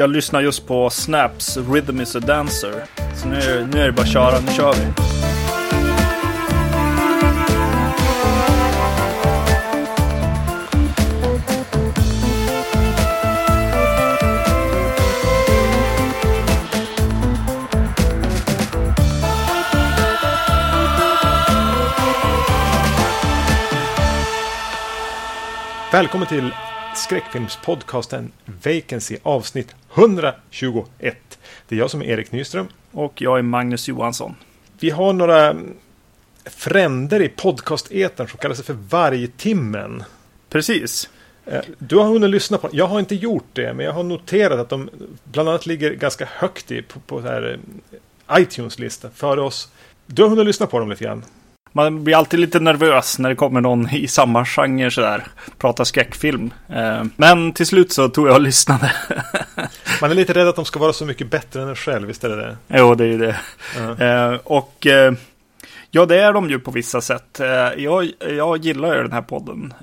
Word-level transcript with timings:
Jag 0.00 0.10
lyssnar 0.10 0.40
just 0.40 0.66
på 0.66 0.90
Snaps 0.90 1.56
Rhythm 1.56 2.00
is 2.00 2.16
a 2.16 2.20
Dancer. 2.20 2.84
Så 3.16 3.28
nu, 3.28 3.68
nu 3.72 3.80
är 3.80 3.86
det 3.86 3.92
bara 3.92 4.02
att 4.02 4.12
köra, 4.12 4.40
nu 4.40 4.52
kör 4.52 4.72
vi. 4.72 4.92
Välkommen 25.92 26.28
till 26.28 26.52
skräckfilmspodcasten 26.94 28.32
Vacancy 28.64 29.16
avsnitt 29.22 29.74
121. 29.94 31.38
Det 31.68 31.74
är 31.74 31.78
jag 31.78 31.90
som 31.90 32.02
är 32.02 32.06
Erik 32.06 32.32
Nyström. 32.32 32.68
Och 32.92 33.22
jag 33.22 33.38
är 33.38 33.42
Magnus 33.42 33.88
Johansson. 33.88 34.34
Vi 34.80 34.90
har 34.90 35.12
några 35.12 35.56
fränder 36.44 37.22
i 37.22 37.28
podcast-etern 37.28 38.28
som 38.28 38.38
kallar 38.38 38.54
sig 38.54 38.64
för 38.64 38.74
Vargtimmen. 38.74 40.04
Precis. 40.48 41.10
Eh, 41.46 41.60
Du 41.78 41.96
har 41.96 42.04
hunnit 42.04 42.30
lyssna 42.30 42.58
på 42.58 42.68
Jag 42.72 42.86
har 42.86 42.98
inte 43.00 43.14
gjort 43.14 43.48
det, 43.52 43.74
men 43.74 43.86
jag 43.86 43.92
har 43.92 44.02
noterat 44.02 44.58
att 44.58 44.68
de 44.68 44.90
bland 45.24 45.48
annat 45.48 45.66
ligger 45.66 45.90
ganska 45.94 46.28
högt 46.32 46.70
i 46.70 46.82
på, 46.82 47.00
på 47.00 47.28
eh, 47.28 47.58
iTunes-lista 48.38 49.10
före 49.10 49.40
oss. 49.40 49.68
Du 50.06 50.22
har 50.22 50.28
hunnit 50.28 50.46
lyssna 50.46 50.66
på 50.66 50.78
dem 50.78 50.90
lite 50.90 51.04
grann. 51.04 51.24
Man 51.72 52.04
blir 52.04 52.16
alltid 52.16 52.40
lite 52.40 52.60
nervös 52.60 53.18
när 53.18 53.28
det 53.28 53.34
kommer 53.34 53.60
någon 53.60 53.90
i 53.90 54.08
samma 54.08 54.44
genre 54.46 54.90
sådär. 54.90 55.24
Prata 55.58 55.84
skräckfilm. 55.84 56.50
Eh, 56.68 57.04
Men 57.16 57.52
till 57.52 57.66
slut 57.66 57.92
så 57.92 58.08
tog 58.08 58.28
jag 58.28 58.34
och 58.34 58.40
lyssnade. 58.40 58.92
Man 60.00 60.10
är 60.10 60.14
lite 60.14 60.32
rädd 60.32 60.48
att 60.48 60.56
de 60.56 60.64
ska 60.64 60.78
vara 60.78 60.92
så 60.92 61.04
mycket 61.06 61.30
bättre 61.30 61.62
än 61.62 61.68
en 61.68 61.76
själv, 61.76 62.08
visst 62.08 62.24
är 62.24 62.28
det 62.28 62.36
det? 62.36 62.56
jo, 62.68 62.94
det 62.94 63.04
är 63.04 63.08
ju 63.08 63.18
det. 63.18 63.36
Eh, 64.06 64.40
Och 64.44 64.86
eh, 64.86 65.12
ja, 65.90 66.06
det 66.06 66.20
är 66.20 66.32
de 66.32 66.50
ju 66.50 66.58
på 66.58 66.70
vissa 66.70 67.00
sätt. 67.00 67.40
Jag, 67.76 68.10
jag 68.20 68.56
gillar 68.56 68.96
ju 68.96 69.02
den 69.02 69.12
här 69.12 69.22
podden, 69.22 69.74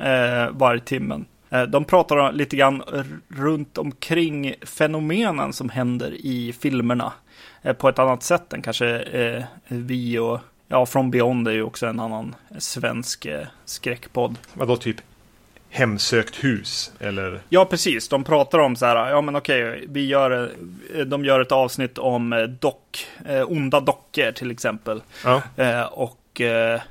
Vargtimmen. 0.52 1.26
Eh, 1.50 1.62
De 1.64 1.84
pratar 1.86 2.32
lite 2.32 2.56
grann 2.56 2.84
runt 3.30 3.78
omkring 3.78 4.54
fenomenen 4.66 5.54
som 5.54 5.70
händer 5.70 6.12
i 6.14 6.56
filmerna. 6.62 7.14
På 7.78 7.90
ett 7.90 8.00
annat 8.00 8.24
sätt 8.24 8.54
än 8.54 8.62
kanske 8.62 9.04
vi 9.68 10.20
och 10.20 10.40
Ja, 10.68 10.86
From 10.86 11.12
Beyond 11.12 11.48
är 11.48 11.52
ju 11.52 11.64
också 11.64 11.88
en 11.88 12.00
annan 12.00 12.36
svensk 12.58 13.26
eh, 13.26 13.48
skräckpodd. 13.66 14.36
Vadå, 14.54 14.78
typ 14.78 14.98
hemsökt 15.70 16.44
hus? 16.44 16.92
Eller? 17.00 17.42
Ja, 17.50 17.66
precis. 17.66 18.08
De 18.10 18.24
pratar 18.24 18.60
om 18.60 18.76
så 18.76 18.86
här, 18.86 19.10
ja 19.10 19.22
men 19.22 19.36
okej, 19.36 19.86
vi 19.88 20.06
gör, 20.06 20.52
eh, 20.96 21.02
de 21.02 21.26
gör 21.26 21.40
ett 21.40 21.52
avsnitt 21.52 21.98
om 21.98 22.34
eh, 22.34 22.44
dock, 22.44 23.08
eh, 23.26 23.52
onda 23.52 23.80
dockor 23.80 24.32
till 24.32 24.52
exempel. 24.52 25.02
Ja. 25.24 25.42
Eh, 25.56 25.84
och 25.84 26.42
eh, 26.42 26.82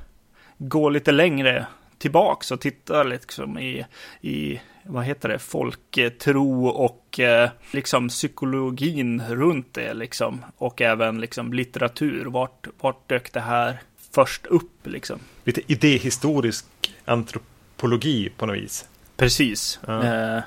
gå 0.57 0.89
lite 0.89 1.11
längre 1.11 1.65
tillbaks 1.97 2.51
och 2.51 2.61
titta 2.61 3.03
liksom 3.03 3.59
i, 3.59 3.85
i 4.21 4.61
vad 4.87 5.03
heter 5.05 5.29
det, 5.29 5.39
folktro 5.39 6.65
och 6.67 7.19
eh, 7.19 7.49
liksom 7.71 8.09
psykologin 8.09 9.21
runt 9.29 9.73
det 9.73 9.93
liksom. 9.93 10.45
Och 10.57 10.81
även 10.81 11.21
liksom 11.21 11.53
litteratur. 11.53 12.25
Vart, 12.25 12.67
vart 12.79 13.09
dök 13.09 13.33
det 13.33 13.39
här 13.39 13.77
först 14.11 14.45
upp 14.45 14.71
liksom? 14.83 15.19
Lite 15.43 15.61
idéhistorisk 15.67 16.65
antropologi 17.05 18.29
på 18.37 18.45
något 18.45 18.57
vis. 18.57 18.87
Precis. 19.17 19.79
Ja. 19.87 20.03
Eh, 20.03 20.41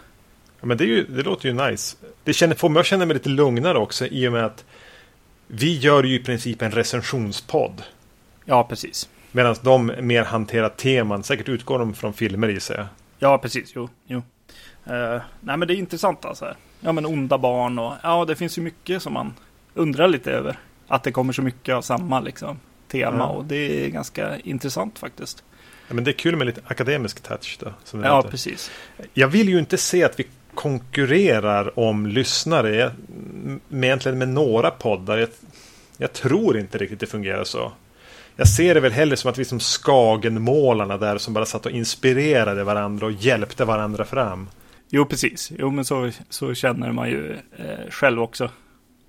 Ja, 0.62 0.66
men 0.66 0.76
det, 0.76 0.84
är 0.84 0.88
ju, 0.88 1.04
det 1.06 1.22
låter 1.22 1.48
ju 1.48 1.54
nice. 1.54 1.96
Det 2.24 2.32
känner, 2.32 2.54
får 2.54 2.68
mig 2.68 2.80
att 2.80 2.86
känna 2.86 3.06
mig 3.06 3.14
lite 3.14 3.28
lugnare 3.28 3.78
också 3.78 4.06
i 4.06 4.28
och 4.28 4.32
med 4.32 4.44
att 4.44 4.64
vi 5.46 5.78
gör 5.78 6.04
ju 6.04 6.14
i 6.14 6.18
princip 6.18 6.62
en 6.62 6.70
recensionspodd. 6.70 7.82
ja, 8.44 8.64
precis. 8.64 9.08
Medan 9.32 9.56
de 9.62 9.92
mer 10.00 10.24
hanterar 10.24 10.68
teman. 10.68 11.22
Säkert 11.22 11.48
utgår 11.48 11.78
de 11.78 11.94
från 11.94 12.12
filmer 12.12 12.48
gissar 12.48 12.74
jag. 12.76 12.86
Ja, 13.18 13.38
precis. 13.38 13.72
Jo, 13.74 13.88
jo. 14.06 14.22
Eh, 14.90 15.22
nej, 15.40 15.56
men 15.56 15.68
det 15.68 15.74
är 15.74 15.76
intressant 15.76 16.24
alltså. 16.24 16.54
Ja, 16.80 16.92
men 16.92 17.06
onda 17.06 17.38
barn 17.38 17.78
och 17.78 17.94
ja, 18.02 18.24
det 18.24 18.36
finns 18.36 18.58
ju 18.58 18.62
mycket 18.62 19.02
som 19.02 19.12
man 19.12 19.34
undrar 19.74 20.08
lite 20.08 20.32
över. 20.32 20.58
Att 20.88 21.02
det 21.02 21.12
kommer 21.12 21.32
så 21.32 21.42
mycket 21.42 21.74
av 21.74 21.82
samma 21.82 22.20
liksom 22.20 22.58
tema 22.88 23.16
Ja. 23.18 23.26
och 23.26 23.44
det 23.44 23.86
är 23.86 23.88
ganska 23.88 24.38
intressant 24.38 24.98
faktiskt. 24.98 25.44
Ja, 25.88 25.94
men 25.94 26.04
det 26.04 26.10
är 26.10 26.18
kul 26.18 26.36
med 26.36 26.46
lite 26.46 26.60
akademisk 26.66 27.20
touch 27.22 27.58
då. 27.60 27.72
Ja, 28.02 28.16
heter. 28.16 28.30
precis. 28.30 28.70
Jag 29.14 29.28
vill 29.28 29.48
ju 29.48 29.58
inte 29.58 29.78
se 29.78 30.04
att 30.04 30.20
vi 30.20 30.26
konkurrerar 30.54 31.78
om 31.78 32.06
lyssnare. 32.06 32.92
Med, 33.68 33.84
egentligen 33.88 34.18
med 34.18 34.28
några 34.28 34.70
poddar. 34.70 35.18
Jag, 35.18 35.28
jag 35.96 36.12
tror 36.12 36.58
inte 36.58 36.78
riktigt 36.78 37.00
det 37.00 37.06
fungerar 37.06 37.44
så. 37.44 37.72
Jag 38.36 38.48
ser 38.48 38.74
det 38.74 38.80
väl 38.80 38.92
hellre 38.92 39.16
som 39.16 39.30
att 39.30 39.38
vi 39.38 39.44
som 39.44 39.60
Skagenmålarna 39.60 40.96
där 40.96 41.18
som 41.18 41.34
bara 41.34 41.46
satt 41.46 41.66
och 41.66 41.72
inspirerade 41.72 42.64
varandra 42.64 43.06
och 43.06 43.12
hjälpte 43.12 43.64
varandra 43.64 44.04
fram. 44.04 44.48
Jo, 44.90 45.04
precis. 45.04 45.52
Jo, 45.58 45.70
men 45.70 45.84
så, 45.84 46.10
så 46.28 46.54
känner 46.54 46.92
man 46.92 47.08
ju 47.08 47.32
eh, 47.56 47.90
själv 47.90 48.20
också. 48.20 48.50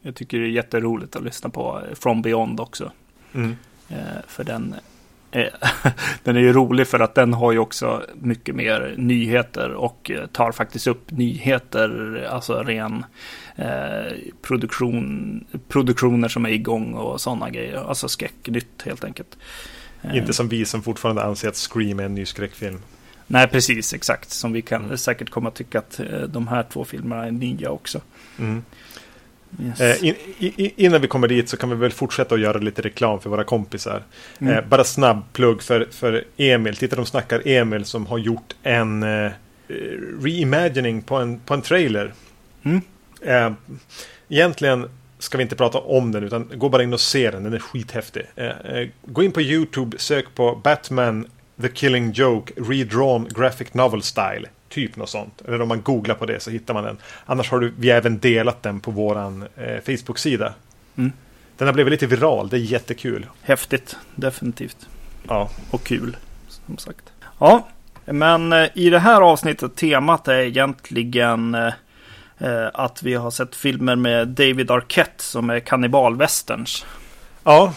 Jag 0.02 0.16
tycker 0.16 0.40
det 0.40 0.46
är 0.46 0.50
jätteroligt 0.50 1.16
att 1.16 1.24
lyssna 1.24 1.50
på 1.50 1.82
eh, 1.90 1.96
From 1.96 2.22
Beyond 2.22 2.60
också. 2.60 2.92
Mm. 3.34 3.56
Eh, 3.90 3.98
för 4.28 4.44
den, 4.44 4.76
eh, 5.32 5.48
den 6.24 6.36
är 6.36 6.40
ju 6.40 6.54
rolig 6.54 6.88
för 6.88 7.00
att 7.00 7.16
den 7.16 7.34
har 7.34 7.52
ju 7.52 7.60
också 7.60 8.04
mycket 8.14 8.56
mer 8.56 8.96
nyheter 8.98 9.74
och 9.74 10.12
eh, 10.12 10.26
tar 10.26 10.52
faktiskt 10.52 10.88
upp 10.88 11.12
nyheter, 11.12 12.24
alltså 12.30 12.54
ren 12.64 13.06
eh, 13.56 14.14
produktion, 14.42 15.46
produktioner 15.68 16.28
som 16.28 16.46
är 16.46 16.50
igång 16.50 16.94
och 16.94 17.22
sådana 17.22 17.50
grejer. 17.50 17.90
Alltså 17.90 18.08
skräcknytt 18.08 18.82
helt 18.86 19.04
enkelt. 19.04 19.38
Inte 20.14 20.34
som 20.34 20.48
vi 20.48 20.66
som 20.66 20.84
fortfarande 20.84 21.24
anser 21.24 21.50
att 21.50 21.56
Scream 21.56 22.00
är 22.00 22.04
en 22.04 22.16
ny 22.16 22.26
skräckfilm. 22.26 22.80
Nej, 23.32 23.48
precis, 23.48 23.94
exakt. 23.94 24.32
Som 24.32 24.54
vi 24.54 24.62
kan 24.62 24.98
säkert 24.98 25.30
komma 25.30 25.50
att 25.50 25.56
tycka 25.56 25.80
att 25.80 26.00
eh, 26.00 26.22
de 26.22 26.48
här 26.48 26.66
två 26.74 26.86
filmerna 26.86 27.26
är 27.26 27.32
nya 27.32 27.70
också. 27.70 28.02
Mm. 28.40 28.64
Yes. 29.64 29.82
Eh, 29.82 30.08
in, 30.08 30.16
i, 30.40 30.86
innan 30.86 31.02
vi 31.02 31.08
kommer 31.08 31.28
dit 31.28 31.50
så 31.50 31.58
kan 31.58 31.70
vi 31.70 31.76
väl 31.76 31.92
fortsätta 31.92 32.36
att 32.36 32.42
göra 32.42 32.58
lite 32.58 32.82
reklam 32.82 33.20
för 33.20 33.30
våra 33.30 33.44
kompisar. 33.44 34.04
Mm. 34.40 34.54
Eh, 34.54 34.66
bara 34.66 34.84
snabb 34.84 35.24
plugg 35.34 35.62
för, 35.62 35.88
för 35.92 36.24
Emil. 36.38 36.76
Titta 36.76 36.96
de 36.96 37.06
snackar 37.06 37.48
Emil 37.48 37.86
som 37.86 38.06
har 38.06 38.18
gjort 38.18 38.56
en 38.64 39.04
eh, 39.04 39.32
reimagining 40.22 41.02
på 41.02 41.16
en, 41.16 41.40
på 41.40 41.54
en 41.54 41.62
trailer. 41.62 42.14
Mm. 42.64 42.82
Eh, 43.22 43.52
egentligen 44.30 44.90
ska 45.20 45.38
vi 45.38 45.44
inte 45.44 45.56
prata 45.56 45.78
om 45.78 46.12
den 46.12 46.24
utan 46.24 46.50
gå 46.54 46.70
bara 46.70 46.84
in 46.84 46.94
och 46.94 47.00
se 47.00 47.32
den. 47.32 47.44
Den 47.44 47.54
är 47.54 47.60
skithäftig. 47.60 48.24
Eh, 48.36 48.48
eh, 48.48 48.88
gå 49.06 49.24
in 49.24 49.32
på 49.32 49.42
YouTube, 49.42 49.98
sök 50.00 50.36
på 50.36 50.56
Batman 50.64 51.28
The 51.62 51.70
Killing 51.70 52.12
Joke 52.12 52.54
Redrawn 52.58 53.28
Graphic 53.30 53.74
Novel 53.74 54.02
Style. 54.02 54.48
Typ 54.70 54.96
något 54.96 55.10
sånt. 55.10 55.42
Eller 55.48 55.62
om 55.62 55.68
man 55.68 55.82
googlar 55.82 56.16
på 56.16 56.26
det 56.26 56.40
så 56.40 56.52
hittar 56.52 56.74
man 56.74 56.84
den. 56.84 56.98
Annars 57.26 57.52
har 57.52 57.60
du, 57.60 57.74
vi 57.78 57.90
även 57.90 58.20
delat 58.20 58.64
den 58.64 58.80
på 58.80 58.92
våran 58.92 59.46
eh, 59.56 59.78
Facebook-sida. 59.86 60.54
Mm. 60.98 61.12
Den 61.58 61.68
har 61.68 61.74
blivit 61.74 61.92
lite 61.92 62.08
viral. 62.08 62.50
Det 62.50 62.58
är 62.58 62.60
jättekul. 62.60 63.26
Häftigt, 63.42 63.98
definitivt. 64.16 64.78
Ja. 65.28 65.50
Och 65.72 65.84
kul, 65.84 66.18
som 66.48 66.78
sagt. 66.78 67.06
Ja, 67.40 67.68
men 68.06 68.54
eh, 68.54 68.68
i 68.74 68.90
det 68.90 69.00
här 69.00 69.22
avsnittet, 69.22 69.76
temat 69.76 70.28
är 70.28 70.40
egentligen 70.40 71.56
eh, 71.56 71.74
eh, 72.38 72.70
att 72.74 73.04
vi 73.04 73.14
har 73.14 73.32
sett 73.32 73.56
filmer 73.56 73.96
med 73.96 74.28
David 74.28 74.72
Arquette 74.72 75.24
som 75.24 75.50
är 75.50 75.60
kannibalwesterns. 75.60 76.86
Ja, 77.44 77.74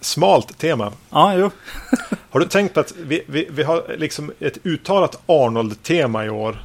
smalt 0.00 0.58
tema. 0.58 0.92
Ja, 1.10 1.34
jo. 1.34 1.50
Har 2.30 2.40
du 2.40 2.46
tänkt 2.46 2.74
på 2.74 2.80
att 2.80 2.92
vi, 2.96 3.22
vi, 3.26 3.48
vi 3.50 3.62
har 3.62 3.96
liksom 3.98 4.32
ett 4.40 4.58
uttalat 4.66 5.20
Arnold-tema 5.26 6.24
i 6.24 6.30
år? 6.30 6.62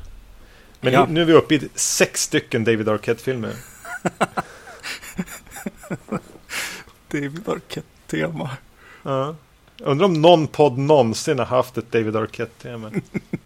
Men 0.82 0.94
Ja. 0.94 1.06
nu, 1.06 1.14
nu 1.14 1.22
är 1.22 1.26
vi 1.26 1.34
uppe 1.34 1.56
i 1.56 1.70
sex 1.76 2.22
stycken 2.24 2.64
David 2.64 2.90
Arquette-filmer. 2.90 3.54
David 7.12 7.50
Arquette-tema. 7.50 8.50
Ja. 9.04 9.36
Undrar 9.80 10.06
om 10.06 10.14
någon 10.22 10.48
podd 10.48 10.78
någonsin 10.78 11.40
har 11.40 11.46
haft 11.46 11.78
ett 11.78 11.92
David 11.92 12.16
Arquette-tema. 12.16 12.92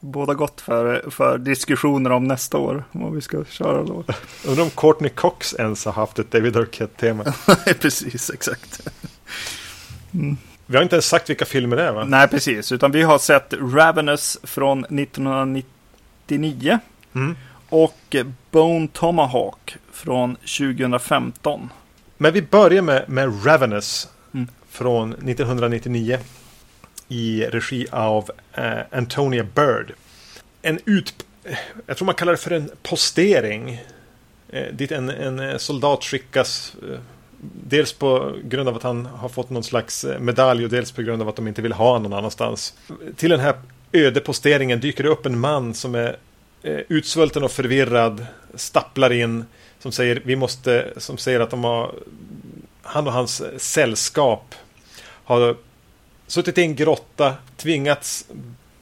Båda 0.00 0.34
gott 0.34 0.60
för, 0.60 1.10
för 1.10 1.38
diskussioner 1.38 2.10
om 2.10 2.24
nästa 2.28 2.58
år, 2.58 2.84
vad 2.92 3.12
vi 3.14 3.20
ska 3.20 3.44
köra 3.44 3.82
då. 3.82 4.04
Undrar 4.46 4.64
om 4.64 4.70
Courtney 4.70 5.10
Cox 5.10 5.54
ens 5.58 5.84
har 5.84 5.92
haft 5.92 6.18
ett 6.18 6.30
David 6.30 6.56
Arquette-tema. 6.56 7.24
Nej, 7.66 7.74
precis, 7.74 8.30
exakt. 8.30 8.88
Vi 10.66 10.76
har 10.76 10.82
inte 10.82 10.96
ens 10.96 11.06
sagt 11.08 11.30
vilka 11.30 11.44
filmer 11.44 11.76
det 11.76 11.82
är 11.82 11.92
va? 11.92 12.04
Nej, 12.04 12.28
precis, 12.28 12.72
utan 12.72 12.90
vi 12.92 13.02
har 13.02 13.18
sett 13.18 13.54
Ravenous 13.60 14.38
från 14.42 14.84
1999 14.84 16.78
Mm. 17.14 17.36
och 17.68 18.16
Bone 18.50 18.88
Tomahawk 18.92 19.76
från 19.92 20.34
2015. 20.36 21.68
Men 22.16 22.32
vi 22.32 22.42
börjar 22.42 22.82
med, 22.82 23.04
med 23.08 23.46
Ravenous 23.46 24.08
Mm. 24.34 24.48
från 24.70 25.12
1999 25.12 26.18
i 27.08 27.44
regi 27.44 27.86
av 27.90 28.30
eh, 28.54 28.78
Antonia 28.90 29.46
Bird. 29.54 29.92
En 30.62 30.78
ut... 30.84 31.14
Jag 31.86 31.96
tror 31.96 32.06
man 32.06 32.14
kallar 32.14 32.32
det 32.32 32.38
för 32.38 32.50
en 32.50 32.70
postering. 32.82 33.80
Eh, 34.48 34.72
dit 34.72 34.92
en, 34.92 35.10
en 35.10 35.40
eh, 35.40 35.56
soldat 35.56 36.04
skickas 36.04 36.76
eh, 36.82 36.98
Dels 37.40 37.92
på 37.92 38.36
grund 38.44 38.68
av 38.68 38.76
att 38.76 38.82
han 38.82 39.06
har 39.06 39.28
fått 39.28 39.50
någon 39.50 39.64
slags 39.64 40.04
eh, 40.04 40.20
medalj 40.20 40.64
och 40.64 40.70
dels 40.70 40.92
på 40.92 41.02
grund 41.02 41.22
av 41.22 41.28
att 41.28 41.36
de 41.36 41.48
inte 41.48 41.62
vill 41.62 41.72
ha 41.72 41.98
någon 41.98 42.12
annanstans. 42.12 42.74
Till 43.16 43.30
den 43.30 43.40
här 43.40 43.54
öde 43.92 44.20
posteringen 44.20 44.80
dyker 44.80 45.04
det 45.04 45.10
upp 45.10 45.26
en 45.26 45.38
man 45.38 45.74
som 45.74 45.94
är 45.94 46.16
eh, 46.62 46.80
utsvulten 46.88 47.42
och 47.42 47.50
förvirrad, 47.50 48.26
stapplar 48.54 49.12
in, 49.12 49.44
som 49.78 49.92
säger, 49.92 50.22
vi 50.24 50.36
måste, 50.36 50.92
som 50.96 51.18
säger 51.18 51.40
att 51.40 51.50
de 51.50 51.64
har, 51.64 51.94
han 52.82 53.06
och 53.06 53.12
hans 53.12 53.42
sällskap 53.56 54.54
har 55.24 55.56
suttit 56.28 56.58
i 56.58 56.62
en 56.62 56.74
grotta, 56.74 57.34
tvingats 57.56 58.26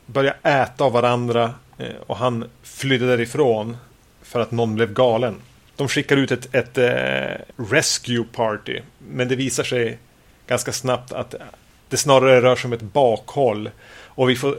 börja 0.06 0.34
äta 0.42 0.84
av 0.84 0.92
varandra 0.92 1.54
eh, 1.78 1.96
och 2.06 2.16
han 2.16 2.50
flydde 2.62 3.06
därifrån 3.06 3.76
för 4.22 4.40
att 4.40 4.50
någon 4.50 4.74
blev 4.74 4.92
galen. 4.92 5.36
De 5.76 5.88
skickar 5.88 6.16
ut 6.16 6.32
ett, 6.32 6.54
ett 6.54 6.78
eh, 6.78 7.64
rescue 7.70 8.24
party, 8.32 8.80
men 8.98 9.28
det 9.28 9.36
visar 9.36 9.64
sig 9.64 9.98
ganska 10.46 10.72
snabbt 10.72 11.12
att 11.12 11.34
det 11.88 11.96
snarare 11.96 12.40
rör 12.40 12.56
sig 12.56 12.68
om 12.68 12.72
ett 12.72 12.82
bakhåll. 12.82 13.70
Och 13.88 14.30
vi 14.30 14.36
får 14.36 14.58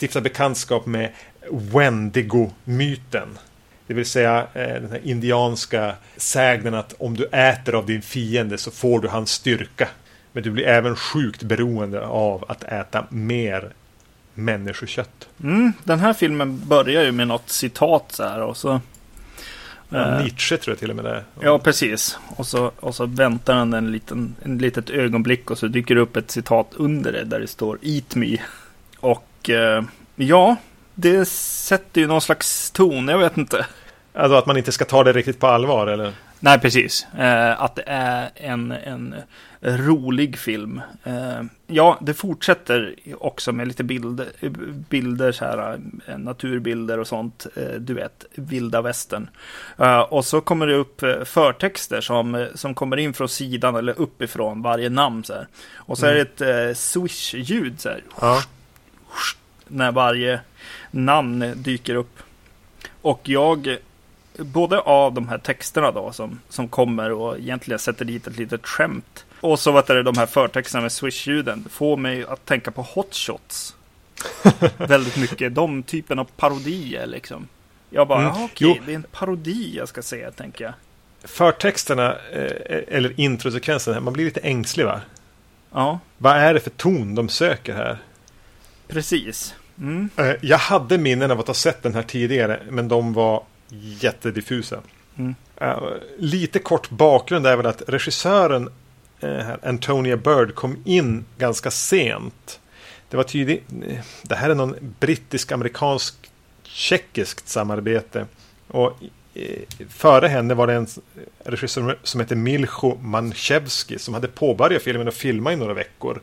stifta 0.00 0.20
bekantskap 0.20 0.86
med 0.86 1.12
Wendigo-myten. 1.50 3.38
Det 3.86 3.94
vill 3.94 4.06
säga 4.06 4.46
eh, 4.54 4.74
den 4.74 4.90
här 4.90 5.00
indianska 5.04 5.94
sägnen 6.16 6.74
att 6.74 6.94
om 6.98 7.16
du 7.16 7.24
äter 7.24 7.74
av 7.74 7.86
din 7.86 8.02
fiende 8.02 8.58
så 8.58 8.70
får 8.70 9.00
du 9.00 9.08
hans 9.08 9.30
styrka. 9.30 9.88
Men 10.32 10.42
du 10.42 10.50
blir 10.50 10.66
även 10.66 10.96
sjukt 10.96 11.42
beroende 11.42 12.06
av 12.06 12.44
att 12.48 12.64
äta 12.64 13.04
mer 13.08 13.72
människokött. 14.34 15.28
Mm, 15.42 15.72
den 15.84 15.98
här 15.98 16.12
filmen 16.12 16.62
börjar 16.66 17.02
ju 17.04 17.12
med 17.12 17.28
något 17.28 17.50
citat 17.50 18.12
så 18.12 18.22
här 18.22 18.42
och 18.42 18.56
så 18.56 18.80
Ja, 19.90 20.18
eh, 20.18 20.22
Nietzsche 20.22 20.56
tror 20.56 20.72
jag 20.72 20.78
till 20.78 20.90
och 20.90 20.96
med 20.96 21.04
det 21.04 21.10
är. 21.10 21.24
Ja, 21.40 21.58
precis. 21.58 22.18
Och 22.36 22.46
så, 22.46 22.70
och 22.80 22.94
så 22.94 23.06
väntar 23.06 23.54
han 23.54 23.74
en 23.74 23.92
liten, 23.92 24.34
en 24.42 24.58
litet 24.58 24.90
ögonblick 24.90 25.50
och 25.50 25.58
så 25.58 25.66
dyker 25.66 25.94
det 25.94 26.00
upp 26.00 26.16
ett 26.16 26.30
citat 26.30 26.72
under 26.76 27.12
det 27.12 27.24
där 27.24 27.40
det 27.40 27.46
står 27.46 27.78
Eat 27.82 28.14
me. 28.14 28.36
Och 29.00 29.50
eh, 29.50 29.84
ja, 30.16 30.56
det 30.94 31.28
sätter 31.28 32.00
ju 32.00 32.06
någon 32.06 32.20
slags 32.20 32.70
ton, 32.70 33.08
jag 33.08 33.18
vet 33.18 33.36
inte. 33.36 33.66
Alltså 34.14 34.36
att 34.36 34.46
man 34.46 34.56
inte 34.56 34.72
ska 34.72 34.84
ta 34.84 35.04
det 35.04 35.12
riktigt 35.12 35.40
på 35.40 35.46
allvar 35.46 35.86
eller? 35.86 36.12
Nej, 36.42 36.60
precis. 36.60 37.06
Eh, 37.18 37.62
att 37.62 37.76
det 37.76 37.84
är 37.86 38.30
en, 38.34 38.72
en 38.72 39.14
rolig 39.60 40.38
film. 40.38 40.80
Eh, 41.04 41.42
ja, 41.66 41.98
det 42.00 42.14
fortsätter 42.14 42.94
också 43.18 43.52
med 43.52 43.68
lite 43.68 43.84
bilder, 43.84 44.26
bilder 44.88 45.32
så 45.32 45.44
här, 45.44 45.80
eh, 46.06 46.18
naturbilder 46.18 46.98
och 46.98 47.06
sånt. 47.06 47.46
Eh, 47.56 47.80
du 47.80 47.94
vet, 47.94 48.24
vilda 48.34 48.82
västern. 48.82 49.30
Eh, 49.78 50.00
och 50.00 50.24
så 50.24 50.40
kommer 50.40 50.66
det 50.66 50.74
upp 50.74 51.02
eh, 51.02 51.24
förtexter 51.24 52.00
som, 52.00 52.48
som 52.54 52.74
kommer 52.74 52.96
in 52.96 53.14
från 53.14 53.28
sidan 53.28 53.76
eller 53.76 54.00
uppifrån 54.00 54.62
varje 54.62 54.88
namn. 54.88 55.24
Så 55.24 55.32
här. 55.32 55.46
Och 55.74 55.98
så 55.98 56.06
mm. 56.06 56.20
är 56.20 56.26
det 56.36 56.70
ett 56.70 56.78
swish-ljud 56.78 57.80
så 57.80 57.88
här. 57.88 58.02
Ja. 58.20 58.42
När 59.68 59.92
varje 59.92 60.40
namn 60.90 61.52
dyker 61.56 61.94
upp. 61.94 62.18
Och 63.02 63.20
jag 63.24 63.76
både 64.44 64.80
av 64.80 65.14
de 65.14 65.28
här 65.28 65.38
texterna 65.38 65.90
då 65.90 66.12
som, 66.12 66.40
som 66.48 66.68
kommer 66.68 67.12
och 67.12 67.38
egentligen 67.38 67.78
sätter 67.78 68.04
dit 68.04 68.26
ett 68.26 68.38
litet 68.38 68.66
skämt. 68.66 69.24
Och 69.40 69.58
så 69.58 69.78
är 69.78 69.94
det 69.94 70.02
de 70.02 70.18
här 70.18 70.26
förtexterna 70.26 70.82
med 70.82 70.92
swish-ljuden 70.92 71.68
får 71.70 71.96
mig 71.96 72.24
att 72.24 72.46
tänka 72.46 72.70
på 72.70 72.82
hotshots. 72.82 73.74
Väldigt 74.76 75.16
mycket, 75.16 75.54
de 75.54 75.82
typen 75.82 76.18
av 76.18 76.24
parodier 76.24 77.06
liksom. 77.06 77.48
Jag 77.90 78.08
bara, 78.08 78.20
mm. 78.20 78.44
okej, 78.44 78.70
okay, 78.70 78.82
det 78.86 78.92
är 78.92 78.96
en 78.96 79.06
parodi 79.12 79.76
jag 79.76 79.88
ska 79.88 80.02
säga, 80.02 80.30
tänker 80.30 80.64
jag. 80.64 80.74
Förtexterna, 81.24 82.16
eh, 82.32 82.82
eller 82.88 83.20
introsekvensen, 83.20 84.04
man 84.04 84.12
blir 84.12 84.24
lite 84.24 84.40
ängslig 84.40 84.84
va? 84.84 85.00
Ja. 85.72 85.98
Vad 86.18 86.36
är 86.36 86.54
det 86.54 86.60
för 86.60 86.70
ton 86.70 87.14
de 87.14 87.28
söker 87.28 87.74
här? 87.74 87.98
Precis. 88.88 89.54
Mm. 89.78 90.10
Eh, 90.16 90.32
jag 90.40 90.58
hade 90.58 90.98
minnen 90.98 91.30
av 91.30 91.40
att 91.40 91.46
ha 91.46 91.54
sett 91.54 91.82
den 91.82 91.94
här 91.94 92.02
tidigare, 92.02 92.60
men 92.70 92.88
de 92.88 93.12
var 93.12 93.42
jättediffusa. 93.70 94.80
Mm. 95.16 95.34
Uh, 95.62 95.92
lite 96.18 96.58
kort 96.58 96.90
bakgrund 96.90 97.46
är 97.46 97.56
väl 97.56 97.66
att 97.66 97.82
regissören 97.88 98.68
uh, 99.24 99.50
Antonia 99.62 100.16
Bird 100.16 100.54
kom 100.54 100.76
in 100.84 101.24
ganska 101.38 101.70
sent. 101.70 102.60
Det 103.08 103.16
var 103.16 103.24
tydligt. 103.24 103.64
Det 104.22 104.34
här 104.34 104.50
är 104.50 104.54
någon 104.54 104.74
brittisk-amerikansk 105.00 106.14
tjeckiskt 106.62 107.48
samarbete. 107.48 108.26
Och 108.68 108.92
före 109.88 110.28
henne 110.28 110.54
var 110.54 110.66
det 110.66 110.74
en 110.74 110.86
regissör 111.44 111.98
som 112.02 112.20
hette 112.20 112.34
Milcho 112.36 112.96
Manchevski 113.00 113.98
som 113.98 114.14
hade 114.14 114.28
påbörjat 114.28 114.82
filmen 114.82 115.08
och 115.08 115.14
filmat 115.14 115.52
i 115.52 115.56
några 115.56 115.74
veckor. 115.74 116.20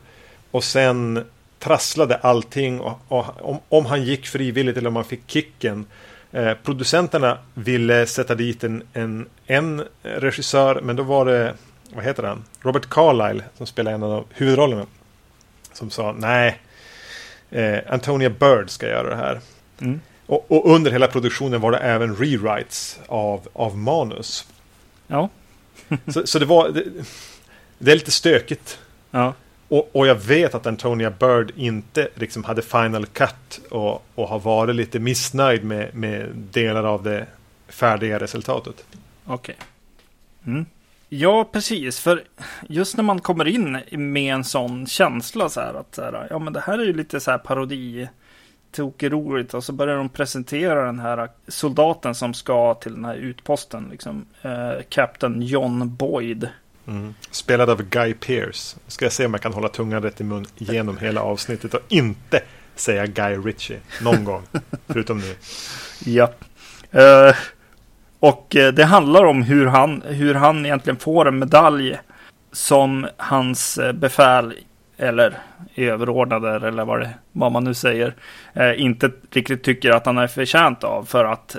Och 0.50 0.64
sen 0.64 1.24
trasslade 1.58 2.16
allting 2.16 2.80
och, 2.80 2.98
och 3.08 3.26
om, 3.40 3.58
om 3.68 3.86
han 3.86 4.04
gick 4.04 4.26
frivilligt 4.26 4.76
eller 4.76 4.88
om 4.88 4.96
han 4.96 5.04
fick 5.04 5.22
kicken 5.26 5.86
Eh, 6.32 6.54
producenterna 6.54 7.38
ville 7.54 8.06
sätta 8.06 8.34
dit 8.34 8.64
en, 8.64 8.82
en, 8.92 9.26
en 9.46 9.84
regissör, 10.02 10.80
men 10.80 10.96
då 10.96 11.02
var 11.02 11.26
det, 11.26 11.54
vad 11.94 12.04
heter 12.04 12.22
han? 12.22 12.44
Robert 12.60 12.88
Carlyle 12.88 13.44
som 13.56 13.66
spelar 13.66 13.92
en 13.92 14.02
av 14.02 14.26
huvudrollerna. 14.30 14.86
Som 15.72 15.90
sa 15.90 16.14
nej, 16.18 16.60
eh, 17.50 17.78
Antonia 17.88 18.30
Bird 18.30 18.70
ska 18.70 18.86
göra 18.86 19.10
det 19.10 19.16
här. 19.16 19.40
Mm. 19.80 20.00
Och, 20.26 20.52
och, 20.52 20.74
under 20.74 20.90
hela 20.90 21.06
produktionen 21.06 21.60
var 21.60 21.72
det 21.72 21.78
även 21.78 22.16
rewrites 22.16 23.00
av, 23.06 23.48
av 23.52 23.78
manus. 23.78 24.46
Ja. 25.06 25.28
så, 26.06 26.26
så 26.26 26.38
det 26.38 26.46
var, 26.46 26.68
det, 26.68 26.84
det 27.78 27.90
är 27.90 27.94
lite 27.94 28.10
stökigt. 28.10 28.78
Ja. 29.10 29.34
Och, 29.68 29.90
och, 29.92 30.06
jag 30.06 30.14
vet 30.14 30.54
att 30.54 30.66
Antonia 30.66 31.10
Bird 31.10 31.52
inte 31.56 32.08
liksom 32.14 32.44
hade 32.44 32.62
final 32.62 33.06
cut 33.06 33.60
och, 33.70 34.04
och 34.14 34.28
har 34.28 34.38
varit 34.38 34.76
lite 34.76 34.98
missnöjd 34.98 35.64
med, 35.64 35.94
med 35.94 36.28
delar 36.34 36.84
av 36.84 37.02
det 37.02 37.26
färdiga 37.68 38.18
resultatet. 38.18 38.84
Okej. 39.24 39.34
Okay. 39.34 39.66
Mm. 40.52 40.66
Ja, 41.08 41.44
precis. 41.52 42.00
För 42.00 42.22
just 42.68 42.96
när 42.96 43.04
man 43.04 43.20
kommer 43.20 43.48
in 43.48 43.78
med 43.90 44.34
en 44.34 44.44
sån 44.44 44.86
känsla 44.86 45.48
så 45.48 45.60
här 45.60 45.74
att 45.74 45.94
så 45.94 46.02
här, 46.02 46.26
ja, 46.30 46.38
men 46.38 46.52
det 46.52 46.60
här 46.60 46.78
är 46.78 46.84
ju 46.84 46.92
lite 46.92 47.20
så 47.20 47.30
här 47.30 47.38
parodi 47.38 48.08
roligt 49.00 49.54
och 49.54 49.64
så 49.64 49.72
börjar 49.72 49.96
de 49.96 50.08
presentera 50.08 50.86
den 50.86 50.98
här 50.98 51.28
soldaten 51.48 52.14
som 52.14 52.34
ska 52.34 52.74
till 52.74 52.94
den 52.94 53.04
här 53.04 53.14
utposten, 53.14 53.88
liksom 53.90 54.26
eh, 54.42 54.72
Captain 54.88 55.42
John 55.42 55.96
Boyd. 55.96 56.48
Mm. 56.88 57.14
Spelad 57.30 57.70
av 57.70 57.82
Guy 57.82 58.14
Pearce. 58.14 58.76
Ska 58.86 59.04
jag 59.04 59.12
se 59.12 59.26
om 59.26 59.34
jag 59.34 59.42
kan 59.42 59.52
hålla 59.52 59.68
tungan 59.68 60.02
rätt 60.02 60.20
i 60.20 60.24
mun 60.24 60.46
genom 60.56 60.98
hela 60.98 61.20
avsnittet 61.20 61.74
och 61.74 61.80
inte 61.88 62.42
säga 62.74 63.06
Guy 63.06 63.36
Ritchie 63.36 63.80
någon 64.02 64.24
gång. 64.24 64.42
Förutom 64.86 65.18
nu. 65.18 65.34
Ja. 66.04 66.30
Uh, 66.94 67.34
och 68.20 68.56
uh, 68.58 68.68
det 68.68 68.84
handlar 68.84 69.24
om 69.24 69.42
hur 69.42 69.66
han, 69.66 70.02
hur 70.02 70.34
han 70.34 70.66
egentligen 70.66 70.98
får 70.98 71.28
en 71.28 71.38
medalj 71.38 71.98
som 72.52 73.06
hans 73.16 73.78
uh, 73.78 73.92
befäl 73.92 74.54
eller 74.96 75.38
överordnade 75.76 76.68
eller 76.68 76.84
vad, 76.84 77.00
det, 77.00 77.10
vad 77.32 77.52
man 77.52 77.64
nu 77.64 77.74
säger 77.74 78.14
inte 78.76 79.10
riktigt 79.30 79.62
tycker 79.62 79.90
att 79.90 80.06
han 80.06 80.18
är 80.18 80.26
förtjänt 80.26 80.84
av 80.84 81.04
för 81.04 81.24
att 81.24 81.56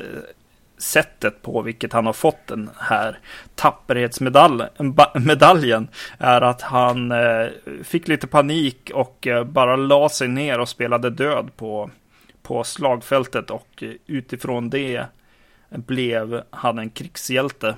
sättet 0.79 1.41
på 1.41 1.61
vilket 1.61 1.93
han 1.93 2.05
har 2.05 2.13
fått 2.13 2.47
den 2.47 2.69
här 2.77 3.19
tapperhetsmedaljen 3.55 5.87
är 6.17 6.41
att 6.41 6.61
han 6.61 7.11
eh, 7.11 7.47
fick 7.83 8.07
lite 8.07 8.27
panik 8.27 8.91
och 8.93 9.27
eh, 9.27 9.43
bara 9.43 9.75
la 9.75 10.09
sig 10.09 10.27
ner 10.27 10.59
och 10.59 10.69
spelade 10.69 11.09
död 11.09 11.49
på, 11.55 11.89
på 12.41 12.63
slagfältet 12.63 13.49
och 13.49 13.83
utifrån 14.07 14.69
det 14.69 15.05
blev 15.69 16.43
han 16.49 16.79
en 16.79 16.89
krigshjälte. 16.89 17.75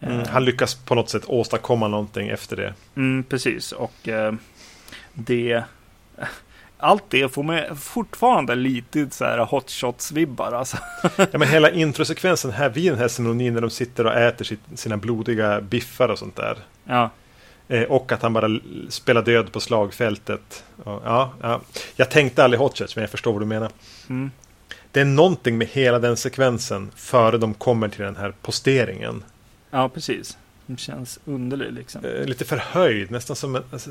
Mm, 0.00 0.26
han 0.28 0.44
lyckas 0.44 0.74
på 0.74 0.94
något 0.94 1.10
sätt 1.10 1.24
åstadkomma 1.26 1.88
någonting 1.88 2.28
efter 2.28 2.56
det. 2.56 2.74
Mm, 2.96 3.24
precis, 3.24 3.72
och 3.72 4.08
eh, 4.08 4.32
det 5.12 5.62
allt 6.78 7.04
det 7.08 7.28
får 7.28 7.42
mig 7.42 7.70
fortfarande 7.76 8.54
lite 8.54 9.10
så 9.10 9.24
här 9.24 9.38
hotshots-vibbar. 9.38 10.52
Alltså. 10.52 10.76
Ja, 11.16 11.38
men 11.38 11.48
hela 11.48 11.70
introsekvensen 11.70 12.50
här 12.50 12.68
vid 12.68 12.92
den 12.92 12.98
här 12.98 13.08
ceremonin 13.08 13.54
när 13.54 13.60
de 13.60 13.70
sitter 13.70 14.06
och 14.06 14.14
äter 14.14 14.44
sitt, 14.44 14.60
sina 14.74 14.96
blodiga 14.96 15.60
biffar 15.60 16.08
och 16.08 16.18
sånt 16.18 16.36
där. 16.36 16.58
Ja. 16.84 17.10
Eh, 17.68 17.82
och 17.82 18.12
att 18.12 18.22
han 18.22 18.32
bara 18.32 18.60
spelar 18.88 19.22
död 19.22 19.52
på 19.52 19.60
slagfältet. 19.60 20.64
Och, 20.84 21.02
ja, 21.04 21.32
ja. 21.42 21.60
Jag 21.96 22.10
tänkte 22.10 22.44
aldrig 22.44 22.60
hotshots, 22.60 22.96
men 22.96 23.02
jag 23.02 23.10
förstår 23.10 23.32
vad 23.32 23.42
du 23.42 23.46
menar. 23.46 23.70
Mm. 24.08 24.30
Det 24.92 25.00
är 25.00 25.04
någonting 25.04 25.58
med 25.58 25.66
hela 25.66 25.98
den 25.98 26.16
sekvensen 26.16 26.90
före 26.96 27.38
de 27.38 27.54
kommer 27.54 27.88
till 27.88 28.04
den 28.04 28.16
här 28.16 28.34
posteringen. 28.42 29.24
Ja, 29.70 29.88
precis. 29.88 30.38
Det 30.66 30.78
känns 30.78 31.18
underlig 31.24 31.72
liksom. 31.72 32.04
Eh, 32.04 32.24
lite 32.24 32.44
förhöjd, 32.44 33.10
nästan 33.10 33.36
som 33.36 33.56
en... 33.56 33.62
Alltså, 33.72 33.90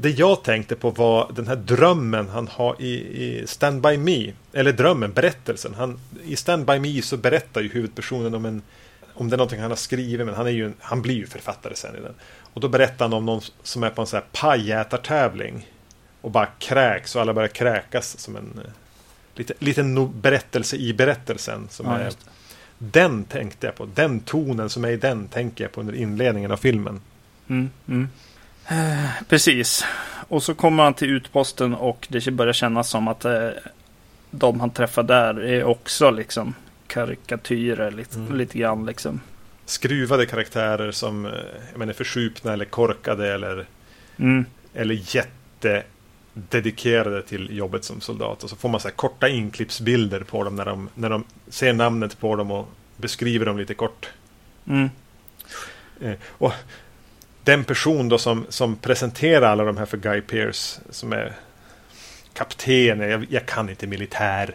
det 0.00 0.10
jag 0.10 0.42
tänkte 0.42 0.76
på 0.76 0.90
var 0.90 1.32
den 1.34 1.46
här 1.46 1.56
drömmen 1.56 2.28
han 2.28 2.48
har 2.48 2.76
i, 2.78 2.92
i 2.94 3.46
Stand 3.46 3.82
By 3.82 3.96
Me. 3.96 4.32
Eller 4.52 4.72
drömmen, 4.72 5.12
berättelsen. 5.12 5.74
Han, 5.74 6.00
I 6.24 6.36
Stand 6.36 6.66
By 6.66 6.78
Me 6.78 7.02
så 7.02 7.16
berättar 7.16 7.60
ju 7.60 7.68
huvudpersonen 7.68 8.34
om 8.34 8.44
en, 8.44 8.62
om 9.14 9.28
det 9.28 9.34
är 9.34 9.38
någonting 9.38 9.60
han 9.60 9.70
har 9.70 9.76
skrivit, 9.76 10.26
men 10.26 10.34
han, 10.34 10.46
är 10.46 10.50
ju, 10.50 10.72
han 10.80 11.02
blir 11.02 11.14
ju 11.14 11.26
författare 11.26 11.74
sen 11.74 11.96
i 11.96 12.00
den. 12.00 12.14
Och 12.52 12.60
då 12.60 12.68
berättar 12.68 13.04
han 13.04 13.12
om 13.12 13.26
någon 13.26 13.40
som 13.62 13.82
är 13.82 13.90
på 13.90 14.00
en 14.00 14.06
sån 14.06 14.16
här 14.16 14.26
pajätartävling. 14.32 15.68
Och 16.20 16.30
bara 16.30 16.46
kräks 16.46 17.16
och 17.16 17.22
alla 17.22 17.34
börjar 17.34 17.48
kräkas 17.48 18.18
som 18.18 18.36
en 18.36 18.60
eh, 18.64 18.70
lite, 19.34 19.54
liten 19.58 19.94
no 19.94 20.06
berättelse 20.06 20.76
i 20.76 20.94
berättelsen. 20.94 21.68
Som 21.70 21.86
Ja, 21.86 21.98
är, 21.98 22.12
den 22.78 23.24
tänkte 23.24 23.66
jag 23.66 23.74
på. 23.74 23.88
Den 23.94 24.20
tonen 24.20 24.70
som 24.70 24.84
är 24.84 24.88
i 24.88 24.96
den 24.96 25.28
tänker 25.28 25.64
jag 25.64 25.72
på 25.72 25.80
under 25.80 25.94
inledningen 25.94 26.50
av 26.50 26.56
filmen. 26.56 27.00
Mm, 27.48 27.70
mm. 27.88 28.08
Eh, 28.70 29.10
precis. 29.28 29.84
Och 30.28 30.42
så 30.42 30.54
kommer 30.54 30.82
han 30.82 30.94
till 30.94 31.10
utposten 31.10 31.74
och 31.74 32.06
det 32.10 32.30
börjar 32.30 32.52
kännas 32.52 32.90
som 32.90 33.08
att 33.08 33.24
eh, 33.24 33.48
de 34.30 34.60
han 34.60 34.70
träffar 34.70 35.02
där 35.02 35.40
är 35.44 35.64
också 35.64 36.10
liksom 36.10 36.54
karikatyrer 36.86 37.90
lite, 37.90 38.16
Mm. 38.18 38.36
lite 38.36 38.58
grann 38.58 38.86
liksom. 38.86 39.20
Skruvade 39.64 40.26
karaktärer 40.26 40.90
som 40.92 41.26
eh, 41.26 41.32
jag 41.70 41.78
menar, 41.78 41.92
försupna 41.92 42.52
eller 42.52 42.64
korkade 42.64 43.34
eller, 43.34 43.66
Mm. 44.18 44.44
eller 44.74 45.16
jättededikerade 46.34 47.22
till 47.22 47.56
jobbet 47.56 47.84
som 47.84 48.00
soldat. 48.00 48.44
Och 48.44 48.50
så 48.50 48.56
får 48.56 48.68
man 48.68 48.80
så 48.80 48.90
korta 48.90 49.28
inklippsbilder 49.28 50.20
på 50.20 50.44
dem 50.44 50.56
när 50.56 50.64
de, 50.64 50.88
när 50.94 51.10
de 51.10 51.24
ser 51.48 51.72
namnet 51.72 52.20
på 52.20 52.36
dem 52.36 52.50
och 52.50 52.68
beskriver 52.96 53.46
dem 53.46 53.58
lite 53.58 53.74
kort. 53.74 54.08
Mm. 54.66 54.90
Eh, 56.00 56.12
och 56.28 56.52
den 57.48 57.64
person 57.64 58.08
då 58.08 58.18
som, 58.18 58.46
som 58.48 58.76
presenterar 58.76 59.52
alla 59.52 59.64
de 59.64 59.76
här 59.76 59.86
för 59.86 59.96
Guy 59.96 60.20
Pearce 60.20 60.80
som 60.90 61.12
är 61.12 61.32
kapten, 62.34 63.00
jag, 63.00 63.26
jag 63.30 63.46
kan 63.46 63.70
inte 63.70 63.86
militär 63.86 64.54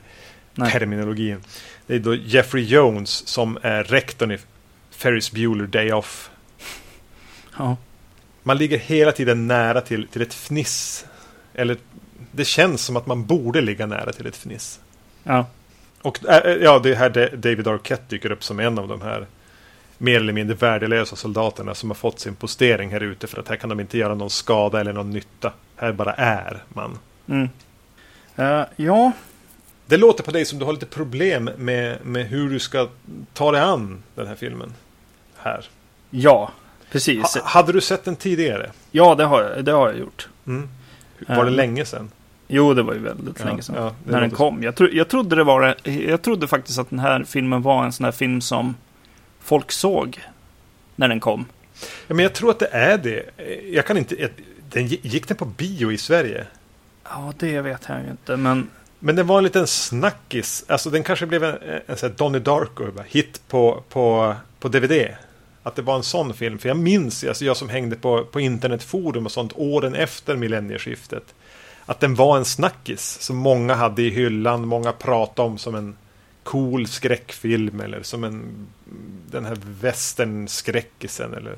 Nej. 0.56 0.72
terminologin. 0.72 1.42
Det 1.88 1.96
är 1.96 2.00
då 2.00 2.16
Jeffrey 2.16 2.64
Jones 2.64 3.28
som 3.28 3.58
är 3.62 3.84
rektorn 3.84 4.32
i 4.32 4.38
Ferris 4.92 5.32
Bueller 5.32 5.68
Day 5.68 5.94
Off. 5.94 6.32
Ja. 7.58 7.78
Man 8.44 8.58
ligger 8.58 8.78
hela 8.78 9.12
tiden 9.12 9.48
nära 9.48 9.82
till, 9.82 10.08
till 10.08 10.22
ett 10.22 10.34
fniss. 10.34 11.06
Eller 11.54 11.78
det 12.32 12.46
känns 12.46 12.82
som 12.86 12.98
att 12.98 13.06
man 13.06 13.26
borde 13.26 13.62
ligga 13.62 13.86
nära 13.86 14.12
till 14.12 14.28
ett 14.28 14.36
fniss. 14.36 14.80
ja. 15.24 15.46
Och 16.02 16.26
äh, 16.30 16.54
ja, 16.64 16.80
det 16.80 16.90
är 16.92 16.96
här 16.96 17.10
Da- 17.10 17.36
David 17.36 17.68
Arquette 17.68 18.04
dyker 18.10 18.32
upp 18.32 18.44
som 18.44 18.60
en 18.60 18.80
av 18.80 18.88
de 18.88 19.02
här 19.02 19.26
mer 19.98 20.16
eller 20.16 20.34
mindre 20.34 20.56
värdelösa 20.56 21.16
soldaterna 21.16 21.76
som 21.76 21.90
har 21.90 21.96
fått 21.96 22.20
sin 22.20 22.36
postering 22.36 22.92
här 22.92 23.00
ute 23.04 23.28
för 23.28 23.40
att 23.40 23.48
här 23.48 23.56
kan 23.56 23.70
de 23.70 23.80
inte 23.80 23.98
göra 23.98 24.16
någon 24.16 24.30
skada 24.30 24.80
eller 24.80 24.94
någon 24.94 25.10
nytta. 25.10 25.54
Här 25.76 25.92
bara 25.92 26.14
är 26.14 26.64
man. 26.70 27.00
Mm. 27.28 27.50
Eh, 28.36 28.66
ja. 28.76 29.12
Det 29.86 29.98
låter 29.98 30.24
på 30.24 30.32
dig 30.32 30.46
som 30.46 30.60
du 30.60 30.66
har 30.66 30.74
lite 30.74 30.86
problem 30.86 31.50
med, 31.58 32.06
med 32.06 32.26
hur 32.26 32.50
du 32.50 32.60
ska 32.60 32.88
ta 33.34 33.52
dig 33.52 33.62
an 33.62 34.04
den 34.16 34.28
här 34.28 34.36
filmen. 34.36 34.74
Här. 35.38 35.66
Ja. 36.10 36.52
Precis. 36.92 37.36
Ha, 37.36 37.42
hade 37.46 37.72
du 37.72 37.82
sett 37.82 38.04
den 38.06 38.16
tidigare? 38.16 38.72
Ja, 38.92 39.16
det 39.16 39.24
har 39.24 39.42
jag, 39.44 39.66
det 39.66 39.72
har 39.72 39.88
jag 39.90 40.00
gjort. 40.00 40.28
Mm. 40.48 40.70
Var 41.28 41.36
det 41.46 41.52
Um, 41.52 41.56
länge 41.56 41.86
sedan? 41.86 42.12
Jo, 42.48 42.74
det 42.74 42.84
var 42.84 42.94
ju 42.94 43.00
väldigt 43.00 43.40
Ja, 43.40 43.46
länge 43.46 43.62
sedan. 43.62 43.76
ja, 43.76 43.94
när 44.06 44.22
den 44.22 44.32
kom. 44.32 44.64
Jag, 44.64 44.76
tro, 44.76 44.88
jag 44.92 45.08
trodde 45.10 45.36
det 45.36 45.44
var 45.44 45.76
Jag 45.84 46.22
trodde 46.22 46.48
faktiskt 46.48 46.80
att 46.80 46.90
den 46.90 47.00
här 47.00 47.24
filmen 47.24 47.62
var 47.62 47.86
en 47.86 47.92
sån 47.94 48.04
här 48.04 48.12
film 48.12 48.42
som 48.42 48.76
folk 49.44 49.72
såg 49.72 50.22
när 50.96 51.08
den 51.08 51.20
kom. 51.20 51.46
Ja, 52.08 52.16
men 52.16 52.20
jag 52.20 52.34
tror 52.34 52.52
att 52.52 52.60
det 52.60 52.70
är 52.72 52.98
det. 52.98 53.30
Jag 53.72 53.86
kan 53.86 53.98
inte... 53.98 54.30
Den, 54.70 54.88
gick 54.88 55.28
den 55.28 55.38
på 55.38 55.46
bio 55.46 55.92
i 55.92 55.98
Sverige? 55.98 56.46
Ja, 57.04 57.34
det 57.40 57.62
vet 57.62 57.86
jag 57.88 58.04
ju 58.04 58.12
inte, 58.12 58.38
men 58.38 58.70
Men 59.00 59.16
det 59.16 59.24
var 59.24 59.38
en 59.38 59.44
liten 59.44 59.68
snackis. 59.68 60.66
Alltså 60.68 60.90
den 60.90 61.04
kanske 61.04 61.26
blev 61.26 61.44
en, 61.44 61.58
en 61.86 61.98
sån 61.98 62.10
här 62.10 62.18
Donnie 62.18 62.40
Darko 62.40 62.86
hit 63.08 63.42
på, 63.48 63.84
på, 63.90 64.36
på 64.60 64.68
DVD. 64.68 65.08
Att 65.64 65.76
det 65.76 65.82
var 65.82 65.96
en 65.96 66.04
sån 66.04 66.34
film. 66.34 66.58
För 66.58 66.68
jag 66.68 66.78
minns, 66.78 67.24
alltså 67.24 67.46
jag 67.46 67.58
som 67.58 67.70
hängde 67.70 67.96
på, 67.96 68.26
på 68.26 68.40
internetforum 68.40 69.26
och 69.26 69.32
sånt 69.32 69.54
åren 69.56 69.96
efter 69.96 70.36
millennieskiftet. 70.36 71.24
Att 71.86 72.00
den 72.00 72.16
var 72.16 72.38
en 72.38 72.46
snackis 72.46 73.18
som 73.22 73.38
många 73.38 73.76
hade 73.76 74.02
i 74.02 74.10
hyllan. 74.10 74.68
Många 74.68 74.92
pratade 74.92 75.50
om 75.50 75.58
som 75.58 75.76
en 75.76 75.96
cool 76.44 76.88
skräckfilm. 76.88 77.80
Eller 77.80 78.04
som 78.04 78.24
en 78.24 78.68
den 79.32 79.46
här 79.46 79.58
western-skräckisen. 79.82 81.34
Eller 81.34 81.58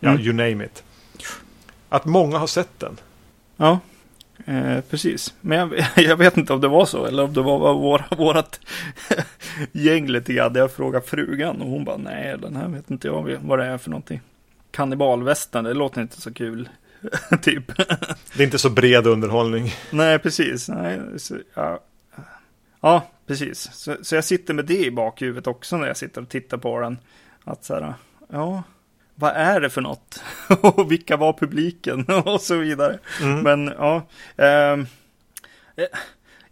ja, 0.00 0.10
Mm. 0.10 0.22
you 0.22 0.32
name 0.32 0.64
it. 0.64 0.84
Att 1.88 2.04
många 2.04 2.38
har 2.38 2.46
sett 2.46 2.78
den. 2.80 2.96
ja. 3.56 3.78
Eh, 4.46 4.80
precis. 4.90 5.34
Men 5.40 5.58
jag, 5.58 5.86
jag 6.04 6.16
vet 6.16 6.36
inte 6.36 6.52
om 6.52 6.60
det 6.60 6.68
var 6.68 6.86
så 6.86 7.04
eller 7.06 7.22
om 7.22 7.32
det 7.32 7.42
var 7.42 7.58
vår, 7.74 8.16
vårat 8.16 8.60
gäng 9.72 10.06
lite 10.06 10.32
grann. 10.32 10.54
Jag 10.54 10.72
frågade 10.72 11.06
frugan 11.06 11.60
och 11.62 11.68
hon 11.70 11.84
bara 11.84 11.96
nej, 11.96 12.36
den 12.38 12.56
här 12.56 12.68
vet 12.68 12.90
inte 12.90 13.08
jag 13.08 13.38
vad 13.42 13.58
det 13.58 13.64
är 13.64 13.78
för 13.78 13.90
någonting. 13.90 14.20
Kannibalvästern, 14.70 15.64
det 15.64 15.74
låter 15.74 16.00
inte 16.00 16.20
så 16.20 16.32
kul. 16.34 16.68
typ. 17.42 17.76
Det 18.36 18.42
är 18.42 18.44
inte 18.44 18.58
så 18.58 18.70
bred 18.70 19.06
underhållning. 19.06 19.72
Nej, 19.90 20.18
precis. 20.18 20.68
Nej, 20.68 21.00
så, 21.16 21.36
ja. 21.54 21.80
ja, 22.80 23.06
precis. 23.26 23.68
Så, 23.72 23.96
så 24.02 24.14
jag 24.14 24.24
sitter 24.24 24.54
med 24.54 24.64
det 24.64 24.84
i 24.86 24.90
bakhuvudet 24.90 25.46
också 25.46 25.76
när 25.76 25.86
jag 25.86 25.96
sitter 25.96 26.22
och 26.22 26.28
tittar 26.28 26.58
på 26.58 26.80
den. 26.80 26.98
Att 27.44 27.64
så 27.64 27.74
här, 27.74 27.94
ja, 28.28 28.62
vad 29.14 29.32
är 29.32 29.60
det 29.60 29.70
för 29.70 29.80
något? 29.80 30.22
och 30.62 30.92
vilka 30.92 31.16
var 31.16 31.32
publiken? 31.32 32.04
och 32.24 32.40
så 32.40 32.56
vidare. 32.56 32.98
Mm. 33.22 33.40
Men 33.40 33.74
ja, 33.78 34.02
ehm, 34.36 34.86
eh, 35.76 35.86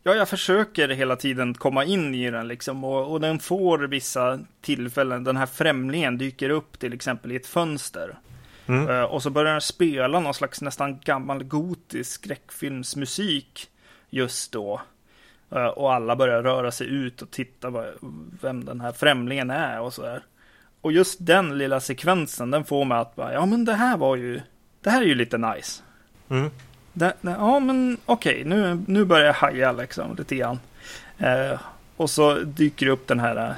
ja, 0.02 0.14
jag 0.14 0.28
försöker 0.28 0.88
hela 0.88 1.16
tiden 1.16 1.54
komma 1.54 1.84
in 1.84 2.14
i 2.14 2.30
den 2.30 2.48
liksom. 2.48 2.84
Och, 2.84 3.12
och 3.12 3.20
den 3.20 3.38
får 3.38 3.78
vissa 3.78 4.40
tillfällen. 4.60 5.24
Den 5.24 5.36
här 5.36 5.46
främlingen 5.46 6.18
dyker 6.18 6.50
upp 6.50 6.78
till 6.78 6.92
exempel 6.92 7.32
i 7.32 7.36
ett 7.36 7.46
fönster. 7.46 8.18
Mm. 8.66 8.88
Eh, 8.88 9.02
Och 9.02 9.22
så 9.22 9.30
börjar 9.30 9.52
den 9.52 9.60
spela 9.60 10.20
någon 10.20 10.34
slags 10.34 10.60
nästan 10.60 11.00
gammal 11.00 11.44
gotisk 11.44 12.10
skräckfilmsmusik 12.24 13.68
just 14.10 14.52
då. 14.52 14.80
Eh, 15.50 15.66
Och 15.66 15.94
alla 15.94 16.16
börjar 16.16 16.42
röra 16.42 16.70
sig 16.72 16.86
ut 16.86 17.22
och 17.22 17.30
titta 17.30 17.70
vad, 17.70 17.86
vem 18.40 18.64
den 18.64 18.80
här 18.80 18.92
främlingen 18.92 19.50
är 19.50 19.80
och 19.80 19.92
så 19.94 20.02
där. 20.02 20.22
Och 20.80 20.92
just 20.92 21.18
den 21.20 21.58
lilla 21.58 21.80
sekvensen, 21.80 22.50
den 22.50 22.64
får 22.64 22.84
mig 22.84 22.98
att 22.98 23.16
bara, 23.16 23.32
ja 23.32 23.46
men 23.46 23.64
det 23.64 23.74
här 23.74 23.96
var 23.96 24.16
ju, 24.16 24.40
det 24.80 24.90
här 24.90 25.02
är 25.02 25.06
ju 25.06 25.14
lite 25.14 25.38
nice. 25.38 25.82
Mm. 26.28 26.50
Det, 26.92 27.14
det, 27.20 27.30
ja 27.30 27.60
men 27.60 27.96
okej, 28.06 28.44
nu, 28.44 28.82
nu 28.86 29.04
börjar 29.04 29.26
jag 29.26 29.34
haja 29.34 29.72
liksom 29.72 30.16
lite 30.16 30.36
grann. 30.36 30.58
Eh, 31.18 31.60
och 31.96 32.10
så 32.10 32.34
dyker 32.34 32.86
upp 32.86 33.06
den 33.06 33.20
här 33.20 33.54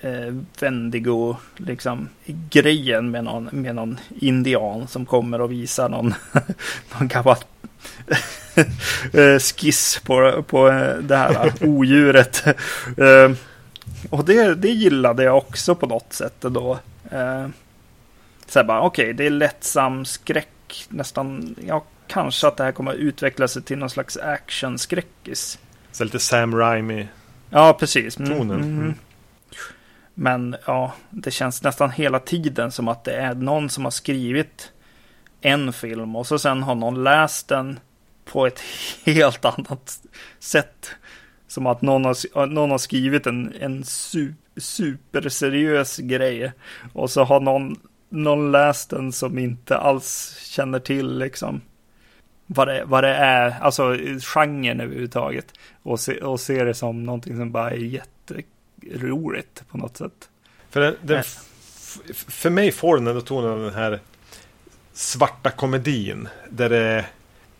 eh, 0.00 0.34
Vendigo 0.60 1.36
liksom 1.56 2.08
grejen 2.50 3.10
med 3.10 3.24
någon, 3.24 3.48
med 3.52 3.74
någon 3.74 3.98
indian 4.20 4.88
som 4.88 5.06
kommer 5.06 5.40
och 5.40 5.52
visar 5.52 5.88
någon, 5.88 6.14
någon 6.98 7.08
gammal 7.08 7.36
skiss 9.40 10.00
på, 10.04 10.42
på 10.42 10.68
eh, 10.68 10.96
det 10.96 11.16
här 11.16 11.52
odjuret. 11.60 12.44
Eh, 12.96 13.30
och 14.10 14.24
det, 14.24 14.54
det 14.54 14.68
gillade 14.68 15.24
jag 15.24 15.36
också 15.36 15.74
på 15.74 15.86
något 15.86 16.12
sätt 16.12 16.40
då. 16.40 16.78
Eh, 17.10 17.48
så 18.46 18.58
här 18.58 18.64
bara, 18.64 18.80
okej, 18.80 19.12
det 19.12 19.26
är 19.26 19.30
lättsam 19.30 20.04
skräck, 20.04 20.86
nästan, 20.88 21.54
ja, 21.66 21.84
kanske 22.06 22.48
att 22.48 22.56
det 22.56 22.64
här 22.64 22.72
kommer 22.72 22.90
att 22.90 22.96
utveckla 22.96 23.48
sig 23.48 23.62
till 23.62 23.78
någon 23.78 23.90
slags 23.90 24.16
actionskräckis. 24.16 25.58
Så 25.92 26.04
lite 26.04 26.18
Sam 26.18 26.56
Raimi. 26.56 27.08
Ja, 27.50 27.76
precis. 27.80 28.18
Mm, 28.18 28.30
Tonen, 28.30 28.60
mm. 28.60 28.80
mm. 28.80 28.94
Men 30.14 30.56
ja, 30.66 30.92
det 31.10 31.30
känns 31.30 31.62
nästan 31.62 31.90
hela 31.90 32.18
tiden 32.18 32.72
som 32.72 32.88
att 32.88 33.04
det 33.04 33.12
är 33.12 33.34
någon 33.34 33.70
som 33.70 33.84
har 33.84 33.90
skrivit 33.90 34.71
en 35.42 35.72
film 35.72 36.16
och 36.16 36.26
så 36.26 36.38
sen 36.38 36.62
har 36.62 36.74
någon 36.74 37.04
läst 37.04 37.48
den 37.48 37.80
på 38.24 38.46
ett 38.46 38.60
helt 39.04 39.44
annat 39.44 40.00
sätt. 40.38 40.90
Som 41.46 41.66
att 41.66 41.82
någon 41.82 42.04
har, 42.04 42.46
någon 42.46 42.70
har 42.70 42.78
skrivit 42.78 43.26
en, 43.26 43.54
en 43.60 43.84
su, 43.84 44.34
superseriös 44.56 45.98
grej 45.98 46.52
och 46.92 47.10
så 47.10 47.24
har 47.24 47.40
någon, 47.40 47.76
någon 48.08 48.52
läst 48.52 48.90
den 48.90 49.12
som 49.12 49.38
inte 49.38 49.76
alls 49.76 50.38
känner 50.40 50.78
till 50.78 51.18
liksom 51.18 51.60
vad 52.46 52.68
det, 52.68 52.84
vad 52.84 53.04
det 53.04 53.14
är, 53.14 53.60
alltså 53.60 53.96
genren 54.34 54.80
överhuvudtaget. 54.80 55.46
Och, 55.82 56.00
se, 56.00 56.20
och 56.20 56.40
ser 56.40 56.64
det 56.64 56.74
som 56.74 57.04
någonting 57.04 57.36
som 57.36 57.52
bara 57.52 57.70
är 57.70 57.76
jätteroligt 57.76 59.68
på 59.68 59.78
något 59.78 59.96
sätt. 59.96 60.28
För, 60.70 60.80
den, 60.80 60.94
den, 61.02 61.22
för 62.14 62.50
mig 62.50 62.72
får 62.72 62.96
den 62.96 63.06
ändå 63.06 63.20
tonen 63.20 63.50
av 63.50 63.60
den 63.60 63.74
här 63.74 64.00
svarta 64.92 65.50
komedin. 65.50 66.28
Där 66.48 66.68
det, 66.68 67.04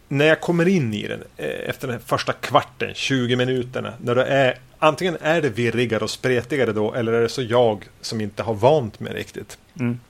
när 0.09 0.25
jag 0.25 0.41
kommer 0.41 0.69
in 0.69 0.95
i 0.95 1.09
den 1.09 1.25
eh, 1.37 1.69
efter 1.69 1.89
den 1.89 2.01
första 2.01 2.33
kvarten, 2.33 2.95
20 2.95 3.37
minuterna. 3.37 3.95
När 4.01 4.15
det 4.15 4.25
är, 4.25 4.59
antingen 4.79 5.17
är 5.21 5.43
det 5.43 5.49
virrigare 5.49 6.05
och 6.05 6.11
spretigare 6.11 6.73
då 6.73 6.95
eller 6.95 7.13
är 7.13 7.23
det 7.23 7.29
så 7.29 7.43
jag 7.43 7.89
som 8.01 8.21
inte 8.21 8.43
har 8.43 8.55
vant 8.55 9.01
mig 9.01 9.15
riktigt. 9.15 9.59
Mm. 9.81 10.01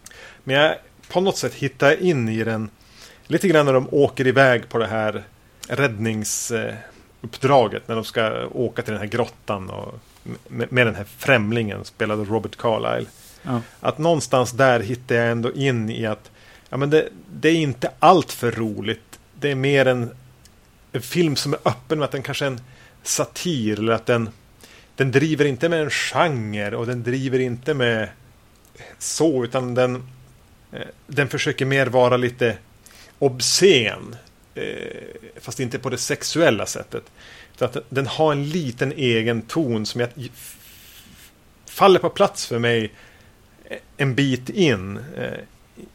Men 0.44 0.56
jag 0.56 0.74
på 1.08 1.20
något 1.20 1.36
sätt 1.36 1.54
hittar 1.54 2.02
in 2.02 2.28
i 2.28 2.44
den 2.44 2.70
lite 3.26 3.48
grann 3.48 3.66
när 3.66 3.72
de 3.72 3.88
åker 3.90 4.26
iväg 4.26 4.68
på 4.68 4.78
det 4.78 4.86
här 4.86 5.22
räddningsuppdraget. 5.68 7.88
När 7.88 7.94
de 7.94 8.04
ska 8.04 8.46
åka 8.46 8.82
till 8.82 8.92
den 8.92 9.00
här 9.00 9.08
grottan 9.08 9.70
och 9.70 9.94
med, 10.48 10.72
med 10.72 10.86
den 10.86 10.94
här 10.94 11.06
främlingen 11.18 11.84
spelad 11.84 12.20
av 12.20 12.28
Robert 12.28 12.56
Carlyle. 12.56 13.06
Ja. 13.42 13.60
Att 13.80 13.98
någonstans 13.98 14.52
där 14.52 14.80
hittar 14.80 15.14
jag 15.14 15.30
ändå 15.30 15.52
in 15.52 15.90
i 15.90 16.06
att 16.06 16.30
ja, 16.72 16.76
men 16.78 16.90
det, 16.90 17.08
det 17.32 17.48
är 17.48 17.54
inte 17.54 17.90
allt 17.98 18.32
för 18.32 18.50
roligt. 18.50 19.20
Det 19.40 19.50
är 19.50 19.54
mer 19.54 19.86
en, 19.86 20.10
en 20.92 21.02
film 21.02 21.36
som 21.36 21.52
är 21.52 21.60
öppen 21.64 21.98
med 21.98 22.04
att 22.04 22.12
den 22.12 22.22
kanske 22.22 22.44
är 22.44 22.50
en 22.50 22.60
satir 23.02 23.78
eller 23.78 23.92
att 23.92 24.06
den, 24.06 24.28
den 24.96 25.12
driver 25.12 25.44
inte 25.44 25.68
med 25.68 25.82
en 25.82 25.90
genre 25.90 26.76
och 26.76 26.86
den 26.86 27.02
driver 27.02 27.38
inte 27.38 27.74
med 27.74 28.08
så 28.98 29.44
utan 29.44 29.74
den, 29.74 30.08
eh, 30.72 30.86
den 31.06 31.28
försöker 31.28 31.64
mer 31.64 31.86
vara 31.86 32.16
lite 32.16 32.58
obscen. 33.18 34.16
Eh, 34.54 35.02
fast 35.40 35.60
inte 35.60 35.78
på 35.78 35.90
det 35.90 35.98
sexuella 35.98 36.66
sättet. 36.66 37.04
Utan 37.54 37.68
att 37.68 37.76
den 37.88 38.06
har 38.06 38.32
en 38.32 38.48
liten 38.48 38.92
egen 38.92 39.42
ton 39.42 39.86
som 39.86 40.00
jag 40.00 40.10
faller 41.66 41.98
på 41.98 42.10
plats 42.10 42.46
för 42.46 42.58
mig 42.58 42.92
en 43.96 44.14
bit 44.14 44.48
in 44.48 44.98
eh, 45.16 45.38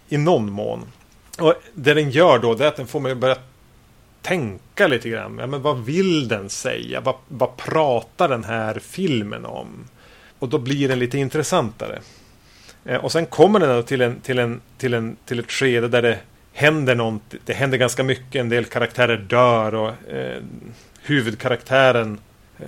i 0.10 0.18
någon 0.18 0.52
mån. 0.52 0.86
Och 1.40 1.54
det 1.74 1.94
den 1.94 2.12
gör 2.12 2.40
då 2.40 2.56
det 2.56 2.64
är 2.64 2.68
att 2.68 2.76
den 2.76 2.88
får 2.88 3.00
mig 3.00 3.12
att 3.12 3.18
börja 3.18 3.38
tänka 4.22 4.88
lite 4.88 5.10
grann. 5.10 5.38
Ja, 5.40 5.48
men 5.48 5.62
vad 5.62 5.86
vill 5.86 6.28
den 6.28 6.50
säga? 6.50 7.02
Vad, 7.02 7.16
vad 7.28 7.58
pratar 7.58 8.30
den 8.30 8.44
här 8.44 8.80
filmen 8.80 9.46
om? 9.46 9.68
Och 10.40 10.50
då 10.50 10.58
blir 10.58 10.88
den 10.88 11.00
lite 11.00 11.18
intressantare. 11.18 12.00
Eh, 12.86 13.06
och 13.06 13.12
sen 13.12 13.26
kommer 13.26 13.60
den 13.60 13.84
till, 13.84 14.02
en, 14.02 14.20
till, 14.20 14.40
en, 14.40 14.62
till, 14.78 14.94
en, 14.94 15.18
till 15.26 15.40
ett 15.40 15.52
skede 15.52 15.88
där 15.88 16.02
det 16.02 16.20
händer 16.54 16.96
något. 16.96 17.22
Det 17.46 17.54
händer 17.54 17.78
ganska 17.78 18.04
mycket. 18.04 18.40
En 18.40 18.50
del 18.50 18.66
karaktärer 18.66 19.18
dör 19.18 19.76
och 19.76 20.12
eh, 20.12 20.42
huvudkaraktären 21.02 22.20
eh, 22.60 22.66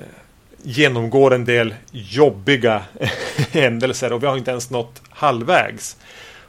genomgår 0.63 1.33
en 1.33 1.45
del 1.45 1.75
jobbiga 1.91 2.83
händelser 3.51 4.13
och 4.13 4.23
vi 4.23 4.27
har 4.27 4.37
inte 4.37 4.51
ens 4.51 4.69
nått 4.69 5.01
halvvägs. 5.09 5.97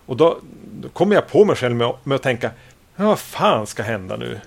Och 0.06 0.16
då, 0.16 0.38
då 0.80 0.88
kommer 0.88 1.14
jag 1.14 1.28
på 1.28 1.44
mig 1.44 1.56
själv 1.56 1.76
med, 1.76 1.94
med 2.04 2.16
att 2.16 2.22
tänka, 2.22 2.50
ja, 2.96 3.04
vad 3.04 3.18
fan 3.18 3.66
ska 3.66 3.82
hända 3.82 4.16
nu? 4.16 4.40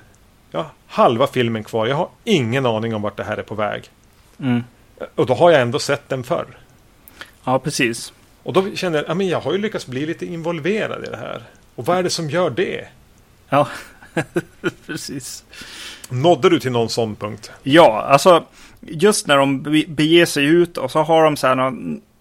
Ja, 0.52 0.72
halva 0.88 1.28
filmen 1.28 1.63
kvar, 1.63 1.88
jag 1.88 1.96
har 1.96 2.10
ingen 2.24 2.66
aning 2.66 2.96
om 2.96 3.02
vart 3.02 3.18
det 3.18 3.24
här 3.24 3.38
är 3.38 3.44
på 3.44 3.56
väg. 3.56 3.90
Mm. 4.40 4.63
Och 5.16 5.25
då 5.25 5.34
har 5.34 5.52
jag 5.52 5.62
ändå 5.62 5.80
sett 5.80 6.10
den 6.10 6.24
förr. 6.24 6.46
Ja, 7.44 7.60
precis. 7.60 8.13
Och 8.44 8.54
då 8.54 8.75
känner 8.75 8.98
jag, 8.98 9.10
ja, 9.10 9.13
men 9.13 9.28
jag 9.28 9.42
har 9.42 9.52
ju 9.52 9.58
lyckats 9.58 9.88
bli 9.88 10.06
lite 10.06 10.25
involverad 10.25 11.06
i 11.06 11.10
det 11.10 11.18
här. 11.18 11.44
Och 11.75 11.86
vad 11.86 11.98
är 11.98 12.04
det 12.04 12.10
som 12.10 12.30
gör 12.30 12.50
det? 12.50 12.88
Ja, 13.50 13.68
precis. 14.86 15.44
Nådde 16.10 16.50
du 16.50 16.60
till 16.60 16.72
någon 16.72 16.90
sån 16.90 17.16
punkt? 17.16 17.52
Ja, 17.63 18.02
alltså 18.02 18.46
just 18.82 19.28
när 19.28 19.38
de 19.38 19.63
be- 19.63 19.86
beger 19.88 20.25
sig 20.25 20.46
ut 20.46 20.78
och 20.78 20.92
så 20.92 21.00
har 21.04 21.24
de 21.24 21.38
så 21.38 21.48
här 21.48 21.56
några, 21.56 21.70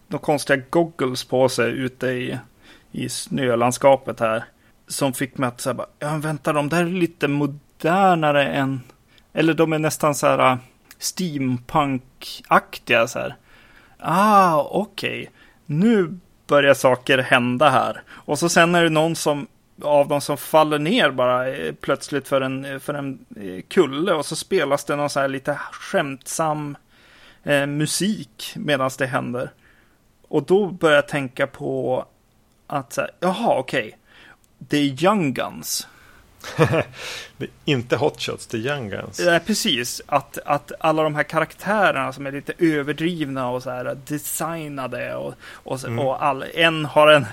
några 0.09 0.25
konstiga 0.25 0.63
goggles 0.71 1.25
på 1.25 1.49
sig 1.49 1.71
ute 1.71 2.07
i, 2.07 2.39
i 2.93 3.09
snölandskapet 3.09 4.21
här. 4.21 4.45
Som 4.87 5.13
fick 5.13 5.39
mig 5.39 5.49
att 5.49 5.61
säga, 5.61 5.75
bara, 5.75 5.87
ja 5.99 6.17
vänta, 6.17 6.53
de 6.53 6.69
där 6.69 6.81
är 6.81 6.91
lite 6.91 7.29
modernare 7.29 8.49
än, 8.49 8.81
eller 9.33 9.55
de 9.55 9.73
är 9.73 9.79
nästan 9.79 10.15
så 10.15 10.27
här 10.27 10.53
äh, 10.53 10.59
steampunk-aktiga 10.99 13.07
så 13.07 13.19
här. 13.19 13.37
Ah, 13.99 14.69
okej. 14.71 15.21
Okay. 15.21 15.33
Nu 15.67 16.19
börjar 16.47 16.75
saker 16.75 17.19
hända 17.19 17.71
här. 17.71 18.03
Och 18.11 18.39
så 18.39 18.49
sen 18.49 18.75
är 18.75 18.83
det 18.83 18.91
någon 18.91 19.17
som 19.17 19.47
av 19.83 20.09
dem 20.09 20.21
som 20.21 20.37
faller 20.37 20.79
ner 20.79 21.11
bara 21.11 21.49
eh, 21.49 21.75
plötsligt 21.75 22.29
för 22.29 22.41
en, 22.41 22.65
eh, 22.65 22.79
för 22.79 22.95
en 22.95 23.25
eh, 23.37 23.63
kulle 23.69 24.13
och 24.13 24.27
så 24.27 24.37
spelas 24.37 24.85
det 24.85 24.97
någon 24.97 25.11
så 25.11 25.21
här 25.21 25.29
lite 25.29 25.59
skämtsam 25.73 26.77
eh, 27.43 27.67
musik 27.67 28.53
medan 28.57 28.91
det 28.99 29.07
händer. 29.07 29.51
Och 30.29 30.43
då 30.43 30.67
börjar 30.67 30.97
jag 30.97 31.09
tänka 31.09 31.47
på 31.47 32.05
att 32.73 32.93
så 32.93 33.01
här, 33.01 33.11
jaha 33.21 33.59
okej, 33.59 33.87
okay. 33.87 33.99
det 34.59 34.77
är 34.77 35.05
Young 35.05 35.33
Guns. 35.33 35.89
det 37.37 37.45
är 37.45 37.49
inte 37.65 37.97
Hot 37.97 38.21
Shots, 38.21 38.47
det 38.47 38.57
är 38.57 38.61
Young 38.61 38.91
Guns. 38.91 39.21
Ja, 39.21 39.41
precis. 39.47 40.03
Att, 40.07 40.39
att 40.39 40.73
alla 40.81 41.03
de 41.03 41.15
här 41.15 41.23
karaktärerna 41.23 42.13
som 42.13 42.27
är 42.27 42.33
lite 42.33 42.53
överdrivna 42.59 43.51
och 43.51 43.63
så 43.63 43.71
här 43.71 43.99
designade 44.07 45.15
och, 45.15 45.35
och, 45.45 45.85
mm. 45.85 45.99
och 45.99 46.25
all, 46.25 46.45
en 46.55 46.85
har 46.85 47.09
en, 47.09 47.27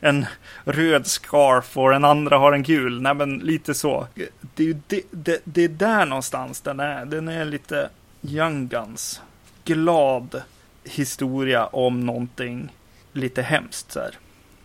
en 0.00 0.26
röd 0.64 1.06
scarf 1.06 1.76
och 1.76 1.90
den 1.90 2.04
andra 2.04 2.38
har 2.38 2.52
en 2.52 2.62
gul. 2.62 3.02
Nej, 3.02 3.14
men 3.14 3.38
lite 3.38 3.74
så. 3.74 4.06
Det 4.54 4.68
är, 4.70 4.80
det, 4.86 5.02
det, 5.10 5.40
det 5.44 5.64
är 5.64 5.68
där 5.68 6.06
någonstans 6.06 6.60
den 6.60 6.80
är. 6.80 7.04
Den 7.04 7.28
är 7.28 7.44
lite 7.44 7.88
Young 8.22 8.68
Guns. 8.68 9.20
Glad 9.64 10.42
historia 10.84 11.66
om 11.66 12.06
någonting 12.06 12.72
lite 13.12 13.42
hemskt 13.42 13.92
så 13.92 14.00
här. 14.00 14.18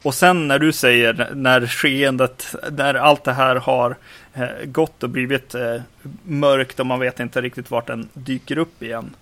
Och 0.04 0.14
sen 0.14 0.48
när 0.48 0.60
du 0.60 0.74
säger 0.74 1.30
när 1.36 1.68
skeendet, 1.68 2.56
när 2.72 2.94
allt 2.94 3.24
det 3.24 3.34
här 3.34 3.56
har 3.56 3.96
eh, 4.34 4.66
gått 4.66 5.04
och 5.04 5.10
blivit 5.10 5.56
eh, 5.56 5.82
mörkt 6.24 6.80
och 6.80 6.86
man 6.86 7.00
vet 7.00 7.20
inte 7.20 7.42
riktigt 7.42 7.72
vart 7.72 7.88
den 7.88 8.10
dyker 8.14 8.58
upp 8.58 8.84
igen. 8.84 9.16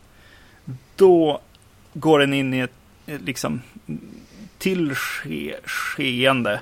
Då 0.96 1.42
går 1.94 2.20
den 2.20 2.34
in 2.34 2.54
i 2.54 2.60
ett 2.60 2.72
eh, 3.06 3.20
liksom 3.20 3.62
till 4.58 4.96
ske, 4.96 5.56
skeende. 5.66 6.62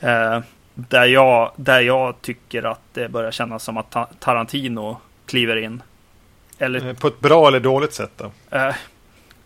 Eh, 0.00 0.40
där, 0.74 1.06
jag, 1.06 1.52
där 1.56 1.80
jag 1.80 2.22
tycker 2.22 2.62
att 2.62 2.80
det 2.92 3.08
börjar 3.08 3.30
kännas 3.30 3.64
som 3.64 3.76
att 3.76 3.90
ta 3.90 4.08
Tarantino 4.18 5.00
kliver 5.26 5.56
in. 5.56 5.82
Eller, 6.58 6.94
På 6.94 7.08
ett 7.08 7.20
bra 7.20 7.48
eller 7.48 7.60
dåligt 7.60 7.92
sätt 7.92 8.12
då? 8.16 8.30
Eh, 8.50 8.74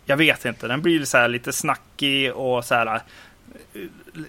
jag 0.05 0.17
vet 0.17 0.45
inte. 0.45 0.69
Den 0.69 0.83
blir 0.83 1.05
så 1.05 1.19
här 1.19 1.29
lite 1.29 1.53
snackig 1.53 2.33
och 2.35 2.65
så 2.65 2.75
här 2.75 3.01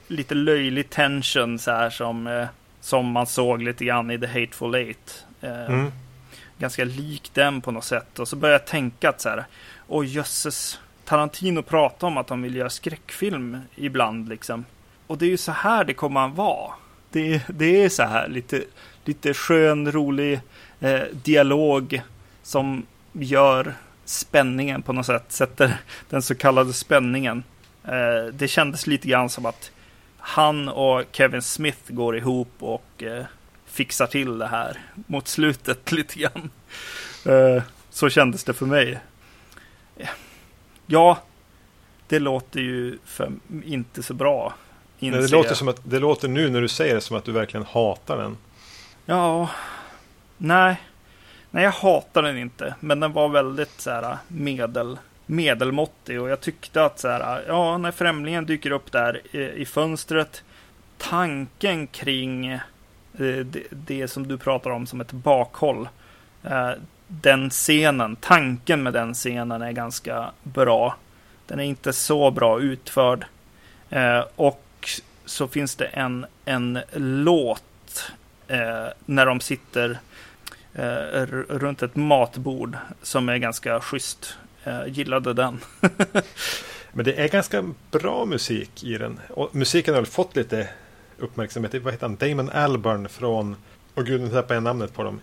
lite 0.07 0.35
löjlig 0.35 0.89
tension 0.89 1.59
så 1.59 1.71
här 1.71 1.89
som, 1.89 2.27
eh, 2.27 2.47
som 2.81 3.11
man 3.11 3.27
såg 3.27 3.61
lite 3.61 3.85
grann 3.85 4.11
i 4.11 4.19
The 4.19 4.27
Hateful 4.27 4.75
Eight. 4.75 5.25
Eh, 5.41 5.65
mm. 5.65 5.91
Ganska 6.57 6.83
lik 6.83 7.31
den 7.33 7.61
på 7.61 7.71
något 7.71 7.83
sätt. 7.83 8.19
Och 8.19 8.27
så 8.27 8.35
började 8.35 8.59
jag 8.59 8.67
tänka 8.67 9.09
att 9.09 9.21
så 9.21 9.29
här, 9.29 9.45
oj 9.87 10.15
jösses, 10.15 10.79
Tarantino 11.05 11.61
pratar 11.61 12.07
om 12.07 12.17
att 12.17 12.29
han 12.29 12.41
vill 12.41 12.55
göra 12.55 12.69
skräckfilm 12.69 13.57
ibland 13.75 14.29
liksom. 14.29 14.65
Och 15.07 15.17
det 15.17 15.25
är 15.25 15.29
ju 15.29 15.37
så 15.37 15.51
här 15.51 15.83
det 15.83 15.93
kommer 15.93 16.27
att 16.27 16.35
vara. 16.35 16.71
Det, 17.11 17.43
det 17.47 17.83
är 17.83 17.89
så 17.89 18.03
här 18.03 18.27
lite, 18.27 18.63
lite 19.05 19.33
skön, 19.33 19.91
rolig 19.91 20.41
eh, 20.79 21.01
dialog 21.11 22.01
som 22.43 22.85
gör 23.11 23.73
spänningen 24.05 24.81
på 24.81 24.93
något 24.93 25.05
sätt, 25.05 25.25
sätter 25.27 25.77
den 26.09 26.21
så 26.21 26.35
kallade 26.35 26.73
spänningen. 26.73 27.43
Eh, 27.87 28.33
det 28.33 28.47
kändes 28.47 28.87
lite 28.87 29.07
grann 29.07 29.29
som 29.29 29.45
att 29.45 29.71
han 30.17 30.69
och 30.69 31.03
Kevin 31.11 31.41
Smith 31.41 31.79
går 31.87 32.17
ihop 32.17 32.53
och 32.59 33.03
eh, 33.03 33.25
fixar 33.65 34.07
till 34.07 34.37
det 34.37 34.47
här 34.47 34.79
mot 34.93 35.27
slutet 35.27 35.91
lite 35.91 36.19
grann. 36.19 36.49
Eh, 37.25 37.63
så 37.89 38.09
kändes 38.09 38.43
det 38.43 38.53
för 38.53 38.65
mig. 38.65 38.99
Ja, 40.85 41.17
det 42.07 42.19
låter 42.19 42.59
ju 42.59 42.97
inte 43.65 44.03
så 44.03 44.13
bra. 44.13 44.53
Nej, 44.99 45.11
det, 45.11 45.31
låter 45.31 45.55
som 45.55 45.67
att, 45.67 45.81
det 45.83 45.99
låter 45.99 46.27
nu 46.27 46.49
när 46.49 46.61
du 46.61 46.67
säger 46.67 46.95
det 46.95 47.01
som 47.01 47.17
att 47.17 47.25
du 47.25 47.31
verkligen 47.31 47.65
hatar 47.65 48.17
den. 48.17 48.37
Ja, 49.05 49.49
nej. 50.37 50.81
Nej, 51.51 51.63
jag 51.63 51.71
hatar 51.71 52.21
den 52.21 52.37
inte. 52.37 52.75
Men 52.79 52.99
den 52.99 53.13
var 53.13 53.29
väldigt 53.29 53.81
så 53.81 53.89
här 53.89 54.17
medel 54.27 54.97
medelmåttig 55.25 56.21
och 56.21 56.29
jag 56.29 56.41
tyckte 56.41 56.85
att 56.85 56.99
så 56.99 57.07
här, 57.07 57.43
ja, 57.47 57.77
när 57.77 57.91
främlingen 57.91 58.45
dyker 58.45 58.71
upp 58.71 58.91
där 58.91 59.21
i, 59.31 59.61
i 59.61 59.65
fönstret, 59.65 60.43
tanken 60.97 61.87
kring 61.87 62.45
eh, 62.47 62.59
det, 63.45 63.63
det, 63.69 64.07
som 64.07 64.27
du 64.27 64.37
pratar 64.37 64.69
om 64.69 64.87
som 64.87 65.01
ett 65.01 65.11
bakhåll, 65.11 65.89
eh, 66.43 66.71
den 67.07 67.49
scenen, 67.49 68.15
tanken 68.15 68.83
med 68.83 68.93
den 68.93 69.13
scenen 69.13 69.61
är 69.61 69.71
ganska 69.71 70.31
bra. 70.43 70.95
Den 71.47 71.59
är 71.59 71.63
inte 71.63 71.93
så 71.93 72.31
bra 72.31 72.59
utförd. 72.59 73.25
Eh, 73.89 74.23
och 74.35 74.89
så 75.25 75.47
finns 75.47 75.75
det 75.75 75.85
en, 75.85 76.25
en 76.45 76.79
låt 76.93 78.11
eh, 78.47 78.87
när 79.05 79.25
de 79.25 79.39
sitter 79.39 79.99
eh, 80.73 81.25
runt 81.49 81.83
ett 81.83 81.95
matbord 81.95 82.77
som 83.01 83.29
är 83.29 83.37
ganska 83.37 83.79
schysst. 83.79 84.37
Jag 84.63 84.89
gillade 84.89 85.33
den. 85.33 85.59
Men 86.91 87.05
det 87.05 87.13
är 87.13 87.27
ganska 87.27 87.73
bra 87.91 88.25
musik 88.25 88.83
i 88.83 88.97
den. 88.97 89.19
Och 89.29 89.55
musiken 89.55 89.93
har 89.93 90.01
väl 90.01 90.11
fått 90.11 90.35
lite 90.35 90.69
uppmärksamhet. 91.17 91.73
Vad 91.73 91.93
heter 91.93 92.07
han? 92.07 92.15
Damon 92.15 92.49
Albarn 92.49 93.09
från... 93.09 93.55
Och 93.93 94.05
gud, 94.05 94.21
nu 94.21 94.29
tappar 94.29 94.53
jag 94.53 94.63
namnet 94.63 94.93
på 94.93 95.03
dem. 95.03 95.21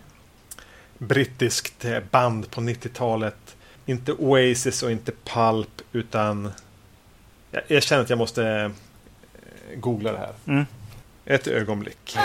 Brittiskt 0.97 1.85
band 2.11 2.51
på 2.51 2.61
90-talet. 2.61 3.55
Inte 3.85 4.13
Oasis 4.13 4.83
och 4.83 4.91
inte 4.91 5.11
Pulp 5.23 5.81
utan... 5.91 6.51
Jag, 7.51 7.63
jag 7.67 7.83
känner 7.83 8.03
att 8.03 8.09
jag 8.09 8.19
måste 8.19 8.47
eh, 8.47 8.69
googla 9.79 10.11
det 10.11 10.17
här. 10.17 10.33
Mm. 10.45 10.65
Ett 11.25 11.47
ögonblick. 11.47 12.17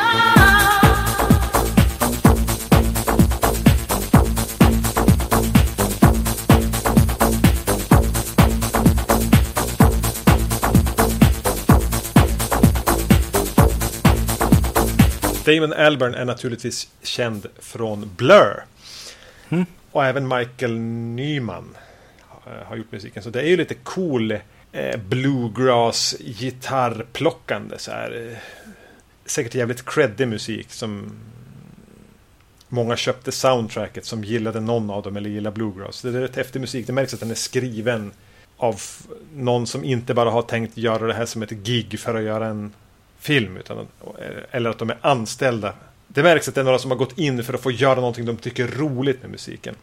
Damon 15.46 15.72
Albarn 15.72 16.14
är 16.14 16.24
naturligtvis 16.24 16.88
känd 17.02 17.46
från 17.58 18.10
Blur. 18.16 18.64
Mm. 19.48 19.66
Och 19.92 20.04
även 20.04 20.28
Michael 20.28 20.78
Nyman 20.78 21.76
eh, 22.46 22.66
har 22.66 22.76
gjort 22.76 22.92
musiken. 22.92 23.22
Så 23.22 23.30
det 23.30 23.40
är 23.40 23.46
ju 23.46 23.56
lite 23.56 23.74
cool 23.74 24.32
eh, 24.72 24.96
bluegrass 25.08 26.14
gitarrplockande 26.20 27.78
så 27.78 27.90
här. 27.90 28.30
Eh, 28.30 28.38
säkert 29.26 29.54
jävligt 29.54 29.86
creddig 29.86 30.28
musik 30.28 30.72
som 30.72 31.12
många 32.68 32.96
köpte 32.96 33.32
soundtracket 33.32 34.04
som 34.04 34.24
gillade 34.24 34.60
någon 34.60 34.90
av 34.90 35.02
dem 35.02 35.16
eller 35.16 35.30
gillade 35.30 35.54
bluegrass. 35.54 36.02
Det 36.02 36.08
är 36.08 36.12
rätt 36.12 36.36
häftig 36.36 36.60
musik. 36.60 36.86
Det 36.86 36.92
märks 36.92 37.14
att 37.14 37.20
den 37.20 37.30
är 37.30 37.34
skriven 37.34 38.12
av 38.56 38.80
någon 39.34 39.66
som 39.66 39.84
inte 39.84 40.14
bara 40.14 40.30
har 40.30 40.42
tänkt 40.42 40.76
göra 40.76 41.06
det 41.06 41.14
här 41.14 41.26
som 41.26 41.42
ett 41.42 41.50
gig 41.50 42.00
för 42.00 42.14
att 42.14 42.22
göra 42.22 42.46
en 42.46 42.72
film. 43.18 43.56
Utan, 43.56 43.86
eller 44.50 44.70
att 44.70 44.78
de 44.78 44.90
är 44.90 44.98
anställda. 45.00 45.72
Det 46.08 46.22
märks 46.22 46.48
att 46.48 46.54
det 46.54 46.60
är 46.60 46.64
några 46.64 46.78
som 46.78 46.90
har 46.90 46.98
gått 46.98 47.18
in 47.18 47.44
för 47.44 47.54
att 47.54 47.62
få 47.62 47.70
göra 47.70 47.94
någonting 47.94 48.24
de 48.24 48.36
tycker 48.36 48.64
är 48.64 48.68
roligt 48.68 49.22
med 49.22 49.30
musiken. 49.30 49.74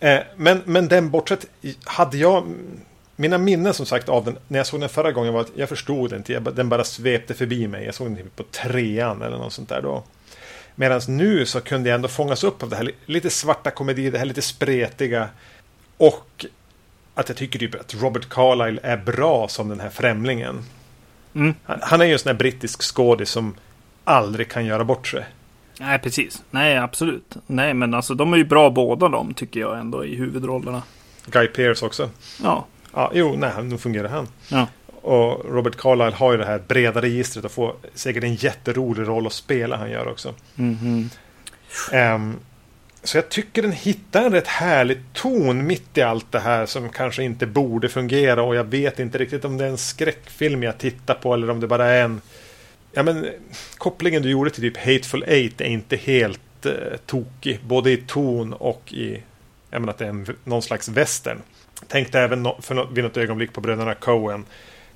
Eh, 0.00 0.18
men, 0.36 0.62
men 0.64 0.88
den 0.88 1.10
bortsett 1.10 1.46
hade 1.84 2.16
jag 2.16 2.46
mina 3.16 3.38
minnen 3.38 3.74
som 3.74 3.86
sagt 3.86 4.08
av 4.08 4.24
den 4.24 4.38
när 4.48 4.58
jag 4.58 4.66
såg 4.66 4.80
den 4.80 4.88
förra 4.88 5.12
gången 5.12 5.32
var 5.32 5.40
att 5.40 5.52
jag 5.54 5.68
förstod 5.68 6.10
den 6.10 6.18
inte. 6.18 6.40
Den 6.40 6.68
bara 6.68 6.84
svepte 6.84 7.34
förbi 7.34 7.68
mig. 7.68 7.84
Jag 7.84 7.94
såg 7.94 8.06
den 8.06 8.16
typ 8.16 8.36
på 8.36 8.42
trean 8.42 9.22
eller 9.22 9.36
något 9.36 9.52
sånt 9.52 9.68
där 9.68 9.82
då. 9.82 10.02
Medan 10.74 11.00
nu 11.08 11.46
så 11.46 11.60
kunde 11.60 11.88
jag 11.88 11.94
ändå 11.94 12.08
fångas 12.08 12.44
upp 12.44 12.62
av 12.62 12.68
det 12.68 12.76
här 12.76 12.90
lite 13.06 13.30
svarta 13.30 13.70
komedi, 13.70 14.10
det 14.10 14.18
här 14.18 14.24
lite 14.24 14.42
spretiga. 14.42 15.28
Och 15.96 16.46
att 17.14 17.28
jag 17.28 17.36
tycker 17.36 17.58
typ 17.58 17.74
att 17.74 17.94
Robert 17.94 18.28
Carlyle 18.28 18.80
är 18.82 18.96
bra 18.96 19.48
som 19.48 19.68
den 19.68 19.80
här 19.80 19.90
främlingen. 19.90 20.64
Mm. 21.38 21.54
Han, 21.64 21.78
han 21.82 22.00
är 22.00 22.04
ju 22.04 22.12
en 22.12 22.18
sån 22.18 22.30
här 22.30 22.38
brittisk 22.38 22.82
skådis 22.82 23.30
som 23.30 23.54
aldrig 24.04 24.50
kan 24.50 24.66
göra 24.66 24.84
bort 24.84 25.06
sig. 25.06 25.24
Nej, 25.80 25.98
precis. 25.98 26.42
Nej, 26.50 26.76
absolut. 26.76 27.36
Nej, 27.46 27.74
men 27.74 27.94
alltså 27.94 28.14
de 28.14 28.32
är 28.32 28.36
ju 28.36 28.44
bra 28.44 28.70
båda 28.70 29.08
de 29.08 29.34
tycker 29.34 29.60
jag 29.60 29.78
ändå 29.78 30.04
i 30.04 30.16
huvudrollerna. 30.16 30.82
Guy 31.26 31.46
Pearce 31.46 31.86
också. 31.86 32.10
Ja. 32.42 32.66
Ja, 32.94 33.10
jo, 33.14 33.34
nej, 33.36 33.50
nu 33.62 33.78
fungerar 33.78 34.08
han. 34.08 34.28
Ja. 34.48 34.66
Och 35.02 35.54
Robert 35.54 35.76
Carlyle 35.76 36.16
har 36.16 36.32
ju 36.32 36.38
det 36.38 36.46
här 36.46 36.62
breda 36.68 37.02
registret 37.02 37.44
och 37.44 37.50
får 37.50 37.74
säkert 37.94 38.24
en 38.24 38.34
jätterolig 38.34 39.08
roll 39.08 39.26
att 39.26 39.32
spela 39.32 39.76
han 39.76 39.90
gör 39.90 40.08
också. 40.08 40.34
Mhm. 40.54 41.10
Ehm, 41.92 42.36
så 43.02 43.16
jag 43.16 43.28
tycker 43.28 43.62
den 43.62 43.72
hittar 43.72 44.24
en 44.24 44.32
rätt 44.32 44.46
härlig 44.46 44.98
ton 45.12 45.66
mitt 45.66 45.98
i 45.98 46.02
allt 46.02 46.32
det 46.32 46.40
här 46.40 46.66
som 46.66 46.88
kanske 46.88 47.22
inte 47.22 47.46
borde 47.46 47.88
fungera 47.88 48.42
och 48.42 48.54
jag 48.54 48.64
vet 48.64 48.98
inte 48.98 49.18
riktigt 49.18 49.44
om 49.44 49.56
det 49.56 49.64
är 49.64 49.68
en 49.68 49.78
skräckfilm 49.78 50.62
jag 50.62 50.78
tittar 50.78 51.14
på 51.14 51.34
eller 51.34 51.50
om 51.50 51.60
det 51.60 51.66
bara 51.66 51.86
är 51.86 52.04
en... 52.04 52.20
Ja 52.92 53.02
men 53.02 53.26
kopplingen 53.78 54.22
du 54.22 54.30
gjorde 54.30 54.50
till 54.50 54.62
typ 54.62 54.76
Hateful 54.76 55.24
Eight 55.26 55.60
är 55.60 55.64
inte 55.64 55.96
helt 55.96 56.66
eh, 56.66 56.72
tokig. 57.06 57.60
Både 57.64 57.90
i 57.90 57.96
ton 57.96 58.52
och 58.52 58.92
i... 58.92 59.22
Jag 59.70 59.80
menar 59.80 59.92
att 59.92 59.98
det 59.98 60.04
är 60.04 60.08
en, 60.08 60.26
någon 60.44 60.62
slags 60.62 60.88
western. 60.88 61.38
Tänkte 61.88 62.20
även 62.20 62.42
no, 62.42 62.56
för 62.60 62.74
no, 62.74 62.88
vid 62.92 63.04
något 63.04 63.16
ögonblick 63.16 63.52
på 63.52 63.60
bröderna 63.60 63.94
Coen. 63.94 64.44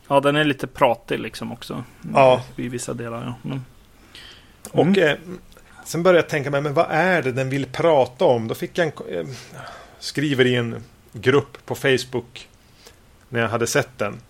Ja, 0.09 0.21
den 0.21 0.37
är 0.37 0.45
lite 0.45 0.67
pratig 0.67 1.21
liksom 1.21 1.53
också. 1.53 1.85
Ja. 2.15 2.43
I 2.57 2.69
vissa 2.69 2.95
delar, 2.95 3.23
ja. 3.25 3.35
Men... 3.43 3.65
Och 4.71 4.99
eh, 4.99 5.19
sen 5.85 6.03
började 6.03 6.19
jag 6.19 6.29
tänka 6.29 6.51
mig, 6.51 6.61
men 6.61 6.75
vad 6.75 6.87
är 6.91 7.23
det 7.23 7.33
den 7.33 7.51
vill 7.51 7.67
prata 7.67 8.25
om? 8.25 8.49
Då 8.49 8.55
fick 8.55 8.79
jag 8.79 8.87
en... 8.87 9.19
Eh, 9.19 9.27
skriver 9.99 10.47
i 10.47 10.55
en 10.55 10.85
grupp 11.13 11.67
på 11.67 11.75
Facebook. 11.75 12.49
När 13.29 13.41
jag 13.41 13.49
hade 13.49 13.67
sett 13.67 13.99
den. 13.99 14.21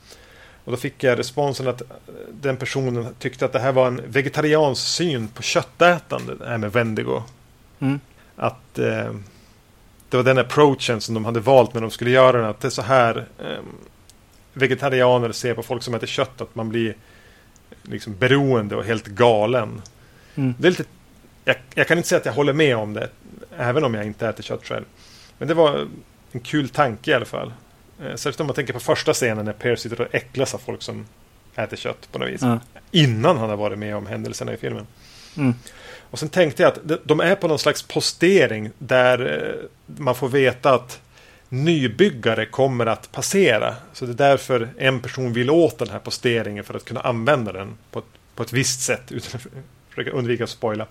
Och 0.65 0.71
då 0.71 0.77
fick 0.77 1.05
jag 1.05 1.19
responsen 1.19 1.69
att 1.69 1.83
den 2.31 2.57
personen 2.57 3.15
tyckte 3.19 3.45
att 3.45 3.53
det 3.53 3.59
här 3.59 3.73
var 3.73 3.87
en 3.87 4.01
vegetariansk 4.07 4.87
syn 4.87 5.29
på 5.29 5.43
köttätande. 5.43 6.35
Det 6.35 6.49
här 6.49 6.59
med 6.59 6.73
Wendigo. 6.73 7.23
Mm. 7.79 8.01
Att 8.37 8.79
eh, 8.79 9.15
det 10.09 10.17
var 10.17 10.23
den 10.23 10.38
approachen 10.38 11.01
som 11.01 11.15
de 11.15 11.25
hade 11.25 11.41
valt 11.41 11.75
när 11.75 11.81
de 11.81 11.91
skulle 11.91 12.11
göra 12.11 12.38
den. 12.38 12.47
Att 12.47 12.61
det 12.61 12.69
är 12.69 12.71
så 12.71 12.83
här 12.83 13.27
eh, 13.38 13.62
vegetarianer 14.53 15.33
ser 15.33 15.55
på 15.55 15.62
folk 15.62 15.83
som 15.83 15.95
äter 15.95 16.07
kött. 16.07 16.41
Att 16.41 16.55
man 16.55 16.69
blir 16.69 16.97
liksom 17.83 18.17
beroende 18.17 18.77
och 18.77 18.85
helt 18.85 19.07
galen. 19.07 19.83
Mm. 20.35 20.55
Det 20.59 20.69
är 20.69 20.71
lite, 20.71 20.85
jag, 21.45 21.57
jag 21.75 21.89
kan 21.89 21.97
inte 21.99 22.09
säga 22.09 22.19
att 22.19 22.27
jag 22.27 22.33
håller 22.33 22.53
med 22.53 22.77
om 22.77 22.95
det. 22.95 23.09
Även 23.57 23.85
om 23.85 23.95
jag 23.95 24.05
inte 24.07 24.29
äter 24.29 24.43
kött 24.43 24.67
själv. 24.67 24.85
Men 25.39 25.49
det 25.49 25.55
var 25.55 25.89
en 26.33 26.41
kul 26.41 26.69
tanke 26.69 27.11
i 27.11 27.15
alla 27.15 27.25
fall. 27.25 27.53
Eh, 28.03 28.15
särskilt 28.15 28.41
om 28.41 28.47
man 28.47 28.57
tänker 28.57 28.73
på 28.73 28.81
första 28.81 29.13
scenen 29.13 29.45
när 29.45 29.53
Per 29.53 29.77
sitter 29.77 30.01
och 30.01 30.15
äcklas 30.15 30.55
av 30.55 30.59
folk 30.59 30.83
som 30.83 31.07
äter 31.55 31.77
kött 31.77 32.09
på 32.13 32.19
något 32.19 32.29
vis. 32.29 32.43
Ja. 32.43 32.61
Innan 32.91 33.39
han 33.39 33.51
har 33.51 33.57
varit 33.57 33.79
med 33.79 33.97
om 33.97 34.07
händelserna 34.07 34.55
i 34.55 34.57
filmen. 34.57 34.87
Mm. 35.37 35.55
Och 36.11 36.19
sen 36.19 36.29
tänkte 36.29 36.63
jag 36.63 36.73
att 36.73 37.07
de- 37.09 37.21
är 37.21 37.35
på 37.35 37.49
någon 37.49 37.59
slags 37.59 37.83
postering 37.83 38.71
där 38.79 39.43
eh, 39.43 39.69
man 39.97 40.15
får 40.15 40.29
veta 40.29 40.75
att 40.75 41.01
nybyggare 41.49 42.47
kommer 42.47 42.87
att 42.87 43.13
passera. 43.13 43.75
Så 43.93 44.07
det 44.07 44.13
är 44.13 44.31
därför 44.31 44.69
en 44.79 45.01
person 45.01 45.33
vill 45.33 45.51
åt 45.51 45.79
den 45.79 45.91
här 45.91 45.99
posteringen 45.99 46.65
för 46.65 46.75
att 46.75 46.85
kunna 46.85 47.01
använda 47.01 47.53
den 47.53 47.79
på 47.91 47.99
ett, 47.99 48.05
på 48.35 48.43
ett 48.43 48.53
visst 48.53 48.83
sätt 48.83 49.03
utan 49.13 49.41
försöka 49.95 50.11
undvika 50.11 50.45
att 50.45 50.51
spoila. 50.51 50.87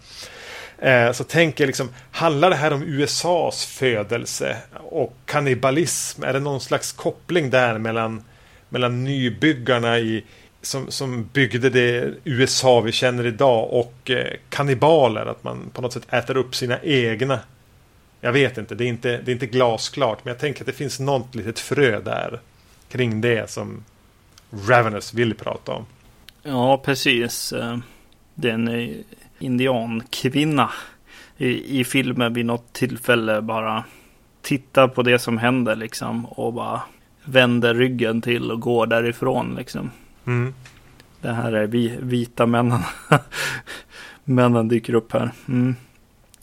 Eh, 0.78 1.12
så 1.12 1.24
tänker 1.24 1.64
jag 1.64 1.68
liksom, 1.68 1.90
handlar 2.12 2.50
det 2.50 2.56
här 2.56 2.74
om 2.74 2.84
USAs 2.84 3.66
födelse 3.66 4.58
och 4.74 5.18
kannibalism? 5.26 6.24
Är 6.24 6.34
det 6.34 6.40
någon 6.40 6.62
slags 6.62 6.92
koppling 6.92 7.50
där 7.50 7.78
mellan, 7.78 8.24
mellan 8.70 9.04
nybyggarna 9.04 10.00
i, 10.00 10.24
som, 10.62 10.92
som 10.92 11.30
byggde 11.34 11.70
det 11.70 12.14
USA 12.24 12.82
vi 12.82 12.92
känner 12.92 13.26
idag 13.26 13.74
och 13.74 14.10
eh, 14.10 14.34
kannibaler? 14.50 15.26
Att 15.26 15.44
man 15.44 15.70
på 15.74 15.82
något 15.82 15.94
sätt 15.94 16.14
äter 16.14 16.38
upp 16.38 16.56
sina 16.56 16.80
egna. 16.84 17.40
Jag 18.22 18.32
vet 18.32 18.58
inte, 18.58 18.76
det 18.76 18.84
är 18.84 18.88
inte, 18.88 19.18
det 19.18 19.32
är 19.32 19.34
inte 19.34 19.48
glasklart. 19.48 20.20
Men 20.24 20.32
jag 20.32 20.40
tänker 20.40 20.62
att 20.62 20.68
det 20.68 20.74
finns 20.74 21.00
något 21.00 21.36
litet 21.36 21.60
frö 21.60 22.00
där 22.00 22.40
kring 22.90 23.22
det 23.22 23.50
som 23.50 23.84
Ravenous 24.68 25.14
vill 25.14 25.36
prata 25.36 25.72
om. 25.72 25.86
Ja, 26.44 26.78
precis. 26.78 27.54
Eh, 27.54 27.78
det 28.36 28.50
är 28.50 28.54
en 28.54 28.68
eh, 28.68 28.96
indiankvinna 29.40 30.70
i, 31.38 31.80
i 31.80 31.84
filmen 31.84 32.34
vid 32.34 32.46
något 32.46 32.74
tillfälle 32.74 33.42
bara 33.42 33.84
tittar 34.42 34.88
på 34.88 35.04
det 35.04 35.20
som 35.20 35.38
händer 35.38 35.76
liksom 35.76 36.26
och 36.26 36.54
bara 36.54 36.82
vänder 37.24 37.74
ryggen 37.74 38.22
till 38.22 38.52
och 38.52 38.60
går 38.60 38.88
därifrån 38.88 39.56
liksom. 39.58 39.92
Mm. 40.26 40.54
Det 41.22 41.32
här 41.32 41.52
är 41.52 41.68
vi, 41.68 41.98
vita 42.02 42.46
männen. 42.46 42.80
männen 44.24 44.68
dyker 44.68 44.94
upp 44.94 45.14
här. 45.14 45.32
Mm. 45.48 45.76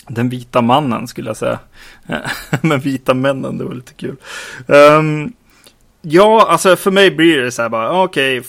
Den 0.09 0.29
vita 0.29 0.63
mannen 0.63 1.09
skulle 1.09 1.31
jag 1.31 1.37
säga. 1.37 1.59
Men 2.63 2.81
vita 2.81 3.15
männen, 3.15 3.59
det 3.59 3.65
var 3.65 3.75
lite 3.75 3.95
kul. 3.95 4.17
Ehm, 4.69 5.33
ja, 6.03 6.47
alltså 6.49 6.77
för 6.77 6.91
mig 6.91 7.11
blir 7.11 7.39
det 7.39 7.53
så 7.53 7.63
här 7.63 7.69
bara, 7.69 8.03
okej, 8.03 8.43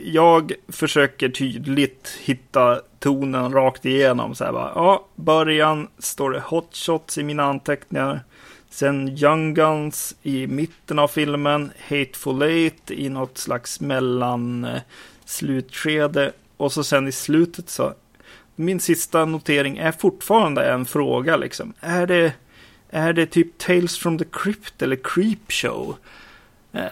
jag 0.00 0.52
försöker 0.68 1.28
tydligt 1.28 2.18
hitta 2.20 2.80
tonen 2.98 3.52
rakt 3.52 3.86
igenom. 3.86 4.34
Så 4.34 4.44
här 4.44 4.52
bara, 4.52 4.72
ja, 4.74 5.06
början 5.14 5.88
står 5.98 6.30
det 6.30 6.40
hot 6.40 6.76
shots 6.76 7.18
i 7.18 7.22
mina 7.22 7.44
anteckningar. 7.44 8.24
Sen 8.70 9.08
Young 9.08 9.54
Guns 9.54 10.16
i 10.22 10.46
mitten 10.46 10.98
av 10.98 11.08
filmen, 11.08 11.72
Hateful 11.88 12.42
Eight 12.42 12.90
i 12.90 13.08
något 13.08 13.38
slags 13.38 13.80
mellan 13.80 14.64
eh, 14.64 14.80
slutskede. 15.24 16.32
Och 16.56 16.72
så 16.72 16.84
sen 16.84 17.08
i 17.08 17.12
slutet 17.12 17.70
så, 17.70 17.94
min 18.56 18.80
sista 18.80 19.24
notering 19.24 19.78
är 19.78 19.92
fortfarande 19.92 20.70
en 20.70 20.84
fråga 20.84 21.36
liksom. 21.36 21.72
Är 21.80 22.06
det, 22.06 22.32
är 22.90 23.12
det 23.12 23.26
typ 23.26 23.58
Tales 23.58 23.98
from 23.98 24.18
the 24.18 24.24
Crypt 24.32 24.82
eller 24.82 24.98
Creepshow? 25.04 25.96
Eh, 26.72 26.86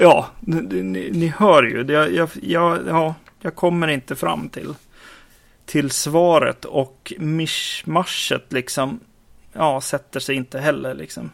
ja, 0.00 0.26
ni, 0.40 0.82
ni, 0.82 1.10
ni 1.10 1.26
hör 1.26 1.62
ju. 1.62 1.84
Det, 1.84 1.92
jag, 1.92 2.30
jag, 2.42 2.78
ja, 2.88 3.14
jag 3.40 3.54
kommer 3.54 3.88
inte 3.88 4.16
fram 4.16 4.48
till, 4.48 4.74
till 5.66 5.90
svaret 5.90 6.64
och 6.64 7.12
mischmaschet 7.18 8.52
liksom, 8.52 9.00
ja, 9.52 9.80
sätter 9.80 10.20
sig 10.20 10.36
inte 10.36 10.58
heller 10.60 10.94
liksom. 10.94 11.30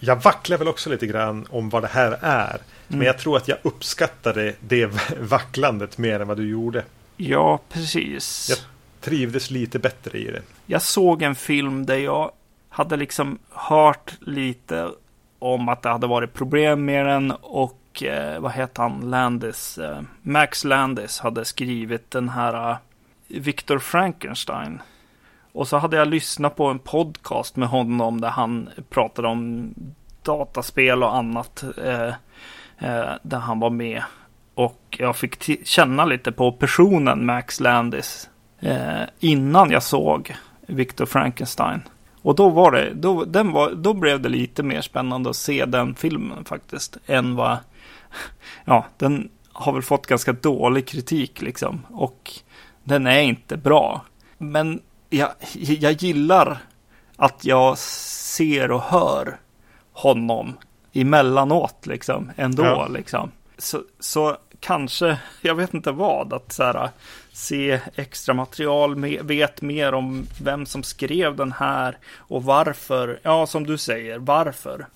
Jag 0.00 0.16
vacklar 0.22 0.58
väl 0.58 0.68
också 0.68 0.90
lite 0.90 1.06
grann 1.06 1.46
om 1.50 1.70
vad 1.70 1.82
det 1.82 1.88
här 1.92 2.18
är. 2.22 2.58
Men 2.88 2.94
Mm. 2.96 3.06
jag 3.06 3.18
tror 3.18 3.36
att 3.36 3.48
jag 3.48 3.58
uppskattade 3.62 4.54
det 4.60 4.86
vacklandet 5.20 5.98
mer 5.98 6.20
än 6.20 6.28
vad 6.28 6.36
du 6.36 6.48
gjorde. 6.48 6.84
Ja, 7.16 7.60
precis. 7.68 8.46
Ja. 8.50 8.56
Trivdes 9.00 9.50
lite 9.50 9.78
bättre 9.78 10.18
i 10.18 10.24
det. 10.24 10.42
Jag 10.66 10.82
såg 10.82 11.22
en 11.22 11.34
film 11.34 11.86
där 11.86 11.96
jag 11.96 12.30
hade 12.68 12.96
liksom 12.96 13.38
hört 13.50 14.14
lite 14.20 14.88
om 15.38 15.68
att 15.68 15.82
det 15.82 15.88
hade 15.88 16.06
varit 16.06 16.34
problem 16.34 16.84
med 16.84 17.06
den 17.06 17.30
och 17.30 17.79
eh, 18.02 18.40
vad 18.40 18.52
heter 18.52 18.82
han, 18.82 19.10
Landis, 19.10 19.78
eh, 19.78 20.00
Max 20.22 20.64
Landis 20.64 21.20
hade 21.20 21.44
skrivit 21.44 22.10
den 22.10 22.28
här 22.28 22.70
eh, 22.70 22.76
Victor 23.28 23.78
Frankenstein. 23.78 24.82
Och 25.52 25.68
så 25.68 25.78
hade 25.78 25.96
jag 25.96 26.08
lyssnat 26.08 26.56
på 26.56 26.66
en 26.66 26.78
podcast 26.78 27.56
med 27.56 27.68
honom 27.68 28.20
där 28.20 28.28
han 28.28 28.68
pratade 28.90 29.28
om 29.28 29.74
dataspel 30.22 31.02
och 31.02 31.16
annat 31.16 31.64
eh, 31.84 32.08
eh, 32.78 33.12
där 33.22 33.38
han 33.38 33.60
var 33.60 33.70
med. 33.70 34.02
Och 34.54 34.96
jag 34.98 35.16
fick 35.16 35.66
känna 35.66 36.04
lite 36.04 36.32
på 36.32 36.52
personen 36.52 37.26
Max 37.26 37.60
Landis 37.60 38.30
eh, 38.60 39.02
innan 39.20 39.70
jag 39.70 39.82
såg 39.82 40.36
Victor 40.66 41.06
Frankenstein. 41.06 41.82
Och 42.22 42.34
då 42.34 42.48
var 42.48 42.72
det, 42.72 42.94
då, 42.94 43.24
den 43.24 43.52
var, 43.52 43.70
då 43.70 43.94
blev 43.94 44.20
det 44.20 44.28
lite 44.28 44.62
mer 44.62 44.80
spännande 44.80 45.30
att 45.30 45.36
se 45.36 45.64
den 45.64 45.94
filmen 45.94 46.44
faktiskt. 46.44 46.96
Än 47.06 47.36
vad, 47.36 47.58
ja, 48.64 48.86
den 48.98 49.30
har 49.52 49.72
väl 49.72 49.82
fått 49.82 50.06
ganska 50.06 50.32
dålig 50.32 50.86
kritik 50.86 51.42
liksom. 51.42 51.86
Och 51.90 52.32
den 52.84 53.06
är 53.06 53.20
inte 53.20 53.56
bra. 53.56 54.04
Men 54.38 54.82
jag, 55.10 55.30
jag 55.54 55.92
gillar 55.92 56.58
att 57.16 57.44
jag 57.44 57.78
ser 57.78 58.70
och 58.70 58.82
hör 58.82 59.38
honom 59.92 60.56
emellanåt 60.92 61.86
liksom. 61.86 62.30
Ändå 62.36 62.64
ja. 62.64 62.88
liksom. 62.88 63.30
Så, 63.58 63.82
så 64.00 64.36
kanske, 64.60 65.18
jag 65.40 65.54
vet 65.54 65.74
inte 65.74 65.92
vad, 65.92 66.32
att 66.32 66.52
så 66.52 66.62
här, 66.62 66.90
se 67.32 67.80
extra 67.94 68.34
material, 68.34 69.04
vet 69.22 69.62
mer 69.62 69.94
om 69.94 70.26
vem 70.42 70.66
som 70.66 70.82
skrev 70.82 71.36
den 71.36 71.52
här 71.52 71.98
och 72.16 72.44
varför. 72.44 73.20
Ja, 73.22 73.46
som 73.46 73.66
du 73.66 73.78
säger, 73.78 74.18
varför. 74.18 74.86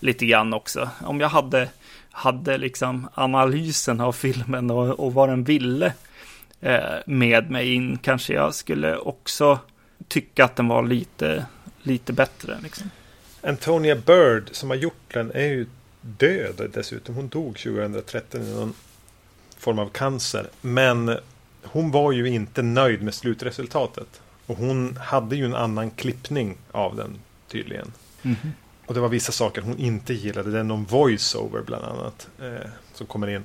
Lite 0.00 0.26
grann 0.26 0.54
också. 0.54 0.90
Om 1.04 1.20
jag 1.20 1.28
hade, 1.28 1.68
hade 2.12 2.58
liksom 2.58 3.08
analysen 3.14 4.00
av 4.00 4.12
filmen 4.12 4.70
och, 4.70 5.00
och 5.00 5.14
vad 5.14 5.28
den 5.28 5.44
ville 5.44 5.92
eh, 6.60 6.80
med 7.06 7.50
mig 7.50 7.74
in, 7.74 7.98
kanske 8.02 8.32
jag 8.32 8.54
skulle 8.54 8.96
också 8.96 9.58
tycka 10.08 10.44
att 10.44 10.56
den 10.56 10.68
var 10.68 10.82
lite, 10.82 11.46
lite 11.82 12.12
bättre. 12.12 12.58
Liksom. 12.62 12.90
Antonia 13.42 13.96
Bird 13.96 14.48
som 14.52 14.70
har 14.70 14.76
gjort 14.76 15.12
den 15.12 15.30
är 15.34 15.46
ju 15.46 15.66
död 16.00 16.70
dessutom. 16.74 17.14
Hon 17.14 17.28
dog 17.28 17.58
2013 17.58 18.42
i 18.42 18.54
någon 18.54 18.74
form 19.58 19.78
av 19.78 19.88
cancer. 19.88 20.46
Men 20.60 21.18
hon 21.62 21.90
var 21.90 22.12
ju 22.12 22.28
inte 22.28 22.62
nöjd 22.62 23.02
med 23.02 23.14
slutresultatet. 23.14 24.20
Och 24.46 24.56
hon 24.56 24.96
hade 24.96 25.36
ju 25.36 25.44
en 25.44 25.54
annan 25.54 25.90
klippning 25.90 26.56
av 26.70 26.96
den 26.96 27.18
tydligen. 27.48 27.92
Mm 28.22 28.36
-hmm. 28.42 28.50
Och 28.92 28.94
det 28.94 29.00
var 29.00 29.08
vissa 29.08 29.32
saker 29.32 29.62
hon 29.62 29.78
inte 29.78 30.14
gillade. 30.14 30.50
Det 30.50 30.58
är 30.58 30.62
någon 30.62 30.84
voiceover 30.84 31.62
bland 31.66 31.84
annat. 31.84 32.28
Eh, 32.40 32.68
som 32.94 33.06
kommer 33.06 33.28
in. 33.28 33.44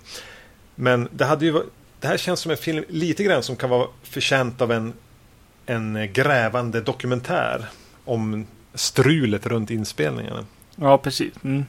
Men 0.75 1.07
det 1.11 1.25
hade 1.25 1.45
ju 1.45 1.61
Det 1.99 2.07
här 2.07 2.17
känns 2.17 2.39
som 2.39 2.51
en 2.51 2.57
film 2.57 2.85
lite 2.87 3.23
grann 3.23 3.43
som 3.43 3.55
kan 3.55 3.69
vara 3.69 3.87
förtjänt 4.03 4.61
av 4.61 4.71
en, 4.71 4.93
en 5.65 6.13
grävande 6.13 6.81
dokumentär. 6.81 7.65
Om 8.05 8.47
strulet 8.73 9.45
runt 9.45 9.71
inspelningarna. 9.71 10.45
Ja, 10.75 10.97
precis. 10.97 11.33
Mm. 11.43 11.65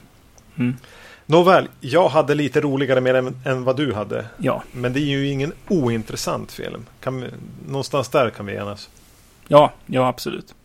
Mm. 0.55 0.75
Nåväl, 1.25 1.67
jag 1.79 2.09
hade 2.09 2.35
lite 2.35 2.61
roligare 2.61 3.01
med 3.01 3.15
den 3.15 3.41
än 3.45 3.63
vad 3.63 3.77
du 3.77 3.93
hade. 3.93 4.25
Ja. 4.37 4.63
Men 4.71 4.93
det 4.93 4.99
är 4.99 5.09
ju 5.09 5.27
ingen 5.27 5.53
ointressant 5.67 6.51
film. 6.51 6.85
Kan 6.99 7.21
vi, 7.21 7.27
någonstans 7.67 8.09
där 8.09 8.29
kan 8.29 8.45
vi 8.45 8.55
enas. 8.55 8.89
Ja, 9.47 9.73
ja 9.85 10.07
absolut. 10.07 10.55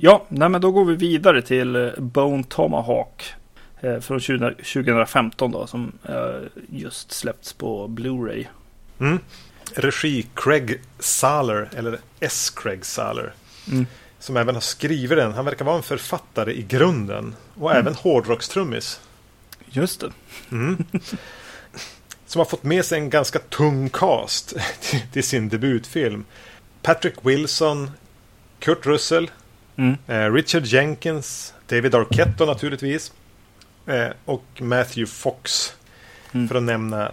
Ja, 0.00 0.24
nej 0.28 0.48
men 0.48 0.60
då 0.60 0.70
går 0.70 0.84
vi 0.84 0.94
vidare 0.94 1.42
till 1.42 1.76
eh, 1.76 1.90
Bone 1.96 2.44
Tomahawk. 2.48 3.34
Eh, 3.80 4.00
från 4.00 4.20
20, 4.20 4.50
2015 4.54 5.50
då, 5.50 5.66
som 5.66 5.92
eh, 6.08 6.64
just 6.70 7.12
släppts 7.12 7.52
på 7.52 7.88
Blu-ray. 7.88 8.46
Mm. 9.00 9.18
Regi 9.74 10.26
Craig 10.34 10.80
Saller, 10.98 11.70
eller 11.76 11.98
S. 12.20 12.50
Craig 12.50 12.84
Saller. 12.84 13.32
Mm. 13.70 13.86
Som 14.18 14.36
även 14.36 14.54
har 14.54 14.62
skrivit 14.62 15.18
den. 15.18 15.32
Han 15.32 15.44
verkar 15.44 15.64
vara 15.64 15.76
en 15.76 15.82
författare 15.82 16.52
i 16.52 16.62
grunden. 16.62 17.34
Och 17.54 17.70
mm. 17.70 17.80
även 17.80 17.94
hårdrockstrummis. 17.94 19.00
Just 19.66 20.00
det. 20.00 20.10
Mm. 20.50 20.84
Som 22.26 22.38
har 22.38 22.46
fått 22.46 22.62
med 22.62 22.84
sig 22.84 22.98
en 22.98 23.10
ganska 23.10 23.38
tung 23.38 23.88
cast 23.88 24.48
till, 24.80 25.00
till 25.12 25.24
sin 25.24 25.48
debutfilm. 25.48 26.24
Patrick 26.82 27.14
Wilson, 27.22 27.90
Kurt 28.58 28.86
Russell, 28.86 29.30
mm. 29.78 29.96
eh, 30.06 30.32
Richard 30.32 30.64
Jenkins, 30.64 31.54
David 31.66 31.94
Arquette 31.94 32.46
naturligtvis. 32.46 33.12
Eh, 33.86 34.08
och 34.24 34.44
Matthew 34.58 35.06
Fox. 35.06 35.74
Mm. 36.32 36.48
För 36.48 36.54
att 36.54 36.62
nämna 36.62 37.12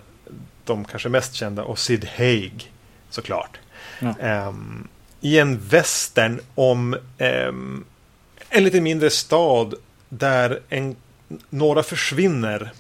de 0.66 0.86
kanske 0.86 1.10
mest 1.10 1.34
kända. 1.34 1.64
Och 1.64 1.80
Sid 1.80 2.08
Haig 2.18 2.72
såklart. 3.10 3.60
Ja. 4.00 4.16
Eh, 4.20 4.54
I 5.22 5.40
en 5.40 5.60
västern 5.60 6.40
om 6.56 6.98
ehm, 7.18 7.86
en 8.50 8.64
lite 8.64 8.82
mindre 8.82 9.10
stad 9.10 9.74
där 10.10 10.60
en 10.70 10.96
några 11.50 11.84
försvinner. 11.84 12.72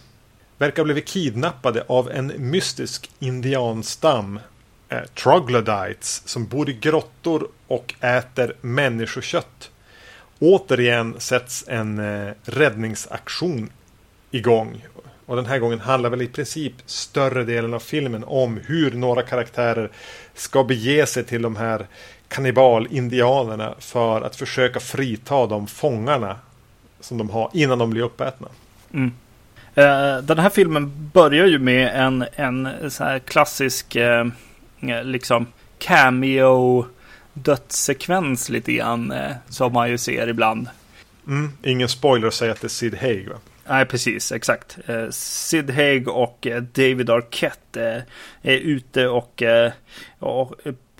Verkar 0.57 0.77
ha 0.77 0.83
blivit 0.83 1.07
kidnappade 1.07 1.83
av 1.87 2.11
en 2.11 2.33
mystisk 2.37 3.09
indianstam. 3.19 4.39
Eh, 4.89 5.01
troglodytes 5.03 6.27
som 6.27 6.47
bor 6.47 6.69
i 6.69 6.73
grottor 6.73 7.47
och 7.67 7.93
äter 7.99 8.55
människokött. 8.61 9.71
Återigen 10.39 11.15
sätts 11.19 11.65
en 11.67 11.99
eh, 11.99 12.33
räddningsaktion 12.43 13.69
igång. 14.31 14.85
Och 15.25 15.35
den 15.35 15.45
här 15.45 15.59
gången 15.59 15.79
handlar 15.79 16.09
väl 16.09 16.21
i 16.21 16.27
princip 16.27 16.73
större 16.85 17.43
delen 17.43 17.73
av 17.73 17.79
filmen 17.79 18.23
om 18.27 18.59
hur 18.65 18.91
några 18.91 19.21
karaktärer 19.21 19.89
ska 20.33 20.63
bege 20.63 21.05
sig 21.05 21.23
till 21.23 21.41
de 21.41 21.55
här 21.55 21.85
kannibalindianerna 22.27 23.75
för 23.79 24.21
att 24.21 24.35
försöka 24.35 24.79
frita 24.79 25.47
de 25.47 25.67
fångarna 25.67 26.35
som 26.99 27.17
de 27.17 27.29
har 27.29 27.49
innan 27.53 27.79
de 27.79 27.89
blir 27.89 28.01
uppätna. 28.01 28.47
Mm. 28.93 29.11
Eh, 29.75 30.17
den 30.23 30.39
här 30.39 30.49
filmen 30.49 31.09
börjar 31.13 31.45
ju 31.45 31.59
med 31.59 31.91
en, 31.95 32.25
en 32.35 32.91
så 32.91 33.03
här 33.03 33.19
klassisk 33.19 33.95
eh, 33.95 34.25
liksom 35.03 35.47
cameo 35.79 36.85
dödssekvens 37.35 38.49
lite 38.49 38.73
grann 38.73 39.11
uh, 39.11 39.31
som 39.49 39.73
man 39.73 39.89
ju 39.89 39.97
ser 39.97 40.27
ibland. 40.27 40.67
Mm. 41.27 41.51
Ingen 41.63 41.89
spoiler 41.89 42.27
att 42.27 42.33
säga 42.33 42.51
att 42.51 42.61
det 42.61 42.67
är 42.67 42.69
Sid 42.69 42.95
Haig 42.95 43.29
va? 43.29 43.35
Nej, 43.67 43.85
precis, 43.85 44.31
exakt. 44.31 44.77
Sid 45.11 45.69
Haig 45.69 46.07
och 46.07 46.47
David 46.73 47.09
Arquette 47.09 48.03
är 48.41 48.57
ute 48.57 49.07
och, 49.07 49.43
och 50.19 50.55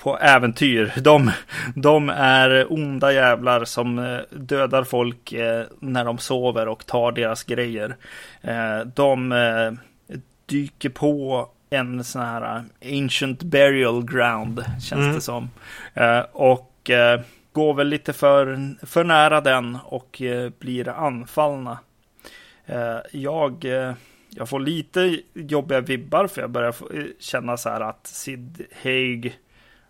på 0.06 0.18
äventyr. 0.20 0.94
De, 1.02 1.32
de 1.76 2.10
är 2.10 2.74
onda 2.74 3.14
jävlar 3.14 3.66
som 3.66 4.00
eh, 4.00 4.20
dödar 4.30 4.84
folk 4.84 5.34
eh, 5.34 5.66
när 5.80 6.06
de 6.06 6.18
sover 6.18 6.68
och 6.68 6.86
tar 6.86 7.12
deras 7.12 7.44
grejer. 7.44 7.96
Eh, 8.42 8.80
de 8.96 9.34
dyker 10.46 10.90
på 10.90 11.50
en 11.70 12.04
sån 12.04 12.22
här 12.22 12.64
ancient 12.86 13.44
burial 13.44 14.06
ground 14.06 14.64
känns 14.82 14.92
mm. 14.92 15.16
det 15.16 15.22
som. 15.22 15.50
Och 16.32 16.92
går 17.52 17.74
väl 17.74 17.88
lite 17.88 18.14
för, 18.14 18.76
för 18.86 19.04
nära 19.04 19.42
den 19.42 19.78
och 19.84 20.22
blir 20.60 20.90
anfallna. 20.90 21.80
Jag 23.12 23.66
jag 24.38 24.50
får 24.50 24.60
lite 24.60 25.20
jobbiga 25.34 25.82
vibbar 25.82 26.28
för 26.28 26.42
jag 26.42 26.50
börjar 26.50 26.76
känna 27.20 27.58
så 27.58 27.70
här 27.70 27.82
att 27.82 28.08
Sid 28.08 28.66
Haig 28.84 29.40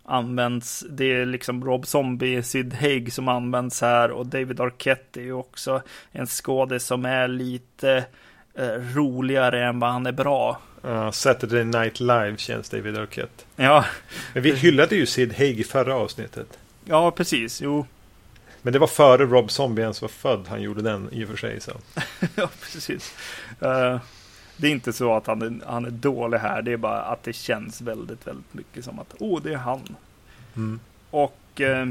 används. 0.02 0.84
Det 0.90 1.04
är 1.04 1.26
liksom 1.26 1.64
Rob 1.64 1.86
Zombie, 1.86 2.42
Sid 2.42 2.74
Haig 2.74 3.12
som 3.12 3.28
används 3.28 3.80
här 3.80 4.10
och 4.10 4.26
David 4.26 4.60
Arquette 4.60 5.20
är 5.20 5.24
ju 5.24 5.32
också 5.32 5.82
en 6.12 6.26
skådis 6.26 6.84
som 6.84 7.04
är 7.04 7.28
lite 7.28 8.04
eh, 8.54 8.94
roligare 8.94 9.66
än 9.66 9.78
vad 9.78 9.90
han 9.90 10.06
är 10.06 10.12
bra. 10.12 10.60
Uh, 10.86 11.10
Saturday 11.10 11.64
Night 11.64 12.00
Live 12.00 12.36
känns 12.36 12.68
David 12.68 12.98
Arquette. 12.98 13.44
Ja. 13.56 13.84
Men 14.34 14.42
vi 14.42 14.54
hyllade 14.54 14.96
ju 14.96 15.06
Sid 15.06 15.32
Haig 15.38 15.60
i 15.60 15.64
förra 15.64 15.94
avsnittet. 15.94 16.58
Ja, 16.84 17.10
precis. 17.10 17.60
Jo. 17.62 17.86
Men 18.62 18.72
det 18.72 18.78
var 18.78 18.86
före 18.86 19.24
Rob 19.24 19.50
Zombie 19.50 19.82
ens 19.82 20.02
var 20.02 20.08
född 20.08 20.44
han 20.48 20.62
gjorde 20.62 20.82
den 20.82 21.08
i 21.12 21.24
och 21.24 21.28
för 21.28 21.36
sig. 21.36 21.60
Så. 21.60 21.72
ja, 22.34 22.50
precis. 22.62 23.14
Uh, 23.62 23.98
det 24.56 24.66
är 24.66 24.70
inte 24.70 24.92
så 24.92 25.14
att 25.14 25.26
han 25.26 25.42
är, 25.42 25.66
han 25.66 25.84
är 25.84 25.90
dålig 25.90 26.38
här. 26.38 26.62
Det 26.62 26.72
är 26.72 26.76
bara 26.76 27.02
att 27.02 27.22
det 27.22 27.32
känns 27.32 27.80
väldigt, 27.80 28.26
väldigt 28.26 28.54
mycket 28.54 28.84
som 28.84 28.98
att 28.98 29.14
åh, 29.18 29.38
oh, 29.38 29.42
det 29.42 29.52
är 29.52 29.56
han. 29.56 29.96
Mm. 30.56 30.80
Och 31.10 31.60
eh, 31.60 31.88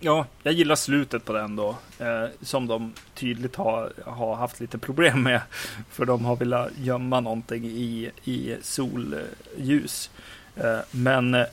ja, 0.00 0.26
jag 0.42 0.54
gillar 0.54 0.76
slutet 0.76 1.24
på 1.24 1.32
den 1.32 1.56
då. 1.56 1.76
Eh, 1.98 2.24
som 2.40 2.66
de 2.66 2.92
tydligt 3.14 3.56
har, 3.56 3.92
har 4.06 4.34
haft 4.34 4.60
lite 4.60 4.78
problem 4.78 5.22
med. 5.22 5.40
För 5.90 6.04
de 6.04 6.24
har 6.24 6.36
velat 6.36 6.70
gömma 6.76 7.20
någonting 7.20 7.64
i, 7.64 8.10
i 8.24 8.56
solljus. 8.62 10.10
Eh, 10.56 10.78
men 10.90 11.34
eh, 11.34 11.46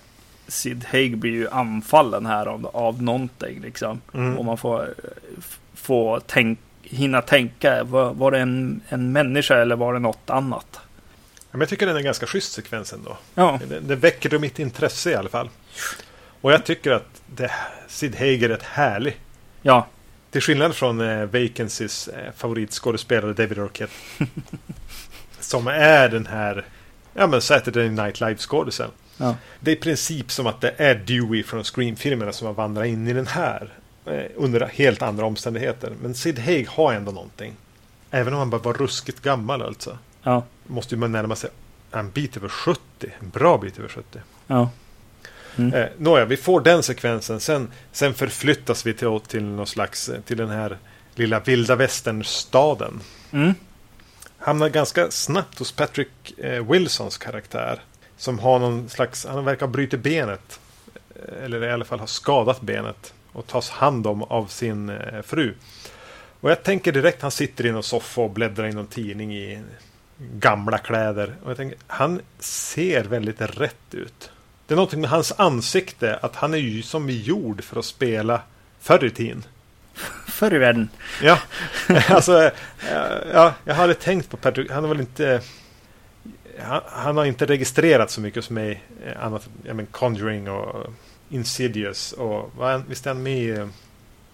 Sid 0.47 0.85
Haig 0.91 1.17
blir 1.17 1.31
ju 1.31 1.49
anfallen 1.49 2.25
här 2.25 2.45
av, 2.45 2.67
av 2.67 3.03
någonting 3.03 3.61
liksom. 3.61 4.01
Mm. 4.13 4.37
Och 4.37 4.45
man 4.45 4.57
får, 4.57 4.81
eh, 4.81 5.43
får 5.73 6.19
tänka 6.19 6.61
hinna 6.91 7.21
tänka. 7.21 7.83
Var, 7.83 8.13
var 8.13 8.31
det 8.31 8.39
en, 8.39 8.81
en 8.89 9.11
människa 9.11 9.57
eller 9.57 9.75
var 9.75 9.93
det 9.93 9.99
något 9.99 10.29
annat? 10.29 10.67
Ja, 10.73 11.47
men 11.51 11.59
jag 11.59 11.69
tycker 11.69 11.87
den 11.87 11.97
är 11.97 12.01
ganska 12.01 12.25
schysst 12.25 12.53
sekvens 12.53 12.93
ändå. 12.93 13.17
Ja. 13.35 13.59
Det, 13.69 13.79
det 13.79 13.95
väcker 13.95 14.39
mitt 14.39 14.59
intresse 14.59 15.11
i 15.11 15.15
alla 15.15 15.29
fall. 15.29 15.49
Och 16.41 16.51
jag 16.51 16.65
tycker 16.65 16.91
att 16.91 17.21
det, 17.35 17.51
Sid 17.87 18.15
Hager 18.15 18.49
är 18.49 18.53
ett 18.53 18.63
härlig. 18.63 19.17
Ja. 19.61 19.87
Till 20.31 20.41
skillnad 20.41 20.75
från 20.75 21.01
eh, 21.01 21.25
Vacancys 21.25 22.07
eh, 22.07 22.31
favoritskådespelare 22.35 23.33
David 23.33 23.59
Arquette. 23.59 23.93
som 25.39 25.67
är 25.67 26.09
den 26.09 26.25
här 26.25 26.65
ja, 27.13 27.27
men 27.27 27.41
Saturday 27.41 27.89
Night 27.89 28.21
Live-skådisen. 28.21 28.89
Ja. 29.17 29.35
Det 29.59 29.71
är 29.71 29.75
i 29.75 29.79
princip 29.79 30.31
som 30.31 30.47
att 30.47 30.61
det 30.61 30.73
är 30.77 30.95
Dewey 30.95 31.43
från 31.43 31.63
Scream-filmerna 31.63 32.31
som 32.31 32.47
har 32.47 32.53
vandrat 32.53 32.85
in 32.85 33.07
i 33.07 33.13
den 33.13 33.27
här. 33.27 33.73
Eh, 34.05 34.25
under 34.35 34.65
helt 34.65 35.01
andra 35.01 35.25
omständigheter. 35.25 35.93
Men 36.01 36.15
Sid 36.15 36.39
Haig 36.39 36.67
har 36.67 36.93
ändå 36.93 37.11
någonting. 37.11 37.53
Även 38.11 38.33
om 38.33 38.39
han 38.39 38.49
bara 38.49 38.61
var 38.61 38.73
ruskigt 38.73 39.21
gammal 39.21 39.61
alltså. 39.61 39.97
Ja. 40.23 40.43
Måste 40.67 40.95
ju 40.95 40.99
man 40.99 41.11
närma 41.11 41.35
sig 41.35 41.49
en 41.91 42.11
bit 42.11 42.37
över 42.37 42.49
70. 42.49 42.81
En 43.19 43.29
bra 43.29 43.57
bit 43.57 43.79
över 43.79 43.89
70. 43.89 44.19
Ja. 44.47 44.69
Mm. 45.57 45.73
Eh, 45.73 45.87
Nåja, 45.97 46.25
vi 46.25 46.37
får 46.37 46.61
den 46.61 46.83
sekvensen. 46.83 47.39
Sen, 47.39 47.71
sen 47.91 48.13
förflyttas 48.13 48.85
vi 48.85 48.93
till, 48.93 49.19
till 49.27 49.43
någon 49.43 49.67
slags, 49.67 50.09
eh, 50.09 50.21
till 50.21 50.37
den 50.37 50.49
här 50.49 50.77
lilla 51.15 51.39
vilda 51.39 51.75
västern-staden. 51.75 52.99
Mm. 53.31 53.53
Hamnar 54.37 54.69
ganska 54.69 55.11
snabbt 55.11 55.59
hos 55.59 55.71
Patrick 55.71 56.33
eh, 56.37 56.71
Wilsons 56.71 57.17
karaktär. 57.17 57.79
Som 58.17 58.39
har 58.39 58.59
någon 58.59 58.89
slags, 58.89 59.25
han 59.25 59.45
verkar 59.45 59.65
ha 59.65 59.71
brutit 59.73 59.99
benet. 59.99 60.59
Eh, 61.15 61.43
Eller 61.43 61.63
i 61.63 61.71
alla 61.71 61.85
fall 61.85 61.99
har 61.99 62.07
skadat 62.07 62.61
benet. 62.61 63.13
Och 63.33 63.47
tas 63.47 63.69
hand 63.69 64.07
om 64.07 64.23
av 64.23 64.45
sin 64.45 64.89
eh, 64.89 65.21
fru. 65.21 65.53
Och 66.41 66.51
jag 66.51 66.63
tänker 66.63 66.91
direkt, 66.91 67.21
han 67.21 67.31
sitter 67.31 67.65
i 67.65 67.71
någon 67.71 67.83
soffa 67.83 68.21
och 68.21 68.29
bläddrar 68.29 68.67
i 68.67 68.71
någon 68.71 68.87
tidning 68.87 69.35
i 69.35 69.61
gamla 70.17 70.77
kläder. 70.77 71.35
Och 71.43 71.49
jag 71.49 71.57
tänker, 71.57 71.77
han 71.87 72.21
ser 72.39 73.03
väldigt 73.03 73.41
rätt 73.41 73.93
ut. 73.93 74.31
Det 74.71 74.75
är 74.75 74.77
någonting 74.77 75.01
med 75.01 75.09
hans 75.09 75.33
ansikte, 75.37 76.19
att 76.21 76.35
han 76.35 76.53
är 76.53 76.57
ju 76.57 76.81
som 76.81 77.09
gjord 77.09 77.63
för 77.63 77.79
att 77.79 77.85
spela 77.85 78.41
förr 78.79 79.05
i 79.05 79.09
tiden. 79.09 79.43
Förr 80.27 80.53
i 80.53 80.57
världen. 80.57 80.89
Ja, 81.21 81.39
alltså, 82.09 82.43
eh, 82.43 82.51
ja, 83.33 83.53
jag 83.65 83.75
hade 83.75 83.93
tänkt 83.93 84.29
på 84.29 84.37
Patrick, 84.37 84.71
han 84.71 84.83
har 84.83 84.89
väl 84.89 84.99
inte... 84.99 85.41
Han, 86.59 86.81
han 86.85 87.17
har 87.17 87.25
inte 87.25 87.45
registrerat 87.45 88.11
så 88.11 88.21
mycket 88.21 88.35
hos 88.35 88.49
mig, 88.49 88.83
eh, 89.05 89.25
annat 89.25 89.49
ja, 89.63 89.73
men 89.73 89.85
Conjuring 89.85 90.49
och 90.49 90.93
Insidious 91.29 92.11
och 92.11 92.51
visst 92.87 93.05
är 93.05 93.09
han 93.09 93.23
med 93.23 93.37
i 93.37 93.49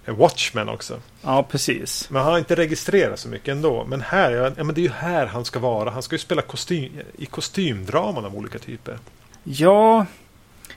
eh, 0.06 0.16
Watchmen 0.16 0.70
också? 0.70 1.00
Ja, 1.22 1.44
precis. 1.44 2.10
Men 2.10 2.22
han 2.22 2.32
har 2.32 2.40
inte 2.40 2.56
registrerat 2.56 3.20
så 3.20 3.30
mycket 3.30 3.48
ändå. 3.48 3.86
Men 3.86 4.02
här, 4.02 4.32
ja, 4.32 4.64
men 4.64 4.76
det 4.76 4.82
är 4.82 4.84
ju 4.84 4.92
här 4.92 5.26
han 5.26 5.46
ska 5.46 5.60
vara. 5.60 5.90
Han 5.90 6.04
ska 6.04 6.16
ju 6.16 6.20
spela 6.20 6.42
kostym, 6.42 7.02
i 7.18 7.26
kostymdraman 7.26 8.26
av 8.26 8.36
olika 8.36 8.60
typer. 8.60 8.98
Ja, 9.44 10.06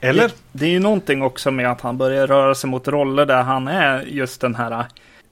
Eller? 0.01 0.27
Det, 0.27 0.33
det 0.51 0.65
är 0.65 0.69
ju 0.69 0.79
någonting 0.79 1.21
också 1.21 1.51
med 1.51 1.71
att 1.71 1.81
han 1.81 1.97
börjar 1.97 2.27
röra 2.27 2.55
sig 2.55 2.69
mot 2.69 2.87
roller 2.87 3.25
där 3.25 3.41
han 3.43 3.67
är 3.67 4.01
just 4.01 4.41
den 4.41 4.55
här, 4.55 4.85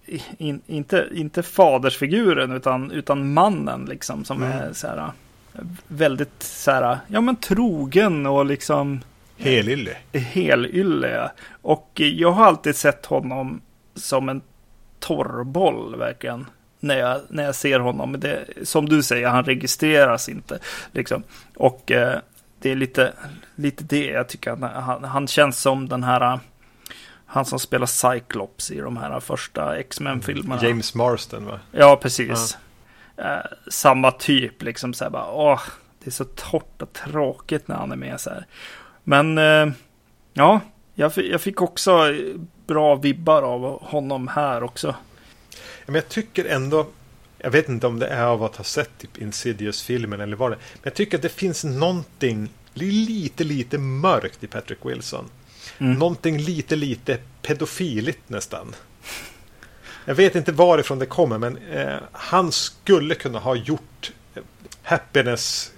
eh, 0.06 0.22
in, 0.38 0.62
inte, 0.68 1.08
inte 1.14 1.44
fadersfiguren 1.44 2.52
utan, 2.52 2.92
utan 2.92 3.34
mannen 3.34 3.86
liksom 3.90 4.26
som 4.26 4.44
Mm. 4.44 4.58
är 4.58 4.74
så 4.74 4.88
här 4.88 4.98
eh, 4.98 5.62
väldigt 5.88 6.44
så 6.44 6.72
här, 6.72 6.98
ja 7.08 7.22
men 7.22 7.36
trogen 7.36 8.26
och 8.26 8.46
liksom 8.46 9.00
Helylle. 9.38 9.98
helylle. 10.14 11.32
Och 11.62 11.92
jag 11.96 12.32
har 12.32 12.46
alltid 12.46 12.76
sett 12.76 13.06
honom 13.06 13.62
som 13.96 14.30
en 14.30 14.42
torrboll 15.00 15.96
verkligen. 15.96 16.46
När 16.80 16.98
jag, 16.98 17.22
när 17.30 17.44
jag 17.44 17.56
ser 17.56 17.80
honom. 17.80 18.20
Det, 18.20 18.46
som 18.64 18.90
du 18.90 19.04
säger, 19.04 19.28
han 19.28 19.44
registreras 19.44 20.30
inte. 20.30 20.60
Liksom. 20.92 21.24
Och 21.56 21.92
eh, 21.92 22.20
det 22.60 22.72
är 22.72 22.76
lite, 22.76 23.14
lite 23.56 23.84
det 23.84 24.06
jag 24.06 24.30
tycker. 24.30 24.52
att 24.52 24.84
Han, 24.84 25.04
han 25.04 25.28
känns 25.28 25.60
som 25.62 25.90
den 25.90 26.04
här... 26.04 26.22
eh, 26.34 26.40
Han 27.26 27.46
som 27.46 27.60
spelar 27.60 27.86
Cyclops 27.86 28.72
i 28.72 28.80
de 28.80 28.98
här 28.98 29.20
första 29.20 29.78
X-Men-filmerna. 29.78 30.64
James 30.64 30.96
Marston 30.96 31.46
va? 31.46 31.60
Ja, 31.72 32.00
precis. 32.02 32.58
Eh, 33.18 33.38
samma 33.72 34.12
typ, 34.12 34.62
liksom 34.64 34.94
så 34.94 35.04
här 35.04 35.12
bara, 35.12 35.32
åh, 35.32 35.62
det 36.04 36.08
är 36.10 36.12
så 36.12 36.26
torrt 36.26 36.82
och 36.82 36.94
tråkigt 36.94 37.68
när 37.68 37.76
han 37.76 37.92
är 37.92 37.96
med 37.96 38.22
så 38.22 38.30
här. 38.30 38.46
Men, 39.04 39.38
eh, 39.38 39.68
ja, 40.34 40.60
jag, 40.96 41.12
jag 41.18 41.42
fick 41.42 41.62
också 41.62 42.14
bra 42.68 42.96
vibbar 42.96 43.42
av 43.42 43.84
honom 43.84 44.28
här 44.28 44.64
också. 44.64 44.96
Men 45.86 45.96
jag 45.96 46.10
tycker 46.10 46.46
ändå, 46.46 46.88
jag 47.40 47.52
vet 47.52 47.70
inte 47.70 47.88
om 47.88 48.00
det 48.00 48.08
är 48.08 48.24
av 48.24 48.44
att 48.44 48.56
ha 48.56 48.64
sett 48.64 48.98
typ 48.98 49.18
Insidious-filmen 49.18 50.22
eller 50.22 50.36
vad 50.36 50.52
det 50.52 50.56
Men 50.74 50.82
jag 50.84 50.94
tycker 50.94 51.18
att 51.18 51.22
det 51.22 51.30
finns 51.30 51.64
någonting 51.64 52.50
lite, 52.74 53.44
lite 53.44 53.78
mörkt 53.78 54.44
i 54.44 54.48
Patrick 54.48 54.86
Wilson. 54.86 55.30
Mm. 55.78 55.94
Någonting 55.94 56.38
lite, 56.38 56.76
lite 56.76 57.18
pedofiligt 57.42 58.30
nästan. 58.30 58.76
Jag 60.06 60.16
vet 60.16 60.36
inte 60.36 60.52
varifrån 60.52 61.00
det 61.00 61.06
kommer 61.06 61.38
men 61.38 61.58
eh, 61.58 61.98
han 62.12 62.52
skulle 62.52 63.16
kunna 63.16 63.40
ha 63.40 63.56
gjort 63.56 64.12
eh, 64.36 64.44
Happiness, 64.84 65.72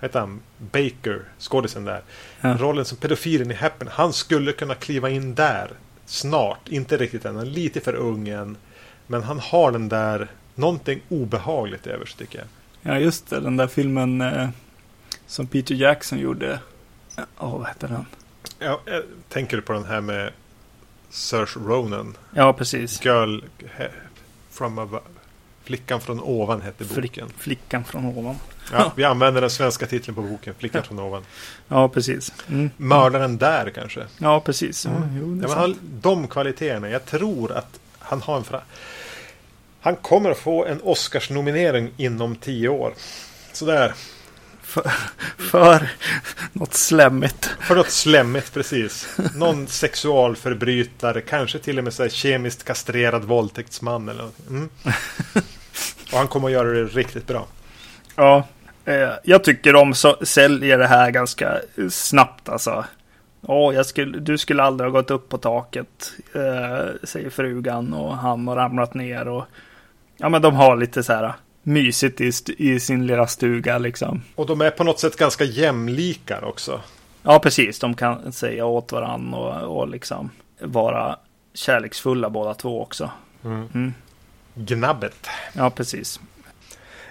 heter 0.00 0.20
han, 0.20 0.40
Baker, 0.58 1.22
skådisen 1.38 1.84
där. 1.84 2.02
Ja. 2.40 2.56
Rollen 2.60 2.84
som 2.84 2.98
pedofilen 2.98 3.50
i 3.50 3.54
Happiness. 3.54 3.94
Han 3.94 4.12
skulle 4.12 4.52
kunna 4.52 4.74
kliva 4.74 5.10
in 5.10 5.34
där 5.34 5.70
snart. 6.06 6.68
Inte 6.68 6.96
riktigt 6.96 7.24
än, 7.24 7.36
han 7.36 7.46
är 7.46 7.50
lite 7.50 7.80
för 7.80 7.94
ung 7.94 8.28
än. 8.28 8.56
Men 9.06 9.22
han 9.22 9.38
har 9.38 9.72
den 9.72 9.88
där, 9.88 10.28
någonting 10.54 11.00
obehagligt 11.08 11.86
över 11.86 12.06
sig 12.06 12.18
tycker 12.18 12.38
jag. 12.38 12.46
Ja, 12.94 12.98
just 12.98 13.30
det, 13.30 13.40
den 13.40 13.56
där 13.56 13.66
filmen 13.66 14.20
eh, 14.20 14.48
som 15.26 15.46
Peter 15.46 15.74
Jackson 15.74 16.18
gjorde. 16.18 16.60
Ja, 17.16 17.22
Åh, 17.38 17.58
vad 17.58 17.68
heter 17.68 17.88
den? 17.88 18.06
Ja, 18.58 18.80
eh, 18.86 19.00
tänker 19.28 19.56
du 19.56 19.62
på 19.62 19.72
den 19.72 19.84
här 19.84 20.00
med 20.00 20.32
Saoirse 21.10 21.60
Ronan? 21.60 22.16
Ja, 22.34 22.52
precis. 22.52 23.04
Girl 23.04 23.40
he, 23.76 23.88
from 24.50 24.78
a, 24.78 25.00
Flickan 25.64 26.00
från 26.00 26.20
ovan 26.20 26.60
hette 26.60 26.84
boken. 26.84 26.94
Flick, 26.94 27.22
flickan 27.36 27.84
från 27.84 28.06
ovan. 28.06 28.36
Ja, 28.72 28.92
vi 28.96 29.04
använder 29.04 29.40
den 29.40 29.50
svenska 29.50 29.86
titeln 29.86 30.14
på 30.14 30.22
boken, 30.22 30.54
Flickan 30.58 30.82
från 30.82 30.98
ovan. 30.98 31.22
Ja, 31.68 31.88
precis. 31.88 32.32
Mm. 32.48 32.70
Mördaren 32.76 33.38
där 33.38 33.70
kanske. 33.70 34.06
Ja, 34.18 34.40
precis. 34.40 34.84
Ja, 34.84 34.92
jo, 35.12 35.42
Ja, 35.42 35.54
han, 35.54 35.76
de 35.82 36.28
kvaliteterna. 36.28 36.88
Jag 36.88 37.06
tror 37.06 37.52
att 37.52 37.80
han 37.98 38.22
har 38.22 38.36
en 38.36 38.44
fra... 38.44 38.60
Han 39.82 39.96
kommer 39.96 40.30
att 40.30 40.38
få 40.38 40.64
en 40.64 40.80
Oscarsnominering 40.82 41.90
inom 41.96 42.36
tio 42.36 42.68
år. 42.68 42.94
Sådär. 43.52 43.94
För, 44.62 44.90
för 45.38 45.88
något 46.52 46.74
slemmigt. 46.74 47.50
För 47.60 47.76
något 47.76 47.90
slemmigt 47.90 48.54
precis. 48.54 49.18
Någon 49.34 49.66
sexualförbrytare. 49.66 51.20
Kanske 51.20 51.58
till 51.58 51.78
och 51.78 51.84
med 51.84 51.94
så 51.94 52.08
kemiskt 52.08 52.64
kastrerad 52.64 53.24
våldtäktsman. 53.24 54.08
Eller. 54.08 54.28
Mm. 54.48 54.68
Och 56.12 56.18
han 56.18 56.28
kommer 56.28 56.48
att 56.48 56.52
göra 56.52 56.68
det 56.68 56.84
riktigt 56.84 57.26
bra. 57.26 57.46
Ja, 58.16 58.46
eh, 58.84 59.10
jag 59.24 59.44
tycker 59.44 59.72
de 59.72 59.94
så, 59.94 60.16
säljer 60.22 60.78
det 60.78 60.86
här 60.86 61.10
ganska 61.10 61.60
snabbt 61.90 62.48
alltså. 62.48 62.84
Åh, 63.46 63.74
jag 63.74 63.86
skulle, 63.86 64.18
du 64.18 64.38
skulle 64.38 64.62
aldrig 64.62 64.90
ha 64.90 65.00
gått 65.00 65.10
upp 65.10 65.28
på 65.28 65.38
taket, 65.38 66.12
eh, 66.34 66.86
säger 67.02 67.30
frugan 67.30 67.94
och 67.94 68.16
han 68.16 68.48
har 68.48 68.56
ramlat 68.56 68.94
ner 68.94 69.28
och 69.28 69.44
ja, 70.22 70.28
men 70.28 70.42
de 70.42 70.54
har 70.54 70.76
lite 70.76 71.02
så 71.02 71.12
här 71.12 71.32
mysigt 71.62 72.20
i, 72.20 72.32
i 72.58 72.80
sin 72.80 73.06
lilla 73.06 73.26
stuga 73.26 73.78
liksom. 73.78 74.22
Och 74.34 74.46
de 74.46 74.60
är 74.60 74.70
på 74.70 74.84
något 74.84 75.00
sätt 75.00 75.16
ganska 75.16 75.44
jämlika 75.44 76.40
också. 76.40 76.80
Ja, 77.22 77.38
precis. 77.38 77.78
De 77.78 77.94
kan 77.94 78.32
säga 78.32 78.64
åt 78.64 78.92
varandra 78.92 79.38
och, 79.38 79.80
och 79.80 79.88
liksom 79.88 80.30
vara 80.60 81.16
kärleksfulla 81.54 82.30
båda 82.30 82.54
två 82.54 82.82
också. 82.82 83.10
Mm. 83.44 83.68
Mm. 83.74 83.94
Gnabbet. 84.54 85.26
Ja, 85.52 85.70
precis. 85.70 86.20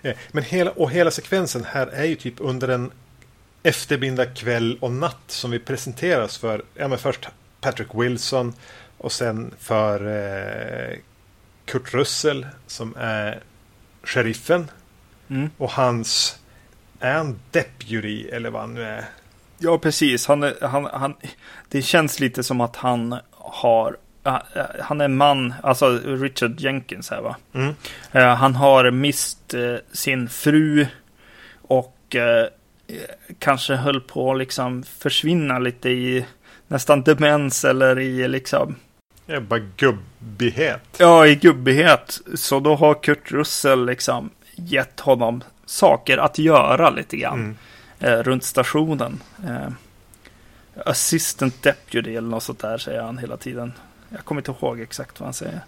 Eh, 0.02 0.16
Men 0.32 0.44
hela, 0.44 0.72
och 0.72 0.92
hela 0.92 1.12
sekvensen 1.12 1.64
här 1.64 1.88
är 1.88 2.06
ju 2.06 2.16
typ 2.16 2.36
under 2.38 2.68
en 2.68 2.92
efterbinda 3.64 4.26
kväll 4.26 4.78
och 4.82 4.92
natt 4.92 5.24
som 5.28 5.52
vi 5.52 5.60
presenteras 5.60 6.38
för. 6.38 6.64
Ja, 6.76 6.88
men 6.88 6.98
först 6.98 7.28
Patrick 7.62 7.90
Wilson 7.94 8.54
och 8.98 9.12
sen 9.12 9.54
för 9.60 10.08
eh, 10.08 10.98
Kurt 11.66 11.94
Russell 11.94 12.48
som 12.68 12.96
är 12.98 13.40
sheriffen. 14.04 14.72
Mm. 15.30 15.50
Och 15.58 15.72
hans, 15.72 16.40
är 17.00 17.14
han 17.14 17.40
deputy 17.52 18.28
eller 18.28 18.50
vad 18.50 18.62
han 18.62 18.74
nu 18.74 18.84
är? 18.84 19.06
Ja, 19.58 19.78
precis. 19.78 20.28
Han, 20.28 20.54
han, 20.62 20.86
han, 20.86 21.16
det 21.70 21.82
känns 21.82 22.20
lite 22.20 22.44
som 22.44 22.62
att 22.62 22.76
han 22.76 23.20
har, 23.30 23.98
han 24.80 25.02
är 25.02 25.08
man, 25.08 25.54
alltså 25.64 26.00
Richard 26.06 26.60
Jenkins 26.60 27.10
här 27.10 27.22
va. 27.22 27.36
Mm. 27.54 27.76
Eh, 28.12 28.36
han 28.36 28.56
har 28.56 28.92
mist 28.92 29.54
eh, 29.54 29.76
sin 29.92 30.30
fru 30.30 30.88
och 31.62 32.16
eh, 32.16 32.48
kanske 33.40 33.76
höll 33.76 34.02
på 34.02 34.32
att 34.32 34.38
liksom 34.38 34.84
försvinna 34.84 35.60
lite 35.60 35.90
i 35.90 36.26
nästan 36.68 37.04
demens 37.04 37.66
eller 37.66 38.00
i 38.00 38.28
liksom, 38.28 38.76
Det 39.32 39.38
är 39.38 39.42
bara 39.42 39.60
gubbighet. 39.78 40.82
ja 40.98 41.28
i 41.28 41.36
gubbighet. 41.36 42.22
Så 42.36 42.60
då 42.60 42.76
har 42.76 43.04
Kurt 43.04 43.32
Russell 43.32 43.86
liksom 43.86 44.30
gett 44.56 45.00
honom 45.00 45.44
saker 45.66 46.18
att 46.18 46.38
göra 46.38 46.90
lite 46.90 47.18
grann 47.18 47.40
Mm. 48.00 48.14
eh, 48.20 48.24
runt 48.24 48.44
stationen. 48.44 49.24
Eh, 49.48 49.72
assistant 50.86 51.64
deputy 51.64 52.16
eller 52.16 52.30
något 52.30 52.44
sånt 52.44 52.60
där 52.60 52.78
säger 52.78 53.02
han 53.02 53.18
hela 53.18 53.38
tiden. 53.38 53.74
Jag 54.10 54.26
kommer 54.26 54.42
inte 54.42 54.52
ihåg 54.52 54.80
exakt 54.80 55.20
vad 55.20 55.28
han 55.28 55.34
säger. 55.34 55.60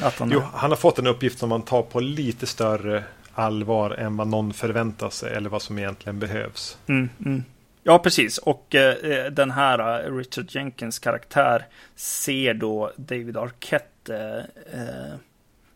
Att 0.00 0.18
han 0.18 0.30
Jo, 0.30 0.42
han 0.54 0.70
har 0.70 0.76
fått 0.76 0.98
en 0.98 1.06
uppgift 1.06 1.38
som 1.38 1.48
man 1.48 1.62
tar 1.62 1.82
på 1.82 2.00
lite 2.00 2.46
större 2.46 3.04
allvar 3.34 3.90
än 3.90 4.16
vad 4.16 4.26
någon 4.28 4.52
förväntar 4.52 5.10
sig 5.10 5.34
eller 5.34 5.50
vad 5.50 5.62
som 5.62 5.78
egentligen 5.78 6.18
behövs. 6.18 6.78
mm, 6.86 7.08
mm. 7.26 7.44
Ja, 7.82 7.98
precis. 7.98 8.38
Och 8.38 8.74
eh, 8.74 9.32
den 9.32 9.50
här 9.50 10.06
uh, 10.06 10.16
Richard 10.16 10.46
Jenkins 10.48 10.98
karaktär 10.98 11.66
ser 11.94 12.54
då 12.54 12.92
David 12.96 13.36
Arquette 13.36 14.46
eh, 14.72 14.80
eh, 14.80 15.14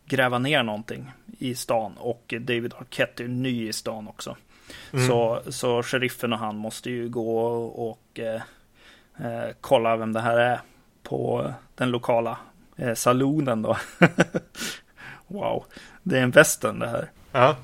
gräva 0.06 0.38
ner 0.38 0.62
någonting 0.62 1.12
i 1.38 1.54
stan. 1.54 1.92
Och 1.98 2.34
David 2.40 2.74
Arquette 2.74 3.24
är 3.24 3.28
ny 3.28 3.68
i 3.68 3.72
stan 3.72 4.08
också. 4.08 4.36
Mm. 4.92 5.08
Så, 5.08 5.42
så 5.48 5.82
sheriffen 5.82 6.32
och 6.32 6.38
han 6.38 6.56
måste 6.56 6.90
ju 6.90 7.08
gå 7.08 7.46
och 7.64 8.20
eh, 8.20 8.42
eh, 9.18 9.50
kolla 9.60 9.96
vem 9.96 10.12
det 10.12 10.20
här 10.20 10.36
är 10.38 10.60
på 11.02 11.52
den 11.74 11.90
lokala 11.90 12.38
eh, 12.76 12.94
salonen 12.94 13.62
då. 13.62 13.76
wow, 15.26 15.64
det 16.02 16.18
är 16.18 16.22
en 16.22 16.30
västern 16.30 16.78
det 16.78 16.88
här. 16.88 17.10
Ja, 17.32 17.56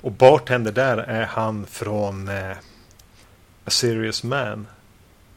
och 0.00 0.12
bartender 0.12 0.72
där 0.72 0.96
är 0.96 1.24
han 1.24 1.66
från 1.66 2.28
eh, 2.28 2.56
A 3.64 3.70
Serious 3.70 4.22
Man. 4.22 4.66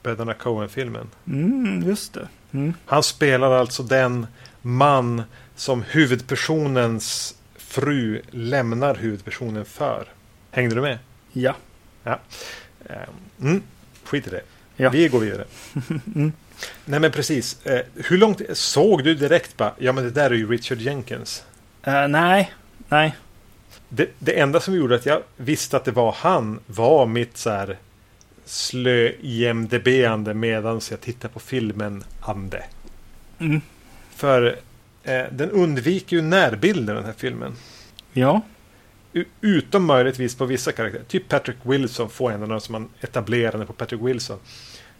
Bröderna 0.03 0.33
Coen-filmen. 0.33 1.07
Mm, 1.27 1.83
just 1.83 2.13
det. 2.13 2.27
Mm. 2.51 2.73
Han 2.85 3.03
spelar 3.03 3.51
alltså 3.51 3.83
den 3.83 4.27
man 4.61 5.23
som 5.55 5.83
huvudpersonens 5.83 7.35
fru 7.55 8.21
lämnar 8.31 8.95
huvudpersonen 8.95 9.65
för. 9.65 10.07
Hängde 10.51 10.75
du 10.75 10.81
med? 10.81 10.97
Ja. 11.31 11.55
ja. 12.03 12.19
Eh, 12.85 12.95
mm, 13.41 13.61
skit 14.03 14.27
i 14.27 14.29
det. 14.29 14.41
Ja. 14.75 14.89
Vi 14.89 15.07
går 15.07 15.19
vidare. 15.19 15.45
mm. 16.15 16.31
Nej 16.85 16.99
men 16.99 17.11
precis. 17.11 17.65
Eh, 17.65 17.85
hur 17.95 18.17
långt 18.17 18.41
såg 18.53 19.03
du 19.03 19.15
direkt 19.15 19.57
bara? 19.57 19.73
Ja 19.77 19.91
men 19.91 20.03
det 20.03 20.11
där 20.11 20.29
är 20.29 20.35
ju 20.35 20.51
Richard 20.51 20.77
Jenkins. 20.77 21.43
Uh, 21.87 22.07
nej, 22.07 22.53
nej. 22.89 23.15
Det, 23.89 24.09
det, 24.19 24.39
enda 24.39 24.59
som 24.59 24.75
gjorde 24.75 24.95
att 24.95 25.05
jag 25.05 25.21
visste 25.37 25.77
att 25.77 25.85
det 25.85 25.91
var 25.91 26.15
han 26.17 26.59
var 26.67 27.05
mitt 27.05 27.37
så 27.37 27.49
här 27.49 27.77
slö 28.45 29.11
IMDB-ande 29.21 30.33
medan 30.33 30.81
jag 30.91 31.01
tittar 31.01 31.29
på 31.29 31.39
filmen 31.39 32.03
Ande. 32.21 32.63
Mm. 33.39 33.61
För 34.15 34.59
eh, 35.03 35.23
den 35.31 35.51
undviker 35.51 36.15
ju 36.15 36.21
närbilder 36.21 36.95
den 36.95 37.05
här 37.05 37.13
filmen. 37.17 37.55
Ja. 38.13 38.41
Utom 39.41 39.85
möjligtvis 39.85 40.35
på 40.35 40.45
vissa 40.45 40.71
karaktärer. 40.71 41.03
Typ 41.03 41.29
Patrick 41.29 41.57
Wilson 41.63 42.09
får 42.09 42.31
av 42.31 42.47
dem 42.47 42.61
som 42.61 42.71
man 42.71 42.89
etablerade 43.01 43.65
på 43.65 43.73
Patrick 43.73 44.01
Wilson. 44.01 44.39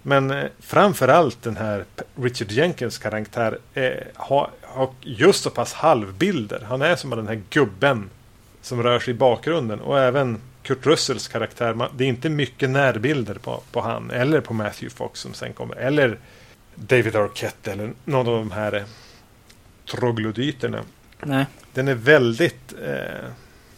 Men 0.01 0.31
eh, 0.31 0.45
framförallt 0.59 1.43
den 1.43 1.57
här 1.57 1.85
Richard 2.15 2.51
Jenkins 2.51 2.97
karaktär 2.97 3.57
eh, 3.73 3.91
har, 4.13 4.49
har 4.61 4.89
just 5.01 5.43
så 5.43 5.49
pass 5.49 5.73
halvbilder. 5.73 6.61
Han 6.69 6.81
är 6.81 6.95
som 6.95 7.09
den 7.09 7.27
här 7.27 7.41
gubben 7.49 8.09
som 8.61 8.83
rör 8.83 8.99
sig 8.99 9.13
i 9.13 9.17
bakgrunden. 9.17 9.79
Och 9.79 9.99
även 9.99 10.41
Kurt 10.65 10.85
Russells 10.85 11.27
karaktär. 11.27 11.89
Det 11.95 12.03
är 12.03 12.07
inte 12.07 12.29
mycket 12.29 12.69
närbilder 12.69 13.35
på, 13.35 13.63
på 13.71 13.81
han. 13.81 14.11
Eller 14.11 14.41
på 14.41 14.53
Matthew 14.53 14.95
Fox 14.95 15.19
som 15.19 15.33
sen 15.33 15.53
kommer. 15.53 15.75
Eller 15.75 16.19
David 16.75 17.15
Arquette 17.15 17.71
eller 17.71 17.93
någon 18.05 18.27
av 18.27 18.33
de 18.33 18.51
här 18.51 18.73
eh, 18.75 18.83
troglodyterna. 19.91 20.83
Nej. 21.21 21.45
Den 21.73 21.87
är 21.87 21.95
väldigt... 21.95 22.73
Eh, 22.83 23.29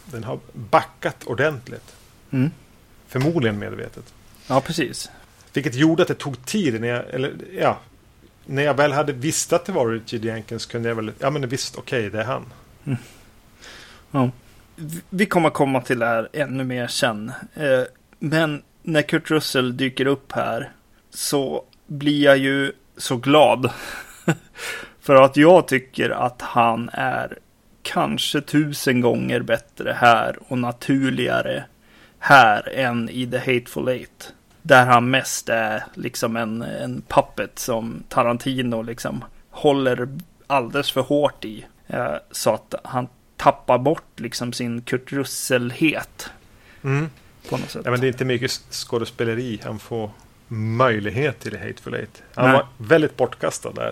den 0.06 0.24
har 0.24 0.40
backat 0.54 1.24
ordentligt. 1.24 1.96
Mm. 2.32 2.52
Förmodligen 3.08 3.60
medvetet. 3.60 4.14
Ja, 4.48 4.62
precis. 4.62 5.10
Vilket 5.54 5.76
gjorde 5.76 6.02
att 6.02 6.08
det 6.08 6.14
tog 6.14 6.46
tid 6.46 6.82
när 6.82 6.88
jag, 6.88 7.10
eller 7.10 7.34
ja, 7.60 7.80
när 8.46 8.64
jag 8.64 8.74
väl 8.74 8.92
hade 8.92 9.14
visst 9.14 9.54
att 9.54 9.66
det 9.66 9.72
var 9.72 9.88
Richard 9.88 10.26
Jenkins 10.26 10.66
kunde 10.66 10.90
jag 10.90 10.96
väl, 10.96 11.12
ja 11.20 11.30
men 11.30 11.50
visst, 11.50 11.78
okej, 11.78 12.00
okay, 12.00 12.10
det 12.10 12.20
är 12.20 12.26
han. 12.26 12.46
Mm. 12.86 12.98
Ja. 14.12 14.32
Vi 15.10 15.26
kommer 15.26 15.50
komma 15.50 15.82
till 15.82 16.00
det 16.00 16.06
här 16.06 16.30
ännu 16.34 16.64
mer 16.64 16.88
sen. 16.88 17.32
Eh, 17.54 17.84
men 18.20 18.62
när 18.84 19.02
Kurt 19.02 19.32
Russell 19.32 19.78
dyker 19.78 20.06
upp 20.06 20.32
här 20.32 20.72
så 21.10 21.64
blir 21.88 22.24
jag 22.24 22.38
ju 22.38 22.72
så 22.98 23.18
glad. 23.18 23.72
För 25.02 25.16
att 25.16 25.38
jag 25.38 25.68
tycker 25.68 26.10
att 26.10 26.42
han 26.42 26.90
är 26.94 27.38
kanske 27.82 28.42
tusen 28.42 29.02
gånger 29.02 29.40
bättre 29.40 29.96
här 30.00 30.38
och 30.48 30.58
naturligare 30.58 31.64
här 32.20 32.70
än 32.70 33.10
i 33.10 33.28
The 33.28 33.38
Hateful 33.38 33.88
Eight. 33.88 34.34
Där 34.62 34.86
han 34.86 35.10
mest 35.10 35.50
är 35.50 35.84
liksom 35.94 36.36
en, 36.36 36.62
en 36.62 37.02
puppet 37.08 37.60
som 37.60 38.04
Tarantino 38.10 38.82
liksom 38.82 39.24
håller 39.50 40.08
alldeles 40.48 40.92
för 40.92 41.02
hårt 41.02 41.46
i. 41.46 41.66
Eh, 41.88 42.16
så 42.32 42.54
att 42.54 42.76
han 42.84 43.08
tappar 43.38 43.78
bort 43.78 44.20
liksom 44.20 44.54
sin 44.54 44.82
Kurt 44.82 45.12
Russell-het. 45.12 46.30
Mm. 46.84 47.10
På 47.50 47.58
något 47.58 47.70
sätt. 47.70 47.82
Ja, 47.86 47.92
men 47.92 48.00
det 48.00 48.08
är 48.08 48.12
inte 48.12 48.26
mycket 48.26 48.52
skådespeleri 48.52 49.60
han 49.64 49.80
får 49.80 50.12
möjlighet 50.48 51.40
till 51.40 51.56
i 51.56 51.58
Hateful 51.58 51.94
Eight. 51.94 52.24
Han 52.34 52.46
Nej. 52.46 52.54
var 52.54 52.68
väldigt 52.78 53.18
bortkastad 53.18 53.72
där. 53.72 53.92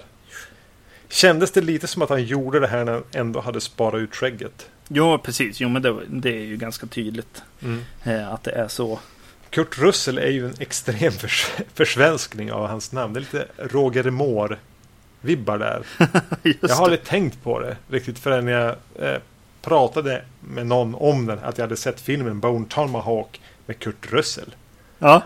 Kändes 1.10 1.52
det 1.52 1.62
lite 1.62 1.88
som 1.88 2.02
att 2.02 2.10
han 2.10 2.24
gjorde 2.24 2.60
det 2.60 2.68
här 2.68 2.86
när 2.86 2.94
han 2.94 3.04
ändå 3.12 3.40
hade 3.42 3.62
sparat 3.62 4.00
ut 4.00 4.16
skägget? 4.16 4.70
Ja, 4.88 5.18
precis. 5.18 5.62
Jo, 5.62 5.70
men 5.70 5.82
det, 5.82 5.96
det 6.08 6.30
är 6.30 6.46
ju 6.46 6.58
ganska 6.58 6.88
tydligt 6.88 7.44
mm. 7.62 7.82
eh, 8.04 8.34
att 8.34 8.44
det 8.44 8.52
är 8.52 8.68
så. 8.68 9.00
Kurt 9.50 9.78
Russell 9.78 10.18
är 10.18 10.30
ju 10.30 10.46
en 10.46 10.56
extrem 10.60 11.12
förs 11.12 11.52
försvenskning 11.74 12.52
av 12.52 12.68
hans 12.68 12.92
namn. 12.92 13.14
Det 13.14 13.20
är 13.20 13.22
lite 13.22 13.48
Roger 13.58 14.10
Moore 14.10 14.58
vibbar 15.22 15.58
där. 15.58 15.86
jag 16.62 16.70
har 16.70 16.84
aldrig 16.84 17.04
tänkt 17.04 17.44
på 17.44 17.60
det 17.60 17.78
riktigt 17.90 18.20
förrän 18.20 18.48
jag 18.48 18.76
eh, 19.00 19.18
pratade 19.66 20.26
med 20.40 20.68
någon 20.68 20.96
om 20.96 21.26
den. 21.26 21.40
Att 21.40 21.58
jag 21.58 21.66
hade 21.66 21.78
sett 21.78 22.02
filmen 22.02 22.40
Bone 22.40 22.66
Tomahawk 22.70 23.42
med 23.66 23.80
Kurt 23.80 24.12
Russell. 24.12 24.56
Ja. 25.00 25.24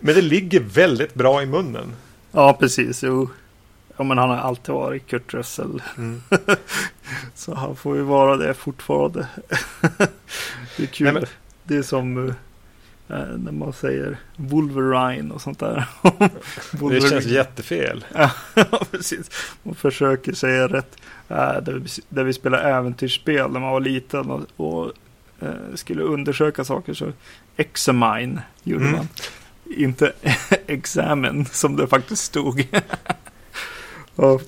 Men 0.00 0.14
det 0.14 0.22
ligger 0.22 0.60
väldigt 0.60 1.14
bra 1.14 1.42
i 1.42 1.46
munnen. 1.46 1.92
Ja, 2.32 2.52
precis. 2.52 3.02
Jo. 3.02 3.28
Ja, 3.96 4.04
men 4.04 4.18
han 4.18 4.30
har 4.30 4.36
alltid 4.36 4.74
varit 4.74 5.06
Kurt 5.06 5.34
Russell. 5.34 5.82
Mm. 5.96 6.22
Så 7.34 7.54
han 7.54 7.76
får 7.76 7.96
ju 7.96 8.02
vara 8.02 8.36
det 8.36 8.54
fortfarande. 8.54 9.28
det 10.76 10.82
är 10.82 10.86
kul. 10.86 11.04
Nej, 11.04 11.12
men... 11.12 11.26
Det 11.64 11.76
är 11.76 11.82
som 11.82 12.16
uh, 12.16 12.34
när 13.06 13.52
man 13.52 13.72
säger 13.72 14.16
Wolverine 14.36 15.34
och 15.34 15.40
sånt 15.40 15.58
där. 15.58 15.84
det 16.90 17.08
känns 17.10 17.26
jättefel. 17.26 18.04
ja, 18.14 18.30
precis. 18.90 19.30
Man 19.62 19.74
försöker 19.74 20.32
säga 20.32 20.68
rätt. 20.68 20.96
Uh, 21.30 21.36
där, 21.36 21.72
vi, 21.72 21.88
där 22.08 22.24
vi 22.24 22.32
spelar 22.32 22.58
äventyrsspel 22.58 23.50
när 23.50 23.60
man 23.60 23.72
var 23.72 23.80
liten 23.80 24.30
och, 24.30 24.42
och 24.56 24.92
uh, 25.42 25.74
skulle 25.74 26.02
undersöka 26.02 26.64
saker. 26.64 26.94
Så 26.94 27.12
Examine 27.56 28.42
gjorde 28.62 28.84
mm. 28.84 28.96
man. 28.96 29.08
Inte 29.76 30.12
Examine 30.66 31.44
som 31.44 31.76
det 31.76 31.86
faktiskt 31.86 32.24
stod. 32.24 32.66
Ja. 34.16 34.40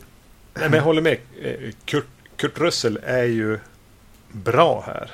Nej, 0.54 0.70
men 0.70 0.72
jag 0.72 0.82
håller 0.82 1.02
med. 1.02 1.18
Eh, 1.42 1.72
Kurt, 1.84 2.06
Kurt 2.36 2.58
Russell 2.58 2.98
är 3.02 3.24
ju 3.24 3.58
bra 4.32 4.84
här. 4.86 5.10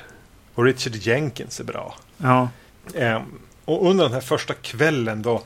Och 0.53 0.63
Richard 0.63 0.95
Jenkins 0.95 1.59
är 1.59 1.63
bra. 1.63 1.95
Ja. 2.17 2.49
Um, 2.93 3.39
och 3.65 3.89
under 3.89 4.03
den 4.03 4.13
här 4.13 4.21
första 4.21 4.53
kvällen 4.53 5.21
då 5.21 5.43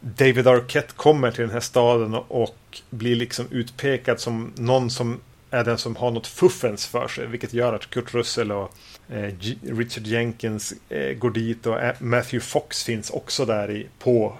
David 0.00 0.46
Arquette 0.46 0.92
kommer 0.96 1.30
till 1.30 1.40
den 1.40 1.50
här 1.50 1.60
staden 1.60 2.14
och, 2.14 2.56
blir 2.90 3.16
liksom 3.16 3.46
utpekad 3.50 4.20
som 4.20 4.52
någon 4.56 4.90
som 4.90 5.20
är 5.50 5.64
den 5.64 5.78
som 5.78 5.96
har 5.96 6.10
något 6.10 6.26
fuffens 6.26 6.86
för 6.86 7.08
sig. 7.08 7.26
Vilket 7.26 7.52
gör 7.52 7.72
att 7.72 7.90
Kurt 7.90 8.14
Russell 8.14 8.52
och 8.52 8.74
eh, 9.08 9.34
Richard 9.62 10.06
Jenkins 10.06 10.74
eh, 10.88 11.12
går 11.12 11.30
dit 11.30 11.66
och 11.66 11.80
eh, 11.80 11.94
Matthew 11.98 12.40
Fox 12.40 12.84
finns 12.84 13.10
också 13.10 13.44
där 13.44 13.70
i, 13.70 13.86
på 13.98 14.36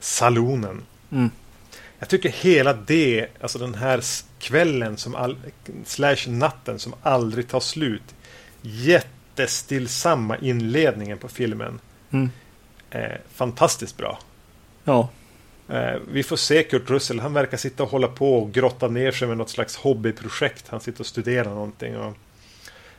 salonen. 0.00 0.82
Mm. 1.12 1.30
Jag 1.98 2.08
tycker 2.08 2.28
hela 2.28 2.72
det, 2.72 3.26
alltså 3.40 3.58
den 3.58 3.74
här 3.74 4.04
kvällen 4.38 4.96
som 4.96 5.14
all, 5.14 5.36
slash 5.84 6.28
natten 6.28 6.78
som 6.78 6.94
aldrig 7.02 7.48
tar 7.48 7.60
slut. 7.60 8.14
Jättestillsamma 9.36 10.36
inledningen 10.38 11.18
på 11.18 11.28
filmen. 11.28 11.80
Mm. 12.10 12.30
Eh, 12.90 13.18
fantastiskt 13.32 13.96
bra. 13.96 14.18
Ja. 14.84 15.08
Eh, 15.68 15.94
vi 16.12 16.22
får 16.22 16.36
se 16.36 16.62
Kurt 16.62 16.90
Russell. 16.90 17.20
Han 17.20 17.32
verkar 17.32 17.56
sitta 17.56 17.82
och 17.82 17.88
hålla 17.88 18.08
på 18.08 18.38
och 18.38 18.52
grotta 18.52 18.88
ner 18.88 19.12
sig 19.12 19.28
med 19.28 19.36
något 19.36 19.50
slags 19.50 19.76
hobbyprojekt. 19.76 20.68
Han 20.68 20.80
sitter 20.80 21.00
och 21.00 21.06
studerar 21.06 21.50
någonting. 21.50 21.96
Och 21.96 22.16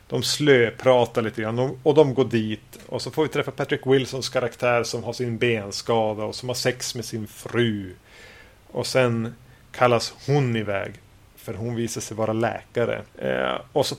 de 0.08 0.22
slöpratar 0.22 1.22
lite 1.22 1.42
grann 1.42 1.78
och 1.82 1.94
de 1.94 2.14
går 2.14 2.24
dit. 2.24 2.78
Och 2.86 3.02
så 3.02 3.10
får 3.10 3.22
vi 3.22 3.28
träffa 3.28 3.50
Patrick 3.50 3.86
Wilsons 3.86 4.28
karaktär 4.28 4.82
som 4.82 5.04
har 5.04 5.12
sin 5.12 5.38
benskada 5.38 6.24
och 6.24 6.34
som 6.34 6.48
har 6.48 6.56
sex 6.56 6.94
med 6.94 7.04
sin 7.04 7.26
fru. 7.26 7.94
Och 8.66 8.86
sen 8.86 9.34
kallas 9.72 10.14
hon 10.26 10.56
iväg. 10.56 10.92
För 11.36 11.54
hon 11.54 11.74
visar 11.74 12.00
sig 12.00 12.16
vara 12.16 12.32
läkare. 12.32 13.02
Eh, 13.18 13.60
och 13.72 13.86
så 13.86 13.96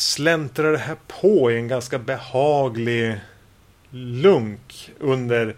släntrar 0.00 0.72
det 0.72 0.78
här 0.78 0.96
på 1.20 1.50
i 1.52 1.56
en 1.56 1.68
ganska 1.68 1.98
behaglig 1.98 3.20
lunk 3.90 4.90
under 4.98 5.54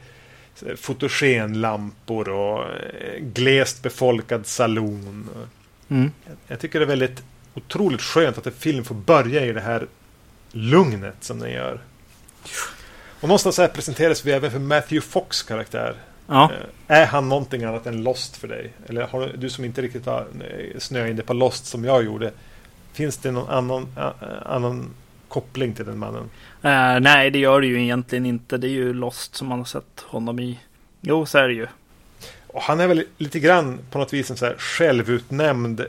fotogenlampor 0.77 2.29
och 2.29 2.63
eh, 2.65 3.19
glest 3.21 3.83
befolkad 3.83 4.47
salon. 4.47 5.29
Mm. 5.89 6.11
Jag 6.47 6.61
tycker 6.61 6.79
det 6.79 6.85
är 6.85 6.89
väldigt 6.89 7.23
otroligt 7.55 8.03
skönt 8.03 8.39
att 8.39 8.47
en 8.47 8.53
film 8.53 8.85
får 8.85 8.95
börja 8.95 9.45
i 9.47 9.53
det 9.53 9.61
här 9.61 9.87
lugnet 10.53 11.17
som 11.21 11.39
den 11.39 11.51
gör. 11.53 11.81
Och 13.21 13.29
någonstans 13.29 13.59
här 13.59 13.69
presenteras 13.69 14.25
vi 14.27 14.33
även 14.33 14.51
för 14.51 14.59
Matthew 14.59 15.01
Fox 15.11 15.43
karaktär. 15.43 15.95
Ja. 16.27 16.51
Eh, 16.53 16.97
Är 17.01 17.07
han 17.07 17.29
någonting 17.29 17.65
annat 17.65 17.87
än 17.87 18.03
Lost 18.03 18.37
för 18.37 18.49
dig? 18.49 18.73
Eller 18.89 19.03
har 19.03 19.33
du- 19.37 19.51
som 19.51 19.65
inte 19.65 19.83
riktigt 19.83 20.07
har 20.07 20.21
eh, 20.41 20.79
snöat 20.79 21.09
in 21.11 21.17
dig 21.17 21.25
på 21.25 21.33
Lost 21.33 21.67
som 21.67 21.85
jag 21.85 22.05
gjorde. 22.05 22.33
Finns 22.93 23.17
det 23.17 23.31
någon 23.31 23.49
annan, 23.49 23.87
a- 23.97 24.13
annan 24.47 24.91
koppling 25.29 25.75
till 25.75 25.85
den 25.87 25.99
mannen? 25.99 26.31
Eh, 26.63 27.01
nej, 27.01 27.31
det 27.31 27.39
gör 27.39 27.61
det 27.61 27.67
ju 27.67 27.83
egentligen 27.83 28.27
inte. 28.27 28.57
Det 28.59 28.67
är 28.67 28.71
ju 28.71 28.93
Lost 28.93 29.35
som 29.37 29.49
man 29.49 29.59
har 29.59 29.65
sett 29.65 30.01
honom 30.09 30.41
i. 30.41 30.61
Jo, 31.01 31.27
så 31.27 31.39
är 31.39 31.49
det 31.49 31.55
ju. 31.55 31.67
Och 32.47 32.63
han 32.63 32.81
är 32.81 32.87
väl 32.89 33.05
lite 33.19 33.41
grann 33.41 33.79
på 33.91 33.99
något 33.99 34.13
vis 34.13 34.31
en 34.31 34.37
så 34.37 34.47
här 34.47 34.55
självutnämnd 34.59 35.85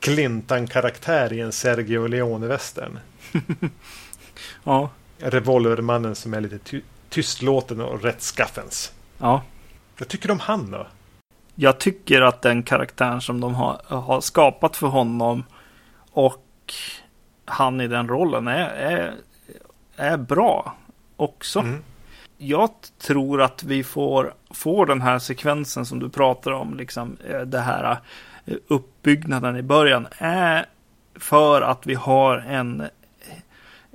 Clintan-karaktär 0.00 1.32
i 1.32 1.40
en 1.40 1.52
Sergio 1.52 2.06
Leone-västern. 2.06 2.98
Ja, 4.64 4.90
Revolvermannen 5.18 6.14
som 6.14 6.34
är 6.34 6.40
lite 6.40 6.58
ty- 6.58 6.82
tystlåten 7.08 7.80
och 7.80 8.02
rättskaffens. 8.02 8.92
ja. 9.18 9.42
Vad 9.98 10.08
tycker 10.08 10.28
du 10.28 10.32
om 10.32 10.40
han 10.40 10.70
då? 10.70 10.86
Jag 11.54 11.78
tycker 11.80 12.22
att 12.22 12.42
den 12.42 12.62
karaktären 12.62 13.20
som 13.20 13.40
de 13.40 13.54
har, 13.54 13.80
har 13.88 14.20
skapat 14.20 14.76
för 14.76 14.86
honom 14.86 15.44
och 16.10 16.45
han 17.44 17.80
i 17.80 17.88
den 17.88 18.08
rollen 18.08 18.48
är, 18.48 18.68
är, 18.68 19.14
är 19.96 20.16
bra 20.16 20.76
också. 21.16 21.58
Mm. 21.58 21.82
Jag 22.38 22.70
tror 22.98 23.42
att 23.42 23.62
vi 23.62 23.84
får, 23.84 24.34
får 24.50 24.86
den 24.86 25.00
här 25.00 25.18
sekvensen 25.18 25.86
som 25.86 25.98
du 25.98 26.08
pratar 26.08 26.50
om, 26.50 26.76
liksom 26.76 27.16
eh, 27.28 27.40
det 27.40 27.60
här 27.60 27.96
eh, 28.44 28.56
uppbyggnaden 28.68 29.56
i 29.56 29.62
början, 29.62 30.06
är 30.18 30.66
för 31.14 31.62
att 31.62 31.86
vi 31.86 31.94
har 31.94 32.36
en 32.38 32.88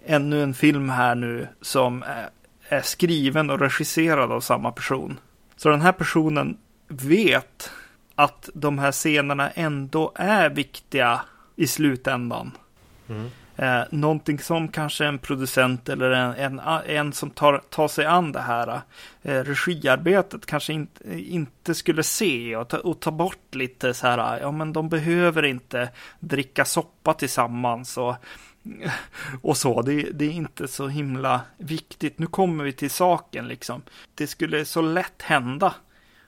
ännu 0.05 0.43
en 0.43 0.53
film 0.53 0.89
här 0.89 1.15
nu 1.15 1.47
som 1.61 2.03
är, 2.03 2.29
är 2.69 2.81
skriven 2.81 3.49
och 3.49 3.59
regisserad 3.59 4.31
av 4.31 4.41
samma 4.41 4.71
person. 4.71 5.19
Så 5.55 5.69
den 5.69 5.81
här 5.81 5.91
personen 5.91 6.57
vet 6.87 7.71
att 8.15 8.49
de 8.53 8.79
här 8.79 8.91
scenerna 8.91 9.49
ändå 9.49 10.11
är 10.15 10.49
viktiga 10.49 11.21
i 11.55 11.67
slutändan. 11.67 12.51
Mm. 13.11 13.29
Eh, 13.55 13.83
någonting 13.89 14.39
som 14.39 14.67
kanske 14.67 15.05
en 15.05 15.19
producent 15.19 15.89
eller 15.89 16.11
en, 16.11 16.59
en, 16.59 16.61
en 16.85 17.13
som 17.13 17.29
tar, 17.29 17.61
tar 17.69 17.87
sig 17.87 18.05
an 18.05 18.31
det 18.31 18.39
här 18.39 18.81
eh, 19.21 19.43
regiarbetet 19.43 20.45
kanske 20.45 20.73
inte, 20.73 21.19
inte 21.19 21.75
skulle 21.75 22.03
se 22.03 22.55
och 22.55 22.67
ta, 22.67 22.77
och 22.77 22.99
ta 22.99 23.11
bort 23.11 23.55
lite 23.55 23.93
så 23.93 24.07
här, 24.07 24.39
ja 24.39 24.51
men 24.51 24.73
de 24.73 24.89
behöver 24.89 25.43
inte 25.43 25.89
dricka 26.19 26.65
soppa 26.65 27.13
tillsammans 27.13 27.97
och, 27.97 28.15
och 29.41 29.57
så. 29.57 29.81
Det, 29.81 30.01
det 30.01 30.25
är 30.25 30.31
inte 30.31 30.67
så 30.67 30.87
himla 30.87 31.41
viktigt. 31.57 32.19
Nu 32.19 32.27
kommer 32.27 32.63
vi 32.63 32.73
till 32.73 32.91
saken 32.91 33.47
liksom. 33.47 33.81
Det 34.15 34.27
skulle 34.27 34.65
så 34.65 34.81
lätt 34.81 35.21
hända 35.21 35.73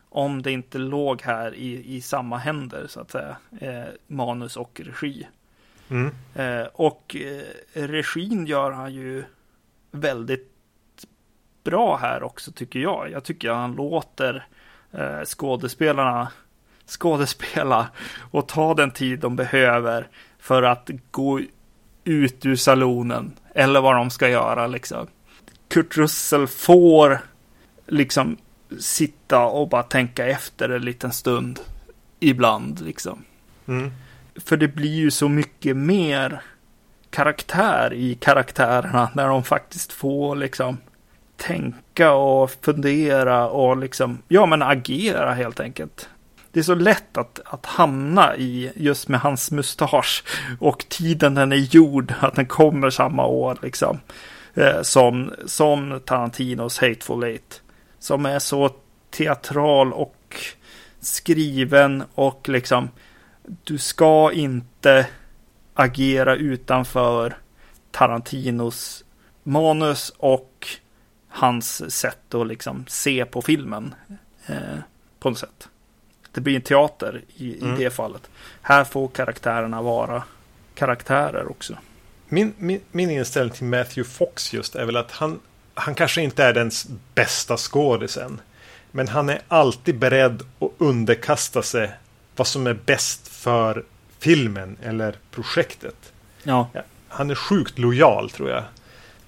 om 0.10 0.42
det 0.42 0.52
inte 0.52 0.78
låg 0.78 1.22
här 1.22 1.56
i, 1.56 1.96
i 1.96 2.02
samma 2.02 2.38
händer 2.38 2.88
så 2.88 3.00
att 3.00 3.12
säga, 3.12 3.38
eh, 3.62 3.94
manus 4.08 4.58
och 4.58 4.82
regi. 4.84 5.28
Mm. 5.94 6.12
Eh, 6.36 6.68
och 6.74 7.16
eh, 7.16 7.88
regin 7.88 8.46
gör 8.46 8.72
han 8.72 8.94
ju 8.94 9.24
väldigt 9.92 10.50
bra 11.64 11.98
här 11.98 12.24
också 12.24 12.52
tycker 12.52 12.80
jag. 12.80 13.12
Jag 13.12 13.24
tycker 13.24 13.52
han 13.52 13.76
låter 13.76 14.48
eh, 14.92 15.26
skådespelarna 15.26 16.32
skådespela 16.86 17.88
och 18.32 18.48
ta 18.48 18.74
den 18.74 18.92
tid 18.92 19.20
de 19.20 19.36
behöver 19.36 20.08
för 20.40 20.64
att 20.64 20.90
gå 21.12 21.42
ut 22.04 22.46
ur 22.46 22.56
salonen 22.56 23.34
eller 23.56 23.82
vad 23.82 23.96
de 23.96 24.10
ska 24.10 24.30
göra 24.30 24.68
liksom. 24.68 25.08
Kurt 25.68 25.98
Russell 25.98 26.48
får 26.48 27.20
liksom 27.88 28.38
sitta 28.80 29.46
och 29.46 29.70
bara 29.70 29.84
tänka 29.84 30.28
efter 30.28 30.70
en 30.70 30.82
liten 30.82 31.12
stund 31.12 31.60
ibland 32.20 32.82
liksom. 32.82 33.24
Mm. 33.68 33.92
För 34.36 34.58
det 34.58 34.68
blir 34.68 34.96
ju 34.96 35.12
så 35.12 35.30
mycket 35.30 35.78
mer 35.78 36.42
karaktär 37.10 37.94
i 37.94 38.16
karaktärerna 38.16 39.10
när 39.14 39.28
de 39.28 39.44
faktiskt 39.44 39.94
får 39.94 40.36
liksom 40.36 40.78
tänka 41.38 42.14
och 42.14 42.52
fundera 42.62 43.50
och 43.50 43.78
liksom, 43.78 44.22
ja 44.28 44.46
men 44.46 44.62
agera 44.62 45.34
helt 45.34 45.60
enkelt. 45.60 46.10
Det 46.52 46.60
är 46.60 46.64
så 46.64 46.76
lätt 46.76 47.18
att, 47.18 47.40
att 47.46 47.66
hamna 47.66 48.36
i 48.36 48.72
just 48.76 49.08
med 49.08 49.20
hans 49.20 49.52
mustasch 49.52 50.24
och 50.60 50.86
tiden 50.90 51.34
den 51.34 51.52
är 51.52 51.56
gjord, 51.76 52.14
att 52.20 52.36
den 52.36 52.46
kommer 52.46 52.90
samma 52.90 53.26
år 53.26 53.58
liksom. 53.62 54.00
Eh, 54.54 54.82
som, 54.82 55.34
som 55.46 56.02
Tarantinos 56.06 56.80
Hateful 56.80 57.24
Eight. 57.24 57.62
Som 58.00 58.26
är 58.26 58.40
så 58.40 58.70
teatral 59.12 59.94
och 59.94 60.36
skriven 61.00 62.04
och 62.16 62.50
liksom 62.50 62.90
du 63.64 63.78
ska 63.78 64.32
inte 64.32 65.08
agera 65.74 66.36
utanför 66.36 67.38
Tarantinos 67.92 69.04
manus 69.44 70.14
och 70.18 70.68
hans 71.28 71.96
sätt 71.96 72.34
att 72.34 72.48
liksom 72.48 72.86
se 72.88 73.26
på 73.26 73.42
filmen. 73.42 73.96
Eh, 74.46 74.80
på 75.20 75.30
något 75.30 75.40
sätt. 75.40 75.70
Det 76.32 76.42
blir 76.42 76.56
en 76.56 76.62
teater 76.62 77.22
i, 77.36 77.60
Mm. 77.62 77.74
i 77.74 77.84
det 77.84 77.90
fallet. 77.90 78.30
Här 78.62 78.84
får 78.84 79.08
karaktärerna 79.08 79.82
vara 79.82 80.24
karaktärer 80.76 81.52
också. 81.52 81.78
Min, 82.28 82.54
min, 82.58 82.82
min 82.92 83.10
inställning 83.10 83.54
till 83.54 83.66
Matthew 83.66 84.04
Fox 84.04 84.54
just 84.54 84.76
är 84.76 84.86
väl 84.86 84.98
att 84.98 85.12
han, 85.12 85.40
han 85.74 85.96
kanske 85.96 86.22
inte 86.22 86.44
är 86.44 86.54
den 86.54 86.72
bästa 87.16 87.58
skådisen. 87.58 88.42
Men 88.92 89.08
han 89.08 89.30
är 89.30 89.42
alltid 89.48 90.00
beredd 90.00 90.42
att 90.60 90.72
underkasta 90.78 91.64
sig 91.64 91.92
vad 92.36 92.48
som 92.48 92.68
är 92.68 92.74
bäst 92.86 93.28
för 93.28 93.84
filmen 94.20 94.78
eller 94.84 95.16
projektet. 95.32 96.14
Ja, 96.44 96.70
Han 97.08 97.30
är 97.30 97.36
sjukt 97.36 97.80
lojal 97.80 98.30
tror 98.30 98.50
jag. 98.50 98.64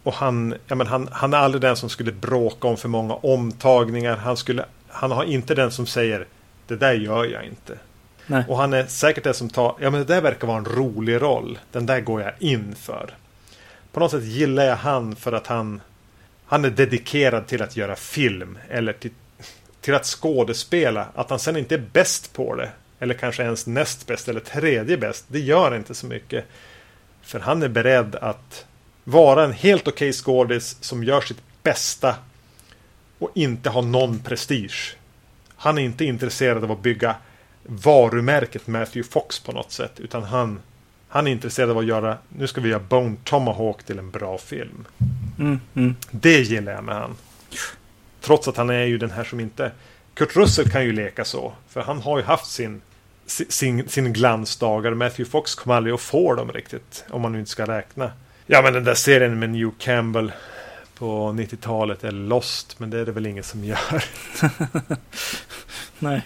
Och 0.03 0.13
han, 0.13 0.55
ja, 0.67 0.75
men 0.75 0.87
han, 0.87 1.09
han 1.11 1.33
är 1.33 1.37
aldrig 1.37 1.61
den 1.61 1.75
som 1.75 1.89
skulle 1.89 2.11
bråka 2.11 2.67
om 2.67 2.77
för 2.77 2.89
många 2.89 3.13
omtagningar. 3.13 4.17
Han, 4.17 4.37
skulle, 4.37 4.65
han 4.87 5.11
har 5.11 5.23
inte 5.23 5.55
den 5.55 5.71
som 5.71 5.85
säger 5.85 6.27
det 6.67 6.75
där 6.75 6.93
gör 6.93 7.25
jag 7.25 7.45
inte. 7.45 7.77
nej. 8.27 8.43
Och 8.47 8.57
han 8.57 8.73
är 8.73 8.85
säkert 8.85 9.23
den 9.23 9.33
som 9.33 9.49
tar, 9.49 9.75
ja 9.79 9.89
men 9.89 9.99
det 9.99 10.13
där 10.13 10.21
verkar 10.21 10.47
vara 10.47 10.57
en 10.57 10.65
rolig 10.65 11.21
roll. 11.21 11.59
Den 11.71 11.85
där 11.85 11.99
går 11.99 12.21
jag 12.21 12.31
in 12.39 12.75
för. 12.75 13.13
På 13.91 13.99
något 13.99 14.11
sätt 14.11 14.23
gillar 14.23 14.63
jag 14.65 14.75
han 14.75 15.15
för 15.15 15.31
att 15.33 15.47
han, 15.47 15.81
han 16.45 16.65
är 16.65 16.69
dedikerad 16.69 17.47
till 17.47 17.61
att 17.61 17.75
göra 17.77 17.95
film. 17.95 18.57
Eller 18.69 18.93
till, 18.93 19.11
till 19.81 19.95
att 19.95 20.05
skådespela. 20.05 21.07
Att 21.15 21.29
han 21.29 21.39
sen 21.39 21.57
inte 21.57 21.75
är 21.75 21.83
bäst 21.93 22.33
på 22.33 22.55
det. 22.55 22.69
Eller 22.99 23.13
kanske 23.13 23.43
ens 23.43 23.67
näst 23.67 24.07
bäst 24.07 24.27
eller 24.27 24.39
tredje 24.39 24.97
bäst. 24.97 25.25
Det 25.27 25.39
gör 25.39 25.75
inte 25.75 25.93
så 25.93 26.05
mycket. 26.05 26.45
För 27.21 27.39
han 27.39 27.63
är 27.63 27.67
beredd 27.67 28.15
att 28.15 28.65
vara 29.03 29.43
en 29.43 29.51
helt 29.51 29.87
okej 29.87 30.13
skådis 30.13 30.77
som 30.81 31.03
gör 31.03 31.21
sitt 31.21 31.41
bästa. 31.63 32.15
Och 33.19 33.31
inte 33.33 33.69
ha 33.69 33.81
någon 33.81 34.19
prestige. 34.19 34.95
Han 35.55 35.77
är 35.77 35.81
inte 35.81 36.05
intresserad 36.05 36.63
av 36.63 36.71
att 36.71 36.81
bygga 36.81 37.15
varumärket 37.63 38.67
Matthew 38.67 39.11
Fox 39.11 39.39
på 39.39 39.51
något 39.51 39.71
sätt. 39.71 39.99
Utan 39.99 40.23
han, 40.23 40.59
han 41.07 41.27
är 41.27 41.31
intresserad 41.31 41.69
av 41.69 41.77
att 41.77 41.85
göra, 41.85 42.17
nu 42.29 42.47
ska 42.47 42.61
vi 42.61 42.69
göra 42.69 42.79
Bone 42.79 43.15
Tomahawk 43.23 43.83
till 43.83 43.99
en 43.99 44.11
bra 44.11 44.37
film. 44.37 44.87
Mm, 45.39 45.59
mm. 45.75 45.95
Det 46.11 46.39
gillar 46.39 46.71
jag 46.71 46.83
med 46.83 46.95
han. 46.95 47.15
Trots 48.21 48.47
att 48.47 48.57
han 48.57 48.69
är 48.69 48.83
ju 48.83 48.97
den 48.97 49.11
här 49.11 49.23
som 49.23 49.39
inte... 49.39 49.71
Kurt 50.15 50.35
Russell 50.35 50.69
kan 50.69 50.83
ju 50.85 50.91
leka 50.91 51.25
så. 51.25 51.53
För 51.69 51.81
han 51.81 52.01
har 52.01 52.17
ju 52.17 52.23
haft 52.23 52.45
sin, 52.45 52.81
sin, 53.27 53.89
sin 53.89 54.13
glansdagar. 54.13 54.93
Matthew 54.93 55.31
Fox 55.31 55.55
kommer 55.55 55.75
aldrig 55.75 55.93
att 55.93 56.01
få 56.01 56.35
dem 56.35 56.51
riktigt. 56.51 57.05
Om 57.09 57.21
man 57.21 57.31
nu 57.31 57.39
inte 57.39 57.51
ska 57.51 57.65
räkna. 57.65 58.11
Ja 58.45 58.61
men 58.61 58.73
den 58.73 58.83
där 58.83 58.93
serien 58.93 59.39
med 59.39 59.49
New 59.49 59.71
Campbell 59.79 60.31
på 60.97 61.29
90-talet 61.29 62.03
är 62.03 62.11
Lost. 62.11 62.79
Men 62.79 62.89
det 62.89 62.99
är 62.99 63.05
det 63.05 63.11
väl 63.11 63.25
ingen 63.25 63.43
som 63.43 63.63
gör. 63.63 64.03
Nej. 65.99 66.21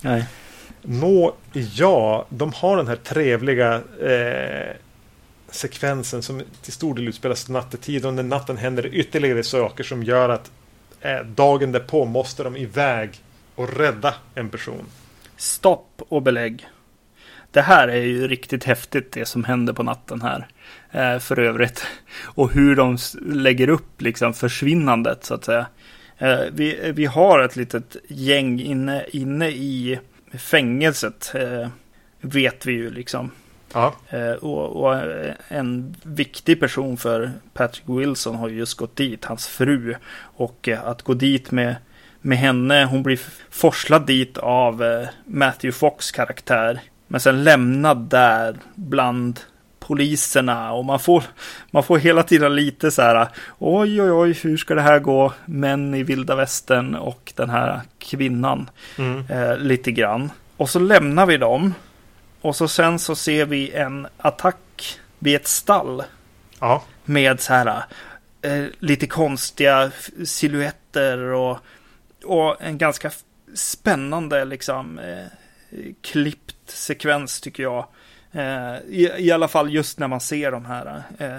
Nej. 0.00 0.26
Nå, 0.82 1.34
ja, 1.52 2.26
de 2.28 2.52
har 2.52 2.76
den 2.76 2.88
här 2.88 2.96
trevliga 2.96 3.74
eh, 4.00 4.76
sekvensen 5.50 6.22
som 6.22 6.42
till 6.62 6.72
stor 6.72 6.94
del 6.94 7.08
utspelas 7.08 7.48
nattetid. 7.48 8.04
Och 8.04 8.08
under 8.08 8.22
natten 8.22 8.56
händer 8.56 8.94
ytterligare 8.94 9.42
saker 9.42 9.84
som 9.84 10.02
gör 10.02 10.28
att 10.28 10.50
Eh, 11.02 11.20
dagen 11.20 11.72
därpå 11.72 12.04
måste 12.04 12.42
de 12.42 12.56
iväg 12.56 13.10
och 13.54 13.76
rädda 13.78 14.14
en 14.34 14.48
person. 14.48 14.86
Stopp 15.36 16.02
och 16.08 16.22
belägg. 16.22 16.66
Det 17.50 17.60
här 17.60 17.88
är 17.88 18.02
ju 18.02 18.28
riktigt 18.28 18.64
häftigt 18.64 19.12
det 19.12 19.26
som 19.26 19.44
händer 19.44 19.72
på 19.72 19.82
natten 19.82 20.22
här. 20.22 20.46
Eh, 20.90 21.18
för 21.18 21.38
övrigt. 21.38 21.86
Och 22.22 22.52
hur 22.52 22.76
de 22.76 22.98
lägger 23.22 23.68
upp 23.68 24.02
liksom 24.02 24.34
försvinnandet 24.34 25.24
så 25.24 25.34
att 25.34 25.44
säga. 25.44 25.66
Eh, 26.18 26.40
vi, 26.52 26.92
vi 26.94 27.06
har 27.06 27.38
ett 27.38 27.56
litet 27.56 27.96
gäng 28.08 28.60
inne, 28.60 29.04
inne 29.08 29.48
i 29.48 29.98
fängelset. 30.38 31.32
Eh, 31.34 31.68
vet 32.20 32.66
vi 32.66 32.72
ju 32.72 32.90
liksom. 32.90 33.30
Ja. 33.72 33.94
Eh, 34.08 34.32
och, 34.32 34.82
och 34.84 35.00
en 35.48 35.94
viktig 36.02 36.60
person 36.60 36.96
för 36.96 37.30
Patrick 37.52 37.84
Wilson 37.86 38.34
har 38.36 38.48
ju 38.48 38.56
just 38.56 38.74
gått 38.74 38.96
dit, 38.96 39.24
hans 39.24 39.46
fru. 39.48 39.94
Och 40.20 40.68
eh, 40.68 40.84
att 40.86 41.02
gå 41.02 41.14
dit 41.14 41.50
med, 41.50 41.76
med 42.20 42.38
henne, 42.38 42.84
hon 42.84 43.02
blir 43.02 43.20
forslad 43.50 44.06
dit 44.06 44.38
av 44.38 44.82
eh, 44.82 45.08
Matthew 45.26 45.78
Fox 45.78 46.12
karaktär. 46.12 46.80
Men 47.06 47.20
sen 47.20 47.44
lämnad 47.44 47.98
där 47.98 48.56
bland 48.74 49.40
poliserna 49.78 50.72
och 50.72 50.84
man 50.84 50.98
får, 51.00 51.22
man 51.70 51.82
får 51.82 51.98
hela 51.98 52.22
tiden 52.22 52.54
lite 52.54 52.90
så 52.90 53.02
här 53.02 53.28
oj 53.58 54.02
oj 54.02 54.10
oj 54.12 54.32
hur 54.42 54.56
ska 54.56 54.74
det 54.74 54.80
här 54.82 54.98
gå 54.98 55.32
män 55.44 55.94
i 55.94 56.02
vilda 56.02 56.34
västern 56.34 56.94
och 56.94 57.32
den 57.36 57.50
här 57.50 57.80
kvinnan 57.98 58.70
Mm. 58.98 59.24
eh, 59.28 59.56
lite 59.58 59.92
grann. 59.92 60.30
Och 60.56 60.70
så 60.70 60.78
lämnar 60.78 61.26
vi 61.26 61.36
dem 61.36 61.74
och 62.42 62.56
så 62.56 62.68
sen 62.68 62.98
så 62.98 63.14
ser 63.16 63.46
vi 63.46 63.70
en 63.70 64.06
attack 64.16 64.98
vid 65.18 65.36
ett 65.36 65.46
stall 65.48 66.02
Ja. 66.60 66.82
med 67.04 67.40
så 67.40 67.52
här 67.54 67.82
eh, 68.42 68.64
lite 68.78 69.06
konstiga 69.06 69.90
silhuetter 70.24 71.18
och, 71.18 71.58
och 72.24 72.62
en 72.62 72.78
ganska 72.78 73.10
spännande 73.54 74.44
liksom 74.44 74.98
eh, 74.98 75.26
klippt 76.00 76.70
sekvens 76.70 77.40
tycker 77.40 77.62
jag. 77.62 77.86
Eh, 78.32 78.76
i, 78.88 79.12
I 79.18 79.30
alla 79.30 79.48
fall 79.48 79.70
just 79.74 79.98
när 79.98 80.08
man 80.08 80.20
ser 80.20 80.50
de 80.52 80.64
här 80.64 81.02
eh, 81.18 81.36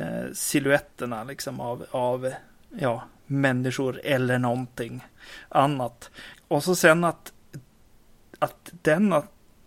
eh, 0.00 0.24
silhuetterna 0.32 1.24
liksom 1.24 1.60
av, 1.60 1.86
av 1.90 2.32
ja, 2.78 3.04
människor 3.26 4.00
eller 4.04 4.38
någonting 4.38 5.04
annat. 5.48 6.10
Och 6.48 6.64
så 6.64 6.76
sen 6.76 7.04
att, 7.04 7.32
att 8.38 8.70
den 8.82 9.12
a- 9.12 9.22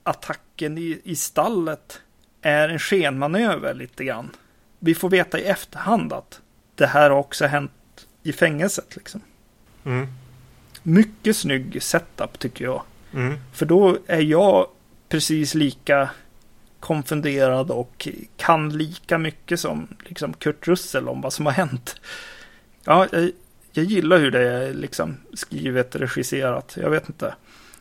attacken 0.07 0.77
i, 0.77 1.01
i 1.03 1.15
stallet 1.15 2.01
är 2.41 2.69
en 2.69 2.79
skenmanöver 2.79 3.73
lite 3.73 4.03
grann. 4.03 4.29
Vi 4.79 4.95
får 4.95 5.09
veta 5.09 5.39
i 5.39 5.43
efterhand 5.43 6.13
att 6.13 6.41
det 6.75 6.85
här 6.85 7.09
har 7.09 7.17
också 7.17 7.45
hänt 7.45 7.71
i 8.23 8.33
fängelset. 8.33 8.95
Liksom. 8.95 9.21
Mm. 9.85 10.07
Mycket 10.83 11.37
snygg 11.37 11.83
setup 11.83 12.39
tycker 12.39 12.65
jag. 12.65 12.83
Mm. 13.13 13.37
För 13.53 13.65
då 13.65 13.97
är 14.07 14.21
jag 14.21 14.67
precis 15.09 15.53
lika 15.53 16.09
konfunderad 16.79 17.71
och 17.71 18.07
kan 18.37 18.77
lika 18.77 19.17
mycket 19.17 19.59
som 19.59 19.87
liksom 20.05 20.33
Kurt 20.33 20.67
Russell 20.67 21.07
om 21.07 21.21
vad 21.21 21.33
som 21.33 21.45
har 21.45 21.53
hänt. 21.53 21.95
Ja, 22.83 23.07
jag, 23.11 23.31
jag 23.71 23.85
gillar 23.85 24.17
hur 24.17 24.31
det 24.31 24.51
är 24.51 24.73
liksom 24.73 25.17
skrivet, 25.33 25.95
regisserat. 25.95 26.77
Jag 26.81 26.89
vet 26.89 27.09
inte. 27.09 27.35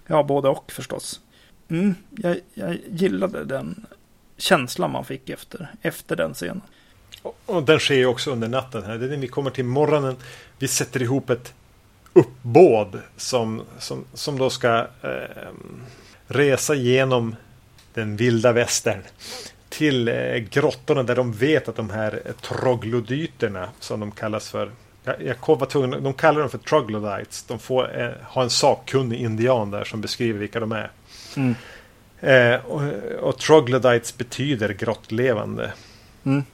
Ja, 0.07 0.22
både 0.22 0.49
och 0.49 0.72
förstås. 0.72 1.20
Mm, 1.68 1.94
jag, 2.10 2.40
jag 2.54 2.78
gillade 2.90 3.44
den 3.44 3.86
känslan 4.36 4.90
man 4.90 5.04
fick 5.04 5.30
efter, 5.30 5.68
efter 5.82 6.16
den 6.16 6.34
scenen. 6.34 6.62
Och, 7.22 7.38
och 7.46 7.62
den 7.62 7.78
sker 7.78 7.94
ju 7.94 8.06
också 8.06 8.30
under 8.32 8.48
natten 8.48 8.82
här. 8.82 8.98
Det 8.98 9.06
är 9.06 9.10
när 9.10 9.16
vi 9.16 9.28
kommer 9.28 9.50
till 9.50 9.64
morgonen. 9.64 10.16
Vi 10.58 10.68
sätter 10.68 11.02
ihop 11.02 11.30
ett 11.30 11.54
uppbåd 12.12 13.00
som, 13.16 13.62
som, 13.78 14.04
som 14.14 14.38
då 14.38 14.50
ska 14.50 14.78
eh, 15.02 15.48
resa 16.26 16.74
genom 16.74 17.36
den 17.94 18.16
vilda 18.16 18.52
västern 18.52 19.02
till 19.68 20.08
eh, 20.08 20.36
grottorna 20.36 21.02
där 21.02 21.16
de 21.16 21.32
vet 21.32 21.68
att 21.68 21.76
de 21.76 21.90
här 21.90 22.22
troglodyterna 22.40 23.68
som 23.80 24.00
de 24.00 24.10
kallas 24.10 24.50
för. 24.50 24.70
Jag, 25.04 25.22
jag 25.22 25.58
var 25.58 25.66
tvungen, 25.66 26.02
de 26.02 26.14
kallar 26.14 26.40
dem 26.40 26.50
för 26.50 26.58
troglodytes. 26.58 27.42
De 27.42 27.58
får 27.58 28.00
eh, 28.00 28.10
ha 28.22 28.42
en 28.42 28.50
sakkunnig 28.50 29.20
indian 29.20 29.70
där 29.70 29.84
som 29.84 30.00
beskriver 30.00 30.38
vilka 30.38 30.60
de 30.60 30.72
är. 30.72 30.90
Mm. 31.37 31.55
Eh, 32.20 32.64
och, 32.64 32.82
och 33.20 33.39
troglodytes 33.39 34.18
betyder 34.18 34.68
grottlevande. 34.68 35.72
Mm. 36.24 36.45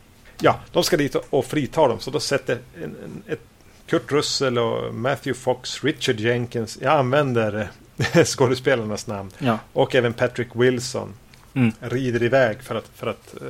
Ja, 0.41 0.61
de 0.73 0.85
ska 0.85 0.97
dit 0.97 1.15
och, 1.15 1.25
och 1.31 1.45
frita 1.45 1.89
dem. 1.89 2.01
Så 2.01 2.11
då 2.11 2.21
sätter 2.21 2.59
en, 2.77 2.83
en, 2.83 3.23
ett 3.27 3.41
Kurt 3.87 4.13
Russell 4.13 4.59
och 4.59 4.95
Matthew 4.95 5.41
Fox, 5.41 5.85
Richard 5.85 6.21
Jenkins. 6.21 6.79
Jag 6.81 6.93
använder 6.93 7.69
eh, 8.15 8.25
skådespelarnas 8.25 9.07
namn. 9.07 9.31
Ja. 9.39 9.59
Och 9.73 9.95
även 9.95 10.13
Patrick 10.13 10.49
Wilson. 10.53 11.15
Mm. 11.55 11.73
Rider 11.81 12.23
iväg 12.23 12.63
för 12.63 12.75
att, 12.75 12.91
för 12.95 13.07
att 13.07 13.43
eh, 13.43 13.49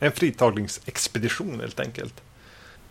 en 0.00 0.12
fritagningsexpedition 0.12 1.60
helt 1.60 1.80
enkelt. 1.80 2.14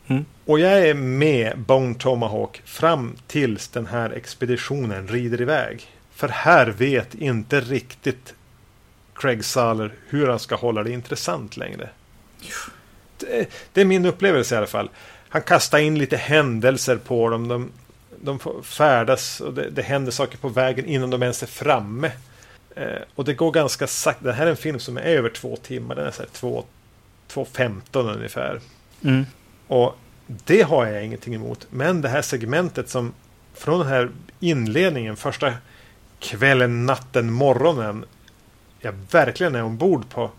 Mm. 0.07 0.25
Och 0.45 0.59
jag 0.59 0.87
är 0.87 0.93
med 0.93 1.59
Bone 1.59 1.95
Tomahawk 1.95 2.61
fram 2.65 3.15
tills 3.27 3.67
den 3.67 3.85
här 3.85 4.09
expeditionen 4.09 5.07
rider 5.07 5.41
iväg. 5.41 5.87
För 6.15 6.27
här 6.27 6.67
vet 6.67 7.15
inte 7.15 7.61
riktigt 7.61 8.33
Craig 9.15 9.45
Saller 9.45 9.93
hur 10.07 10.27
han 10.27 10.39
ska 10.39 10.55
hålla 10.55 10.83
det 10.83 10.91
intressant 10.91 11.57
längre. 11.57 11.89
Det, 13.17 13.49
det 13.73 13.81
är 13.81 13.85
min 13.85 14.05
upplevelse 14.05 14.55
i 14.55 14.57
alla 14.57 14.67
fall. 14.67 14.89
Han 15.29 15.41
kastar 15.41 15.79
in 15.79 15.97
lite 15.97 16.17
händelser 16.17 16.97
på 16.97 17.29
dem. 17.29 17.47
De, 17.47 17.71
de 18.21 18.39
färdas 18.63 19.41
och 19.41 19.53
det, 19.53 19.69
det 19.69 19.81
händer 19.81 20.11
saker 20.11 20.37
på 20.37 20.49
vägen 20.49 20.85
innan 20.85 21.09
de 21.09 21.23
ens 21.23 21.43
är 21.43 21.47
framme. 21.47 22.11
Eh, 22.75 23.01
och 23.15 23.25
det 23.25 23.33
går 23.33 23.51
ganska 23.51 23.87
sakta. 23.87 24.25
Det 24.25 24.33
här 24.33 24.45
är 24.45 24.49
en 24.49 24.57
film 24.57 24.79
som 24.79 24.97
är 24.97 25.01
över 25.01 25.29
två 25.29 25.55
timmar. 25.55 25.95
Den 25.95 26.07
är 26.07 26.11
så 26.11 26.21
här 26.21 26.29
två, 26.31 26.63
2.15 27.29 28.15
ungefär. 28.15 28.59
Mm. 29.03 29.25
Och 29.67 29.95
det 30.27 30.61
har 30.61 30.85
jag 30.85 31.05
ingenting 31.05 31.35
emot. 31.35 31.67
Men 31.69 32.01
det 32.01 32.09
här 32.09 32.21
segmentet 32.21 32.89
som 32.89 33.13
från 33.53 33.79
den 33.79 33.87
här 33.87 34.09
inledningen, 34.39 35.15
första 35.15 35.53
kvällen, 36.23 36.85
natten, 36.85 37.33
morgonen. 37.33 38.05
Jag 38.79 38.93
verkligen 39.11 39.55
är 39.55 39.63
ombord 39.63 40.09
på. 40.09 40.31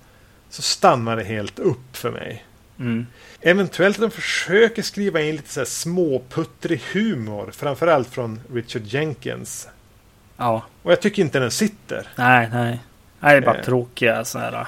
Så 0.50 0.62
stannar 0.62 1.16
det 1.16 1.24
helt 1.24 1.58
upp 1.58 1.96
för 1.96 2.10
mig. 2.10 2.44
Mm. 2.78 3.06
Eventuellt 3.40 3.96
att 3.96 4.02
de 4.02 4.10
försöker 4.10 4.82
skriva 4.82 5.20
in 5.20 5.36
lite 5.36 5.48
så 5.50 5.60
här 5.60 5.64
småputtrig 5.64 6.82
humor. 6.92 7.50
Framförallt 7.52 8.08
från 8.08 8.40
Richard 8.52 8.82
Jenkins. 8.82 9.68
Ja, 10.36 10.62
Och 10.82 10.92
jag 10.92 11.00
tycker 11.00 11.22
inte 11.22 11.38
den 11.38 11.50
sitter. 11.50 12.08
nej, 12.16 12.48
nej. 12.52 12.78
Nej, 13.20 13.32
det 13.32 13.36
är 13.36 13.40
bara 13.46 13.58
Eh. 13.58 13.64
tråkiga 13.64 14.24
sådana 14.24 14.50
här. 14.56 14.66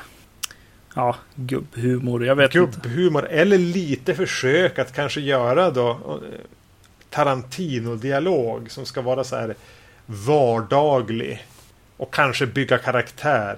Ja, 0.94 1.16
gubbhumor. 1.34 2.24
Jag 2.26 2.36
vet 2.36 2.54
inte. 2.54 2.58
Gubbhumor 2.80 3.26
eller 3.28 3.58
lite 3.58 4.14
försök 4.14 4.78
att 4.78 4.92
kanske 4.94 5.20
göra 5.20 5.70
då 5.70 5.90
eh, 5.90 6.40
Tarantino-dialog 7.10 8.70
som 8.70 8.86
ska 8.86 9.00
vara 9.00 9.24
så 9.24 9.36
här 9.36 9.54
vardaglig 10.06 11.46
och 11.96 12.14
kanske 12.14 12.46
bygga 12.46 12.78
karaktär. 12.78 13.56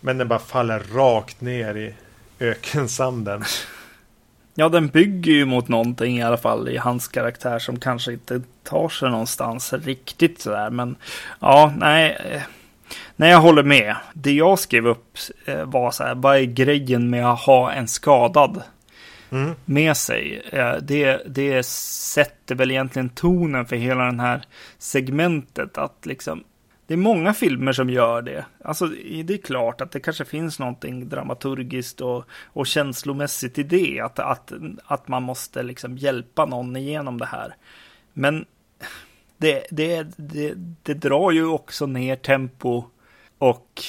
Men 0.00 0.18
den 0.18 0.28
bara 0.28 0.38
faller 0.38 0.82
rakt 0.94 1.40
ner 1.40 1.74
i 1.74 1.94
ökensanden. 2.40 3.44
Ja, 4.54 4.68
den 4.68 4.88
bygger 4.88 5.32
ju 5.32 5.44
mot 5.44 5.68
någonting 5.68 6.18
i 6.18 6.22
alla 6.22 6.36
fall 6.36 6.68
i 6.68 6.76
hans 6.76 7.08
karaktär 7.08 7.58
som 7.58 7.78
kanske 7.80 8.12
inte 8.12 8.42
tar 8.62 8.88
sig 8.88 9.10
någonstans 9.10 9.72
riktigt 9.72 10.40
sådär. 10.40 10.70
Men 10.70 10.96
ja, 11.40 11.72
nej. 11.76 12.18
Eh, 12.30 12.42
nej, 13.16 13.30
jag 13.30 13.40
håller 13.40 13.62
med. 13.62 13.96
Det 14.12 14.32
jag 14.32 14.58
skrev 14.58 14.86
upp 14.86 15.18
eh, 15.44 15.64
var 15.64 15.90
så 15.90 16.04
här, 16.04 16.14
vad 16.14 16.36
är 16.36 16.42
grejen 16.42 17.10
med 17.10 17.26
att 17.26 17.40
ha 17.40 17.72
en 17.72 17.88
skadad 17.88 18.62
Mm. 19.30 19.54
med 19.64 19.96
sig? 19.96 20.42
Eh, 20.52 20.76
det, 20.76 21.22
det 21.26 21.66
sätter 21.66 22.54
väl 22.54 22.70
egentligen 22.70 23.08
tonen 23.08 23.66
för 23.66 23.76
hela 23.76 24.04
den 24.04 24.20
här 24.20 24.44
segmentet. 24.78 25.78
Att 25.78 26.06
liksom, 26.06 26.44
det 26.86 26.94
är 26.94 26.98
många 26.98 27.34
filmer 27.34 27.72
som 27.72 27.90
gör 27.90 28.22
det. 28.22 28.44
Alltså, 28.64 28.86
det 29.24 29.34
är 29.34 29.42
klart 29.42 29.80
att 29.80 29.92
det 29.92 30.00
kanske 30.00 30.24
finns 30.24 30.58
någonting 30.58 31.08
dramaturgiskt 31.08 32.00
och, 32.00 32.24
och 32.44 32.66
känslomässigt 32.66 33.58
i 33.58 33.62
det. 33.62 34.00
Att, 34.00 34.18
att, 34.18 34.52
att 34.84 35.08
man 35.08 35.22
måste 35.22 35.62
liksom 35.62 35.96
hjälpa 35.96 36.46
någon 36.46 36.76
igenom 36.76 37.18
det 37.18 37.26
här. 37.26 37.56
Men 38.12 38.44
det, 39.38 39.66
det, 39.70 40.06
det, 40.16 40.54
det 40.82 40.94
drar 40.94 41.30
ju 41.30 41.46
också 41.46 41.86
ner 41.86 42.16
tempo. 42.16 42.84
Och 43.38 43.82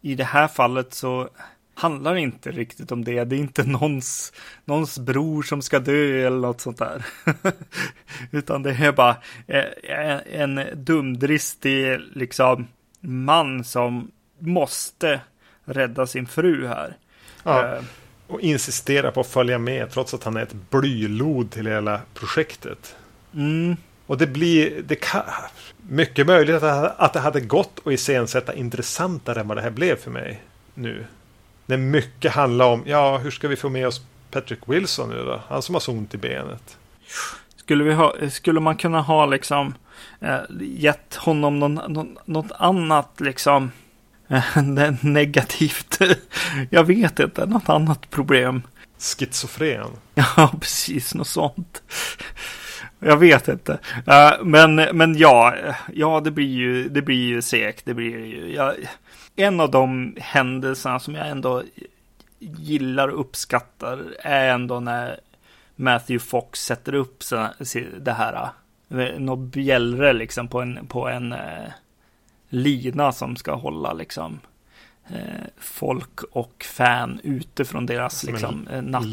i 0.00 0.14
det 0.14 0.24
här 0.24 0.48
fallet 0.48 0.94
så 0.94 1.28
handlar 1.74 2.16
inte 2.16 2.50
riktigt 2.50 2.92
om 2.92 3.04
det. 3.04 3.24
Det 3.24 3.36
är 3.36 3.40
inte 3.40 3.64
någons, 3.64 4.32
någons 4.64 4.98
bror 4.98 5.42
som 5.42 5.62
ska 5.62 5.78
dö 5.78 6.26
eller 6.26 6.38
något 6.38 6.60
sånt 6.60 6.78
där. 6.78 7.04
Utan 8.30 8.62
det 8.62 8.70
är 8.70 8.92
bara 8.92 9.16
eh, 9.46 10.18
en 10.40 10.60
dumdristig 10.74 11.98
liksom 12.14 12.66
man 13.00 13.64
som 13.64 14.10
måste 14.38 15.20
rädda 15.64 16.06
sin 16.06 16.26
fru 16.26 16.66
här. 16.66 16.96
Ja, 17.44 17.76
Eh, 17.76 17.82
och 18.26 18.40
insistera 18.40 19.12
på 19.12 19.20
att 19.20 19.26
följa 19.26 19.58
med 19.58 19.90
trots 19.90 20.14
att 20.14 20.24
han 20.24 20.36
är 20.36 20.42
ett 20.42 20.54
blylod 20.70 21.50
till 21.50 21.66
hela 21.66 22.00
projektet. 22.14 22.96
Mm, 23.34 23.76
Och 24.06 24.18
det 24.18 24.26
blir 24.26 24.82
det 24.86 24.94
kan, 24.94 25.22
mycket 25.88 26.26
möjligt 26.26 26.54
att 26.54 26.60
det, 26.62 26.70
hade- 26.70 26.90
att 26.90 27.12
det 27.12 27.20
hade 27.20 27.40
gått 27.40 27.80
att 27.84 27.92
iscensätta 27.92 28.54
intressantare 28.54 29.40
än 29.40 29.48
vad 29.48 29.56
det 29.56 29.62
här 29.62 29.70
blev 29.70 29.96
för 29.96 30.10
mig 30.10 30.42
nu. 30.74 31.04
När 31.66 31.76
mycket 31.76 32.32
handlar 32.32 32.66
om, 32.66 32.82
ja, 32.86 33.18
hur 33.18 33.30
ska 33.30 33.48
vi 33.48 33.56
få 33.56 33.68
med 33.68 33.86
oss 33.86 34.00
Patrick 34.30 34.60
Wilson 34.66 35.10
nu 35.10 35.24
då? 35.24 35.40
Han 35.48 35.62
som 35.62 35.74
har 35.74 35.80
så 35.80 35.92
ont 35.92 36.14
i 36.14 36.18
benet. 36.18 36.78
Skulle, 37.56 37.84
vi 37.84 37.92
ha, 37.92 38.14
skulle 38.30 38.60
man 38.60 38.76
kunna 38.76 39.00
ha 39.00 39.26
liksom 39.26 39.74
eh, 40.20 40.40
gett 40.60 41.14
honom 41.14 41.58
någon, 41.58 41.74
någon, 41.74 42.18
något 42.24 42.52
annat 42.58 43.20
liksom 43.20 43.70
negativt. 45.00 45.98
Jag 46.70 46.84
vet 46.84 47.20
inte, 47.20 47.46
något 47.46 47.68
annat 47.68 48.10
problem. 48.10 48.62
Schizofren. 48.98 49.90
Ja, 50.14 50.54
precis, 50.60 51.14
något 51.14 51.28
sånt. 51.28 51.82
Jag 52.98 53.16
vet 53.16 53.48
inte. 53.48 53.72
Uh, 54.08 54.44
men, 54.44 54.74
men 54.74 55.18
ja, 55.18 55.54
ja, 55.94 56.20
det 56.20 56.30
blir 56.30 56.46
ju, 56.46 56.88
det 56.88 57.02
blir 57.02 57.26
ju 57.26 57.42
segt. 57.42 57.84
Det 57.84 57.94
blir 57.94 58.26
ju. 58.26 58.54
Jag, 58.54 58.74
en 59.36 59.60
av 59.60 59.70
de 59.70 60.16
händelserna 60.20 60.98
som 60.98 61.14
jag 61.14 61.28
ändå 61.28 61.62
gillar 62.38 63.08
och 63.08 63.20
uppskattar 63.20 64.04
är 64.18 64.48
ändå 64.48 64.80
när 64.80 65.20
Matthew 65.76 66.24
Fox 66.24 66.64
sätter 66.64 66.94
upp 66.94 67.22
det 68.00 68.12
här, 68.12 68.48
eh, 68.88 69.18
något 69.18 69.38
bjällre 69.38 70.12
liksom 70.12 70.48
på 70.48 70.60
en, 70.60 70.86
på 70.86 71.08
en 71.08 71.32
eh, 71.32 71.68
lina 72.48 73.12
som 73.12 73.36
ska 73.36 73.54
hålla 73.54 73.92
liksom 73.92 74.40
eh, 75.08 75.46
folk 75.58 76.22
och 76.22 76.64
fan 76.68 77.20
ute 77.22 77.64
från 77.64 77.86
deras 77.86 78.24
liksom 78.24 78.68
eh, 78.68 78.82
natt. 78.82 79.04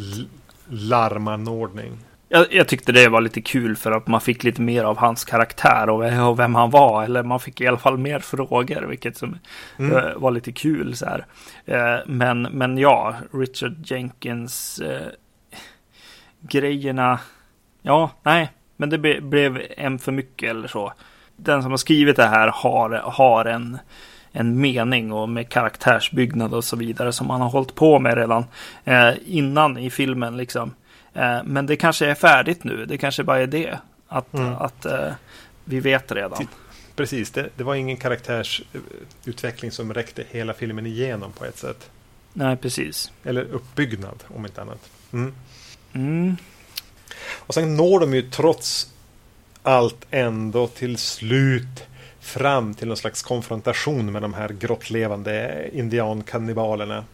Larmanordning. 0.67 1.97
Jag, 2.31 2.53
jag, 2.53 2.67
tyckte 2.67 2.91
det 2.91 3.09
var 3.09 3.21
lite 3.21 3.41
kul 3.41 3.75
för 3.75 3.91
att 3.91 4.07
man 4.07 4.21
fick 4.21 4.43
lite 4.43 4.61
mer 4.61 4.83
av 4.83 4.97
hans 4.97 5.25
karaktär 5.25 5.89
och, 5.89 6.29
och 6.29 6.39
vem 6.39 6.55
han 6.55 6.69
var. 6.69 7.03
Eller 7.03 7.23
man 7.23 7.39
fick 7.39 7.61
i 7.61 7.67
alla 7.67 7.77
fall 7.77 7.97
mer 7.97 8.19
frågor, 8.19 8.85
vilket 8.89 9.17
som 9.17 9.37
mm. 9.77 9.95
uh, 9.95 10.15
var 10.15 10.31
lite 10.31 10.51
kul. 10.51 10.95
Så 10.95 11.05
här. 11.05 11.25
Uh, 11.69 12.05
men, 12.07 12.41
men 12.41 12.77
ja, 12.77 13.15
Richard 13.33 13.91
Jenkins 13.91 14.81
uh, 14.83 15.07
grejerna. 16.39 17.19
Ja, 17.81 18.11
nej, 18.23 18.49
men 18.77 18.89
det 18.89 18.97
be, 18.97 19.21
blev 19.21 19.61
en 19.77 19.99
för 19.99 20.11
mycket 20.11 20.49
eller 20.49 20.67
så. 20.67 20.93
Den 21.35 21.61
som 21.61 21.71
har 21.71 21.77
skrivit 21.77 22.15
det 22.15 22.27
här 22.27 22.47
har, 22.47 22.89
har 22.89 23.45
en, 23.45 23.77
en 24.31 24.61
mening 24.61 25.11
och 25.11 25.29
med 25.29 25.49
karaktärsbyggnad 25.49 26.53
och 26.53 26.63
så 26.63 26.75
vidare 26.75 27.11
som 27.11 27.27
man 27.27 27.41
har 27.41 27.49
hållit 27.49 27.75
på 27.75 27.99
med 27.99 28.17
redan 28.17 28.45
innan 29.25 29.77
i 29.77 29.89
filmen 29.89 30.37
liksom. 30.37 30.73
Eh, 31.19 31.43
men 31.45 31.65
det 31.65 31.75
kanske 31.75 32.05
är 32.05 32.15
färdigt 32.15 32.63
nu. 32.63 32.85
Det 32.85 32.97
kanske 32.97 33.23
bara 33.23 33.39
är 33.39 33.47
det. 33.47 33.79
Att, 34.07 34.33
mm. 34.33 34.53
att 34.53 34.85
uh, 34.85 35.11
vi 35.63 35.79
vet 35.79 36.11
redan. 36.11 36.47
Precis, 36.95 37.31
det, 37.31 37.49
det, 37.55 37.63
var 37.63 37.75
ingen 37.75 37.97
karaktärsutveckling 37.97 39.71
som 39.71 39.93
räckte 39.93 40.23
hela 40.29 40.53
filmen 40.53 40.85
igenom 40.85 41.31
på 41.31 41.45
ett 41.45 41.57
sätt. 41.57 41.89
Nej, 42.33 42.57
precis. 42.57 43.11
Eller 43.23 43.41
uppbyggnad 43.41 44.23
om 44.27 44.45
inte 44.45 44.61
annat. 44.61 44.89
Mm. 45.13 45.33
Mm. 45.93 46.37
Och 47.31 47.53
sen 47.53 47.77
når 47.77 47.99
de 47.99 48.13
ju 48.13 48.21
trots 48.21 48.93
allt 49.63 50.05
ändå 50.11 50.67
till 50.67 50.97
slut 50.97 51.87
fram 52.19 52.73
till 52.73 52.87
någon 52.87 52.97
slags 52.97 53.21
konfrontation 53.21 54.11
med 54.11 54.21
de 54.21 54.33
här 54.33 54.49
grottlevande 54.49 55.65
indiankannibalerna. 55.73 57.05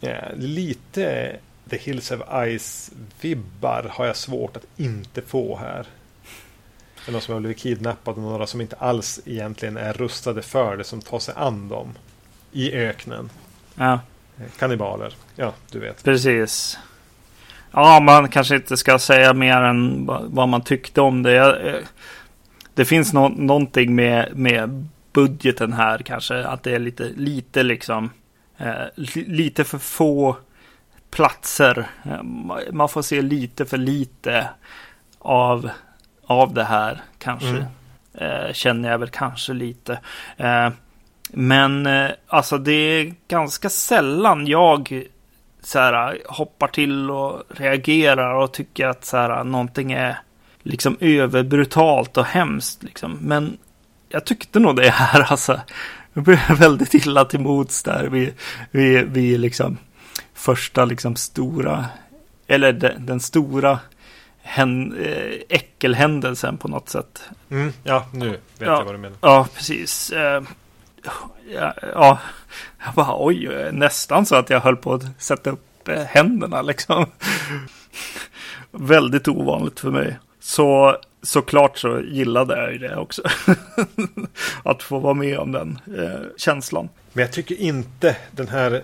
Ja, 0.00 0.16
lite 0.36 1.36
The 1.70 1.76
Hills 1.76 2.10
of 2.10 2.20
Ice-vibbar 2.30 3.90
har 3.90 4.06
jag 4.06 4.16
svårt 4.16 4.56
att 4.56 4.66
inte 4.76 5.22
få 5.22 5.56
här. 5.56 5.86
Det 7.04 7.10
är 7.10 7.12
någon 7.12 7.20
som 7.20 7.34
har 7.34 7.40
blivit 7.40 7.58
kidnappad 7.58 8.14
och 8.14 8.22
några 8.22 8.46
som 8.46 8.60
inte 8.60 8.76
alls 8.76 9.20
egentligen 9.24 9.76
är 9.76 9.92
rustade 9.92 10.42
för 10.42 10.76
det 10.76 10.84
som 10.84 11.00
tar 11.00 11.18
sig 11.18 11.34
an 11.36 11.68
dem. 11.68 11.94
I 12.52 12.72
öknen. 12.72 13.30
Ja. 13.74 14.00
Kannibaler. 14.58 15.14
Ja, 15.36 15.52
du 15.70 15.78
vet. 15.78 16.04
Precis. 16.04 16.78
Ja, 17.70 18.00
man 18.00 18.28
kanske 18.28 18.56
inte 18.56 18.76
ska 18.76 18.98
säga 18.98 19.34
mer 19.34 19.62
än 19.62 20.06
vad 20.06 20.48
man 20.48 20.62
tyckte 20.62 21.00
om 21.00 21.22
det. 21.22 21.82
Det 22.74 22.84
finns 22.84 23.12
no 23.12 23.28
någonting 23.28 23.94
med, 23.94 24.36
med 24.36 24.88
budgeten 25.12 25.72
här 25.72 25.98
kanske. 25.98 26.44
Att 26.44 26.62
det 26.62 26.74
är 26.74 26.78
lite, 26.78 27.04
lite 27.16 27.62
liksom. 27.62 28.10
Eh, 28.58 29.04
lite 29.14 29.64
för 29.64 29.78
få 29.78 30.36
platser. 31.10 31.86
Man 32.72 32.88
får 32.88 33.02
se 33.02 33.22
lite 33.22 33.66
för 33.66 33.76
lite 33.76 34.48
av, 35.18 35.70
av 36.26 36.54
det 36.54 36.64
här 36.64 37.00
kanske. 37.18 37.48
Mm. 37.48 37.64
Eh, 38.14 38.52
känner 38.52 38.90
jag 38.90 38.98
väl 38.98 39.08
kanske 39.08 39.52
lite. 39.52 40.00
Eh, 40.36 40.70
men 41.30 41.86
eh, 41.86 42.10
alltså 42.26 42.58
det 42.58 42.72
är 42.72 43.14
ganska 43.28 43.70
sällan 43.70 44.46
jag 44.46 45.02
så 45.62 45.78
här, 45.78 46.18
hoppar 46.28 46.68
till 46.68 47.10
och 47.10 47.42
reagerar 47.48 48.34
och 48.34 48.52
tycker 48.52 48.86
att 48.86 49.04
så 49.04 49.16
här, 49.16 49.44
någonting 49.44 49.92
är 49.92 50.18
liksom 50.62 50.96
överbrutalt 51.00 52.16
och 52.16 52.24
hemskt. 52.24 52.82
Liksom. 52.82 53.18
Men 53.20 53.58
jag 54.08 54.24
tyckte 54.24 54.58
nog 54.58 54.76
det 54.76 54.90
här 54.90 55.20
alltså. 55.30 55.60
Jag 56.12 56.24
blev 56.24 56.38
väldigt 56.58 56.94
illa 56.94 57.24
till 57.24 57.40
mods 57.40 57.82
där. 57.82 58.08
Vi, 58.08 58.32
vi, 58.70 59.02
vi 59.02 59.38
liksom 59.38 59.78
första 60.38 60.84
liksom 60.84 61.16
stora, 61.16 61.86
eller 62.46 62.72
den, 62.72 63.06
den 63.06 63.20
stora 63.20 63.78
hän, 64.42 64.96
äh, 65.04 65.40
äckelhändelsen 65.48 66.58
på 66.58 66.68
något 66.68 66.88
sätt. 66.88 67.22
Mm, 67.50 67.72
ja, 67.82 68.06
nu 68.12 68.30
vet 68.30 68.40
ja, 68.58 68.66
jag 68.66 68.84
vad 68.84 68.94
du 68.94 68.98
menar. 68.98 69.18
Ja, 69.20 69.48
precis. 69.54 70.12
Uh, 70.12 70.18
ja, 71.54 71.74
ja, 71.94 72.18
jag 72.84 72.94
bara 72.94 73.24
oj, 73.24 73.68
nästan 73.72 74.26
så 74.26 74.36
att 74.36 74.50
jag 74.50 74.60
höll 74.60 74.76
på 74.76 74.94
att 74.94 75.02
sätta 75.18 75.50
upp 75.50 75.88
äh, 75.88 76.02
händerna 76.02 76.62
liksom. 76.62 77.06
Väldigt 78.70 79.28
ovanligt 79.28 79.80
för 79.80 79.90
mig. 79.90 80.18
Så 80.40 80.96
såklart 81.22 81.78
så 81.78 82.00
gillade 82.00 82.56
jag 82.56 82.72
ju 82.72 82.78
det 82.78 82.96
också. 82.96 83.22
att 84.62 84.82
få 84.82 84.98
vara 84.98 85.14
med 85.14 85.38
om 85.38 85.52
den 85.52 85.80
eh, 85.98 86.20
känslan. 86.36 86.88
Men 87.12 87.22
jag 87.22 87.32
tycker 87.32 87.54
inte 87.54 88.16
den 88.30 88.48
här 88.48 88.82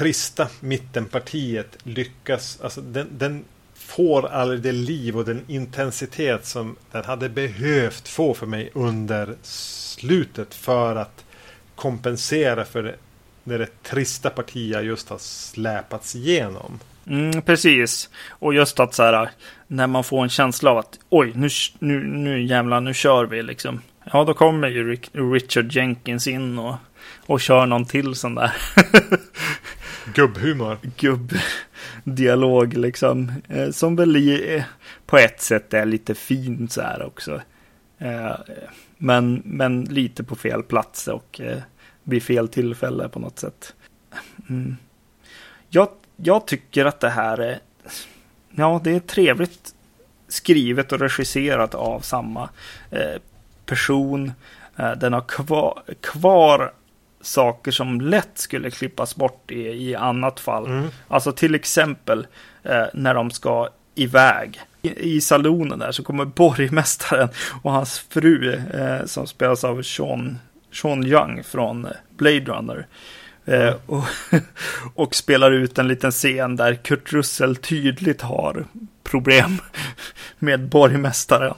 trista 0.00 0.48
mittenpartiet 0.60 1.78
lyckas. 1.82 2.60
Alltså 2.60 2.80
den, 2.80 3.08
den 3.18 3.44
får 3.74 4.26
aldrig 4.28 4.60
det 4.60 4.72
liv 4.72 5.16
och 5.16 5.24
den 5.24 5.44
intensitet 5.46 6.46
som 6.46 6.76
den 6.92 7.04
hade 7.04 7.28
behövt 7.28 8.08
få 8.08 8.34
för 8.34 8.46
mig 8.46 8.70
under 8.74 9.34
slutet 9.42 10.54
för 10.54 10.96
att 10.96 11.24
kompensera 11.74 12.64
för 12.64 12.82
det, 12.82 12.94
det, 13.44 13.58
det 13.58 13.82
trista 13.82 14.30
partiet 14.30 14.84
just 14.84 15.08
har 15.08 15.18
släpats 15.18 16.16
igenom. 16.16 16.78
Mm, 17.06 17.42
precis. 17.42 18.08
Och 18.28 18.54
just 18.54 18.80
att 18.80 18.94
så 18.94 19.02
här, 19.02 19.30
när 19.66 19.86
man 19.86 20.04
får 20.04 20.22
en 20.22 20.28
känsla 20.28 20.70
av 20.70 20.78
att 20.78 20.98
oj, 21.08 21.32
nu, 21.34 21.48
nu, 21.78 22.04
nu 22.04 22.42
jävlar, 22.42 22.80
nu 22.80 22.94
kör 22.94 23.24
vi 23.24 23.42
liksom. 23.42 23.80
Ja, 24.12 24.24
då 24.24 24.34
kommer 24.34 24.68
ju 24.68 24.98
Richard 25.12 25.72
Jenkins 25.72 26.26
in 26.26 26.58
och, 26.58 26.74
och 27.26 27.40
kör 27.40 27.66
någon 27.66 27.84
till 27.84 28.14
sån 28.14 28.34
där. 28.34 28.52
Gubbhumor. 30.14 30.78
Gubbdialog 30.96 32.76
liksom. 32.76 33.32
Eh, 33.48 33.70
som 33.70 33.96
väl 33.96 34.16
i, 34.16 34.56
eh, 34.56 34.64
på 35.06 35.18
ett 35.18 35.40
sätt 35.40 35.74
är 35.74 35.86
lite 35.86 36.14
fint 36.14 36.72
så 36.72 36.82
här 36.82 37.02
också. 37.02 37.40
Eh, 37.98 38.32
men, 38.98 39.42
men 39.44 39.84
lite 39.84 40.24
på 40.24 40.36
fel 40.36 40.62
plats 40.62 41.08
och 41.08 41.40
eh, 41.40 41.58
vid 42.02 42.22
fel 42.22 42.48
tillfälle 42.48 43.08
på 43.08 43.18
något 43.18 43.38
sätt. 43.38 43.74
Mm. 44.48 44.76
Jag, 45.68 45.88
jag 46.16 46.46
tycker 46.46 46.84
att 46.84 47.00
det 47.00 47.10
här 47.10 47.38
är, 47.38 47.58
ja 48.50 48.80
det 48.84 48.90
är 48.90 49.00
trevligt 49.00 49.74
skrivet 50.28 50.92
och 50.92 51.00
regisserat 51.00 51.74
av 51.74 52.00
samma 52.00 52.48
eh, 52.90 53.20
person. 53.66 54.32
Eh, 54.76 54.92
den 54.92 55.12
har 55.12 55.20
kvar, 55.20 55.82
kvar 56.00 56.72
saker 57.20 57.70
som 57.70 58.00
lätt 58.00 58.30
skulle 58.34 58.70
klippas 58.70 59.16
bort 59.16 59.50
i, 59.50 59.88
i 59.90 59.94
annat 59.94 60.40
fall. 60.40 60.66
Mm. 60.66 60.88
Alltså 61.08 61.32
till 61.32 61.54
exempel 61.54 62.26
eh, 62.62 62.84
när 62.94 63.14
de 63.14 63.30
ska 63.30 63.68
iväg. 63.94 64.60
I, 64.82 65.16
I 65.16 65.20
salonen 65.20 65.78
där 65.78 65.92
så 65.92 66.02
kommer 66.02 66.24
borgmästaren 66.24 67.28
och 67.62 67.72
hans 67.72 67.98
fru 67.98 68.54
eh, 68.54 69.04
som 69.06 69.26
spelas 69.26 69.64
av 69.64 69.82
Sean, 69.82 70.38
Sean 70.72 71.06
Young 71.06 71.42
från 71.44 71.86
Blade 72.16 72.44
Runner. 72.44 72.86
Eh, 73.44 73.62
mm. 73.62 73.74
och, 73.86 74.04
och, 74.94 75.14
spelar 75.14 75.50
ut 75.50 75.78
en 75.78 75.88
liten 75.88 76.10
scen 76.10 76.56
där 76.56 76.74
Kurt 76.74 77.12
Russell 77.12 77.56
tydligt 77.56 78.20
har 78.20 78.64
problem 79.02 79.58
med 80.38 80.68
borgmästaren. 80.68 81.54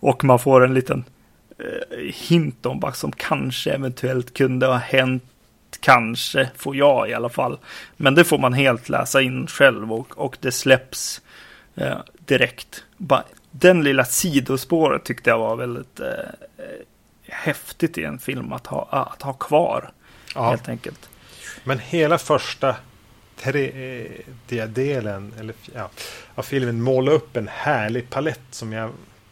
Och 0.00 0.24
man 0.24 0.38
får 0.38 0.64
en 0.64 0.74
liten 0.74 1.04
hint 2.12 2.66
om 2.66 2.80
vad 2.80 2.96
som 2.96 3.12
kanske 3.12 3.70
eventuellt 3.72 4.34
kunde 4.34 4.66
ha 4.66 4.76
hänt. 4.76 5.22
Kanske, 5.80 6.50
får 6.56 6.76
jag 6.76 7.10
i 7.10 7.14
alla 7.14 7.28
fall. 7.28 7.58
Men 7.96 8.14
det 8.14 8.24
får 8.24 8.38
man 8.38 8.52
helt 8.52 8.88
läsa 8.88 9.22
in 9.22 9.46
själv 9.46 9.92
och, 9.92 10.18
och 10.18 10.36
det 10.40 10.52
släpps 10.52 11.20
eh, 11.74 11.98
direkt. 12.18 12.84
Bara, 12.96 13.24
den 13.50 13.82
lilla 13.84 14.04
sidospåret 14.04 15.04
tyckte 15.04 15.30
jag 15.30 15.38
var 15.38 15.56
väldigt 15.56 16.00
eh, 16.00 16.06
häftigt 17.28 17.98
i 17.98 18.04
en 18.04 18.18
film 18.18 18.52
att 18.52 18.66
ha, 18.66 18.88
att 18.90 19.22
ha 19.22 19.32
kvar. 19.32 19.90
Ja. 20.34 20.50
Helt 20.50 20.68
enkelt. 20.68 21.08
Men 21.64 21.78
hela 21.78 22.18
första 22.18 22.76
tredje 23.36 24.66
delen 24.66 25.34
eller, 25.38 25.54
ja, 25.74 25.90
av 26.34 26.42
filmen 26.42 26.82
målar 26.82 27.12
upp 27.12 27.36
en 27.36 27.48
härlig 27.48 28.10
palett 28.10 28.40
som 28.50 28.72
jag 28.72 28.90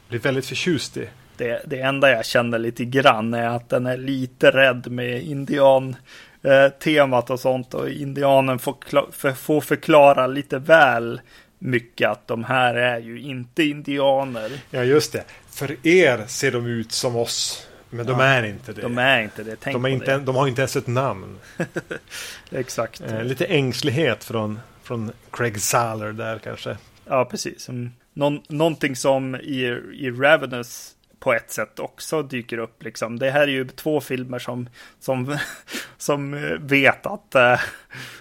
blir 0.08 0.18
väldigt 0.18 0.46
förtjust 0.46 0.96
i. 0.96 1.08
Det, 1.36 1.62
det 1.66 1.80
enda 1.80 2.10
jag 2.10 2.26
känner 2.26 2.58
lite 2.58 2.84
grann 2.84 3.34
är 3.34 3.48
att 3.48 3.68
den 3.68 3.86
är 3.86 3.96
lite 3.96 4.50
rädd 4.50 4.90
med 4.90 5.22
indian 5.22 5.96
eh, 6.42 6.68
temat 6.68 7.30
och 7.30 7.40
sånt 7.40 7.74
och 7.74 7.90
indianen 7.90 8.58
får, 8.58 8.76
för, 9.12 9.32
får 9.32 9.60
förklara 9.60 10.26
lite 10.26 10.58
väl 10.58 11.20
mycket 11.58 12.10
att 12.10 12.26
de 12.26 12.44
här 12.44 12.74
är 12.74 12.98
ju 12.98 13.20
inte 13.20 13.62
indianer. 13.62 14.50
Ja, 14.70 14.84
just 14.84 15.12
det. 15.12 15.24
För 15.50 15.86
er 15.86 16.24
ser 16.26 16.52
de 16.52 16.66
ut 16.66 16.92
som 16.92 17.16
oss. 17.16 17.66
Men 17.90 18.06
de 18.06 18.20
ja, 18.20 18.26
är 18.26 18.42
inte 18.42 18.72
det. 18.72 18.82
De 18.82 18.98
är 18.98 19.22
inte 19.22 19.42
det. 19.42 19.56
Tänk 19.60 19.74
de, 19.74 19.84
är 19.84 19.88
inte, 19.88 20.18
det. 20.18 20.24
de 20.24 20.36
har 20.36 20.48
inte 20.48 20.60
ens 20.60 20.76
ett 20.76 20.86
namn. 20.86 21.38
Exakt. 22.50 23.00
Eh, 23.00 23.24
lite 23.24 23.44
ängslighet 23.44 24.24
från, 24.24 24.60
från 24.82 25.12
Craig 25.30 25.60
Saller 25.60 26.12
där 26.12 26.38
kanske. 26.38 26.76
Ja, 27.04 27.24
precis. 27.24 27.68
Mm. 27.68 27.90
Någon, 28.12 28.42
någonting 28.48 28.96
som 28.96 29.34
i, 29.34 29.62
i 29.94 30.10
Ravenous 30.10 30.95
på 31.18 31.32
ett 31.32 31.50
sätt 31.50 31.78
också 31.78 32.22
dyker 32.22 32.58
upp. 32.58 32.82
Liksom. 32.82 33.18
Det 33.18 33.30
här 33.30 33.40
är 33.40 33.52
ju 33.52 33.68
två 33.68 34.00
filmer 34.00 34.38
som, 34.38 34.68
som, 35.00 35.38
som 35.96 36.30
vet 36.60 37.06
att, 37.06 37.34
äh, 37.34 37.60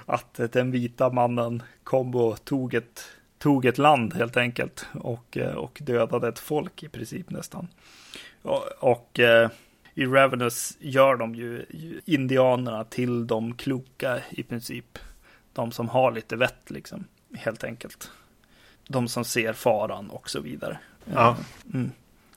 att 0.05 0.39
den 0.51 0.71
vita 0.71 1.09
mannen 1.09 1.63
kom 1.83 2.15
och 2.15 2.45
tog 2.45 2.73
ett, 2.73 3.05
tog 3.37 3.65
ett 3.65 3.77
land 3.77 4.13
helt 4.13 4.37
enkelt 4.37 4.85
och, 4.93 5.37
eh, 5.37 5.53
och 5.53 5.79
dödade 5.81 6.27
ett 6.27 6.39
folk 6.39 6.83
i 6.83 6.89
princip 6.89 7.29
nästan. 7.29 7.67
Och, 8.41 8.63
och 8.79 9.19
i 9.93 10.05
Ravenous 10.05 10.77
gör 10.79 11.15
de 11.15 11.35
ju 11.35 11.65
indianerna 12.05 12.83
till 12.83 13.27
de 13.27 13.53
kloka 13.53 14.19
i 14.29 14.43
princip. 14.43 14.99
De 15.53 15.71
som 15.71 15.89
har 15.89 16.11
lite 16.11 16.35
vett 16.35 16.71
liksom, 16.71 17.05
helt 17.33 17.63
enkelt. 17.63 18.11
De 18.87 19.07
som 19.07 19.25
ser 19.25 19.53
faran 19.53 20.09
och 20.09 20.29
så 20.29 20.39
vidare. 20.39 20.79
Ja. 21.13 21.37
Mm. 21.73 21.91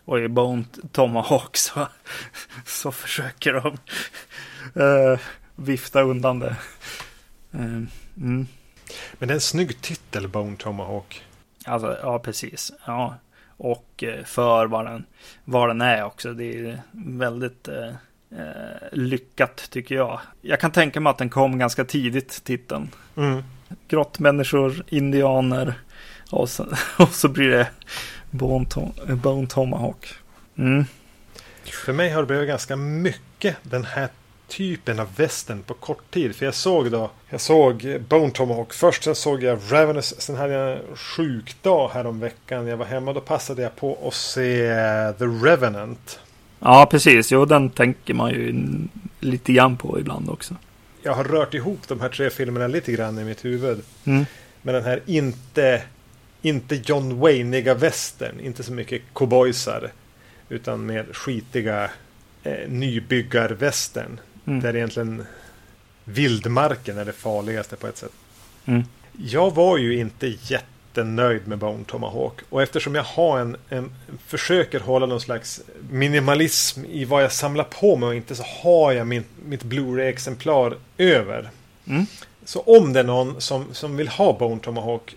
Och 0.09 0.21
i 0.21 0.29
Bone 0.29 0.65
Tomahawk 0.93 1.57
så, 1.57 1.89
så 2.67 2.93
försöker 2.93 3.53
de 3.53 3.79
uh, 4.83 5.19
vifta 5.57 6.03
undan 6.03 6.39
det. 6.39 6.57
Uh, 7.55 7.83
mm. 8.17 8.47
Men 9.19 9.29
det 9.29 9.33
är 9.33 9.35
en 9.35 9.41
snygg 9.41 9.81
titel, 9.81 10.29
Bone 10.29 10.57
Tomahawk. 10.57 11.25
Alltså, 11.65 11.99
ja, 12.03 12.19
precis. 12.19 12.73
Ja. 12.85 13.15
Och 13.57 14.05
eh, 14.05 14.25
för 14.25 14.67
vad 14.67 14.87
den, 14.87 15.05
vad 15.45 15.71
den 15.71 15.81
är 15.81 16.05
också. 16.05 16.33
Det 16.33 16.45
är 16.45 16.83
väldigt 16.93 17.69
eh, 17.69 17.93
lyckat 18.93 19.71
tycker 19.71 19.95
jag. 19.95 20.21
Jag 20.41 20.61
kan 20.61 20.71
tänka 20.71 21.01
mig 21.01 21.11
att 21.11 21.19
den 21.19 21.31
kom 21.31 21.59
ganska 21.59 21.85
tidigt, 21.85 22.45
titeln. 22.45 22.91
Mm. 23.17 23.43
Grottmänniskor, 23.89 24.85
indianer 24.89 25.75
och 26.31 26.49
så, 26.49 26.67
och 26.99 27.09
så 27.09 27.29
blir 27.29 27.51
det 27.51 27.69
Bone, 28.31 28.67
Bone 29.23 29.47
Tomahawk. 29.47 30.15
Mm. 30.59 30.85
För 31.65 31.93
mig 31.93 32.11
har 32.11 32.23
det 32.23 32.27
blivit 32.27 32.49
ganska 32.49 32.77
mycket 32.77 33.57
den 33.63 33.85
här 33.85 34.09
typen 34.49 35.01
av 35.01 35.09
västern 35.17 35.63
på 35.63 35.75
kort 35.75 36.11
tid. 36.11 36.37
För 36.37 36.45
jag 36.45 36.55
såg 36.55 36.91
då, 36.91 37.11
jag 37.29 37.41
såg 37.41 37.97
Bone 38.09 38.31
Tomahawk 38.31 38.73
först, 38.73 39.05
sen 39.05 39.15
såg 39.15 39.43
jag 39.43 39.59
Ravenous, 39.71 40.21
sen 40.21 40.37
hade 40.37 40.53
jag 40.53 40.73
en 40.73 40.97
sjukdag 40.97 41.91
häromveckan. 41.95 42.67
Jag 42.67 42.77
var 42.77 42.87
hemma, 42.87 43.13
då 43.13 43.21
passade 43.21 43.63
jag 43.63 43.77
på 43.77 43.99
att 44.09 44.15
se 44.15 44.59
The 45.19 45.25
Revenant. 45.25 46.21
Ja, 46.61 46.89
precis. 46.91 47.33
Jo, 47.33 47.45
den 47.45 47.71
tänker 47.71 48.15
man 48.15 48.31
ju 48.31 48.65
lite 49.21 49.53
grann 49.53 49.77
på 49.77 50.01
ibland 50.01 50.31
också. 50.31 50.55
Jag 51.03 51.13
har 51.13 51.25
rört 51.25 51.55
ihop 51.55 51.89
de 51.89 52.01
här 52.01 52.09
tre 52.09 52.31
filmerna 52.31 52.67
lite 52.67 52.93
grann 52.93 53.19
i 53.19 53.25
mitt 53.25 53.45
huvud. 53.45 53.83
Mm. 54.05 54.27
Men 54.63 54.75
den 54.75 54.85
här 54.85 55.03
inte 55.07 55.83
inte 56.43 56.81
John 56.85 57.21
Wayne-iga 57.21 57.75
västern, 57.75 58.41
inte 58.41 58.63
så 58.63 58.73
mycket 58.73 59.03
cowboysar. 59.13 59.93
Utan 60.49 60.87
mer 60.87 61.07
skitiga 61.13 61.91
eh, 62.43 62.69
nybyggarvästern. 62.69 64.21
Mm. 64.47 64.61
Där 64.61 64.77
egentligen 64.77 65.25
vildmarken 66.05 66.99
är 66.99 67.05
det 67.05 67.13
farligaste 67.13 67.77
på 67.77 67.87
ett 67.87 67.97
sätt. 67.97 68.13
Mm. 68.65 68.85
Jag 69.19 69.55
var 69.55 69.79
ju 69.79 69.99
inte 69.99 70.35
jättenöjd 70.43 71.49
med 71.49 71.59
Bone 71.59 71.85
Tomahawk. 71.85 72.41
Och 72.49 72.63
eftersom 72.63 72.95
jag 72.95 73.03
har 73.03 73.39
en, 73.39 73.57
en, 73.69 73.91
försöker 74.27 74.81
hålla 74.81 75.07
någon 75.07 75.21
slags 75.21 75.61
minimalism 75.91 76.85
i 76.85 77.05
vad 77.05 77.23
jag 77.23 77.33
samlar 77.33 77.65
på 77.65 77.97
mig 77.97 78.09
och 78.09 78.15
inte 78.15 78.35
så 78.35 78.45
har 78.63 78.93
jag 78.93 79.07
min, 79.07 79.25
mitt 79.45 79.63
Blu-ray-exemplar 79.63 80.77
över. 80.99 81.51
Mm. 81.87 82.07
Så 82.45 82.61
om 82.61 82.93
det 82.93 83.01
är 83.01 83.05
någon 83.05 83.41
som, 83.41 83.65
som 83.73 83.97
vill 83.97 84.09
ha 84.09 84.39
Bone 84.39 84.61
Tomahawk 84.61 85.17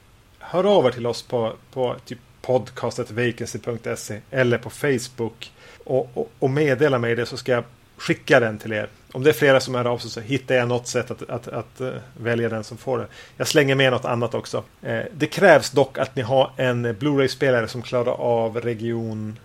hör 0.51 0.63
av 0.63 0.85
er 0.85 0.91
till 0.91 1.07
oss 1.07 1.21
på, 1.21 1.53
på 1.73 1.95
typ 2.05 2.19
podcastetvacancy.se 2.41 4.19
eller 4.31 4.57
på 4.57 4.69
Facebook 4.69 5.51
och, 5.83 6.09
och, 6.13 6.31
och, 6.39 6.49
meddela 6.49 6.99
mig 6.99 7.15
det 7.15 7.25
så 7.25 7.37
ska 7.37 7.51
jag 7.51 7.63
skicka 7.97 8.39
den 8.39 8.57
till 8.57 8.73
er. 8.73 8.89
Om 9.11 9.23
det 9.23 9.29
är 9.29 9.33
flera 9.33 9.59
som 9.59 9.75
hör 9.75 9.85
av 9.85 9.97
sig 9.97 10.11
så 10.11 10.19
hittar 10.19 10.55
jag 10.55 10.67
något 10.67 10.87
sätt 10.87 11.11
att, 11.11 11.29
att, 11.29 11.47
att, 11.47 11.81
uh, 11.81 11.89
välja 12.17 12.49
den 12.49 12.63
som 12.63 12.77
får 12.77 12.99
det. 12.99 13.07
Jag 13.37 13.47
slänger 13.47 13.75
med 13.75 13.91
något 13.91 14.05
annat 14.05 14.33
också. 14.33 14.63
Eh, 14.81 15.01
det 15.13 15.27
krävs 15.27 15.71
dock 15.71 15.97
att 15.97 16.15
ni 16.15 16.21
har 16.21 16.51
en 16.57 16.95
Blu-ray-spelare 16.99 17.67
som 17.67 17.81
klarar 17.81 18.11
av 18.11 18.61
region 18.61 19.39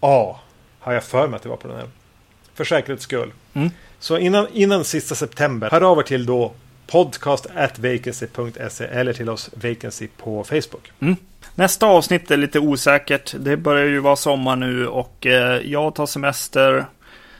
A. 0.00 0.36
Har 0.78 0.92
jag 0.92 1.04
för 1.04 1.28
mig 1.28 1.36
att 1.36 1.42
det 1.42 1.48
var 1.48 1.56
på 1.56 1.68
den 1.68 1.76
här. 1.76 1.88
För 2.54 2.64
säkerhets 2.64 3.04
skull. 3.04 3.32
Mm. 3.54 3.70
Så 3.98 4.18
innan, 4.18 4.46
innan 4.52 4.84
sista 4.84 5.14
september, 5.14 5.70
hör 5.70 5.80
av 5.80 5.98
er 5.98 6.02
till 6.02 6.26
då 6.26 6.52
podcast 6.88 7.46
at 7.54 7.78
vacancy.se 7.78 8.84
eller 8.84 9.12
till 9.12 9.30
oss 9.30 9.50
vacancy 9.54 10.08
på 10.16 10.44
Facebook. 10.44 10.92
Mm. 11.00 11.16
Nästa 11.54 11.86
avsnitt 11.86 12.30
är 12.30 12.36
lite 12.36 12.58
osäkert. 12.60 13.34
Det 13.38 13.56
börjar 13.56 13.86
ju 13.86 13.98
vara 13.98 14.16
sommar 14.16 14.56
nu 14.56 14.86
och 14.86 15.26
eh, 15.26 15.60
jag 15.66 15.94
tar 15.94 16.06
semester. 16.06 16.86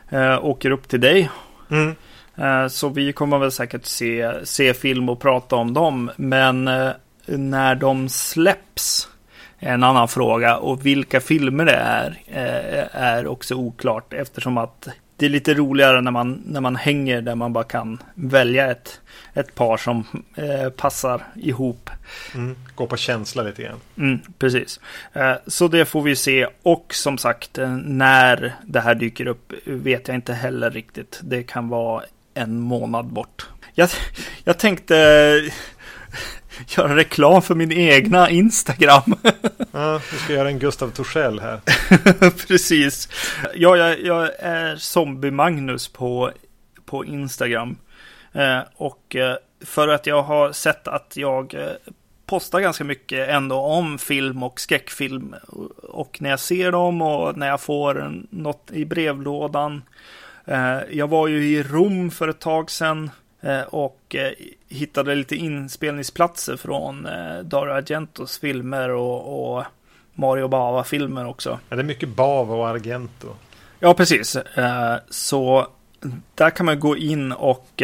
Eh, 0.08 0.44
åker 0.44 0.70
upp 0.70 0.88
till 0.88 1.00
dig. 1.00 1.30
Mm. 1.70 1.94
Eh, 2.36 2.68
så 2.68 2.88
vi 2.88 3.12
kommer 3.12 3.38
väl 3.38 3.52
säkert 3.52 3.84
se, 3.84 4.32
se 4.44 4.74
film 4.74 5.08
och 5.08 5.20
prata 5.20 5.56
om 5.56 5.74
dem. 5.74 6.10
Men 6.16 6.64
när 7.26 7.74
de 7.74 8.08
släpps 8.08 9.08
är 9.58 9.74
en 9.74 9.84
annan 9.84 10.08
fråga. 10.08 10.56
Och 10.56 10.86
vilka 10.86 11.20
filmer 11.20 11.64
det 11.64 11.72
är 11.72 12.18
är 12.92 13.26
också 13.26 13.54
oklart 13.54 14.12
eftersom 14.12 14.58
att 14.58 14.88
det 15.18 15.26
är 15.26 15.30
lite 15.30 15.54
roligare 15.54 16.00
när 16.00 16.10
man, 16.10 16.42
när 16.46 16.60
man 16.60 16.76
hänger 16.76 17.22
där 17.22 17.34
man 17.34 17.52
bara 17.52 17.64
kan 17.64 18.02
välja 18.14 18.70
ett, 18.70 19.00
ett 19.34 19.54
par 19.54 19.76
som 19.76 20.04
eh, 20.34 20.70
passar 20.70 21.22
ihop. 21.34 21.90
Mm, 22.34 22.56
gå 22.74 22.86
på 22.86 22.96
känsla 22.96 23.42
lite 23.42 23.62
grann. 23.62 23.80
Mm, 23.96 24.18
precis. 24.38 24.80
Eh, 25.12 25.34
så 25.46 25.68
det 25.68 25.84
får 25.84 26.02
vi 26.02 26.16
se. 26.16 26.46
Och 26.62 26.94
som 26.94 27.18
sagt, 27.18 27.58
eh, 27.58 27.76
när 27.76 28.54
det 28.66 28.80
här 28.80 28.94
dyker 28.94 29.26
upp 29.26 29.52
vet 29.64 30.08
jag 30.08 30.14
inte 30.14 30.32
heller 30.32 30.70
riktigt. 30.70 31.20
Det 31.22 31.42
kan 31.42 31.68
vara 31.68 32.04
en 32.34 32.60
månad 32.60 33.06
bort. 33.06 33.46
Jag, 33.74 33.88
jag 34.44 34.58
tänkte 34.58 35.50
göra 36.66 36.96
reklam 36.96 37.42
för 37.42 37.54
min 37.54 37.72
egna 37.72 38.30
Instagram. 38.30 39.14
Ja, 39.72 40.00
du 40.10 40.16
ska 40.16 40.32
göra 40.32 40.48
en 40.48 40.58
Gustav 40.58 40.90
Torssell 40.90 41.40
här. 41.40 41.60
Precis. 42.48 43.08
Ja, 43.54 43.76
jag, 43.76 44.00
jag 44.00 44.30
är 44.38 44.76
Zombie-Magnus 44.76 45.88
på, 45.88 46.30
på 46.84 47.04
Instagram. 47.04 47.76
Eh, 48.32 48.60
och 48.76 49.16
eh, 49.16 49.36
för 49.64 49.88
att 49.88 50.06
jag 50.06 50.22
har 50.22 50.52
sett 50.52 50.88
att 50.88 51.16
jag 51.16 51.54
eh, 51.54 51.92
postar 52.26 52.60
ganska 52.60 52.84
mycket 52.84 53.28
ändå 53.28 53.56
om 53.56 53.98
film 53.98 54.42
och 54.42 54.60
skräckfilm. 54.60 55.34
Och 55.82 56.22
när 56.22 56.30
jag 56.30 56.40
ser 56.40 56.72
dem 56.72 57.02
och 57.02 57.36
när 57.36 57.48
jag 57.48 57.60
får 57.60 58.12
något 58.30 58.70
i 58.72 58.84
brevlådan. 58.84 59.82
Eh, 60.44 60.78
jag 60.90 61.08
var 61.08 61.28
ju 61.28 61.44
i 61.44 61.62
Rom 61.62 62.10
för 62.10 62.28
ett 62.28 62.40
tag 62.40 62.70
sedan. 62.70 63.10
Eh, 63.40 63.60
och 63.60 64.14
eh, 64.14 64.32
hittade 64.68 65.14
lite 65.14 65.36
inspelningsplatser 65.36 66.56
från 66.56 67.06
eh, 67.06 67.38
Dario 67.38 67.72
Argentos 67.72 68.38
filmer 68.38 68.88
och, 68.88 69.56
och 69.58 69.64
Mario 70.14 70.48
Bava-filmer 70.48 71.26
också. 71.26 71.58
Ja, 71.68 71.76
det 71.76 71.82
är 71.82 71.84
mycket 71.84 72.08
Bava 72.08 72.54
och 72.54 72.68
Argento. 72.68 73.28
Ja, 73.80 73.94
precis. 73.94 74.36
Så 75.10 75.66
där 76.34 76.50
kan 76.50 76.66
man 76.66 76.80
gå 76.80 76.96
in 76.96 77.32
och 77.32 77.82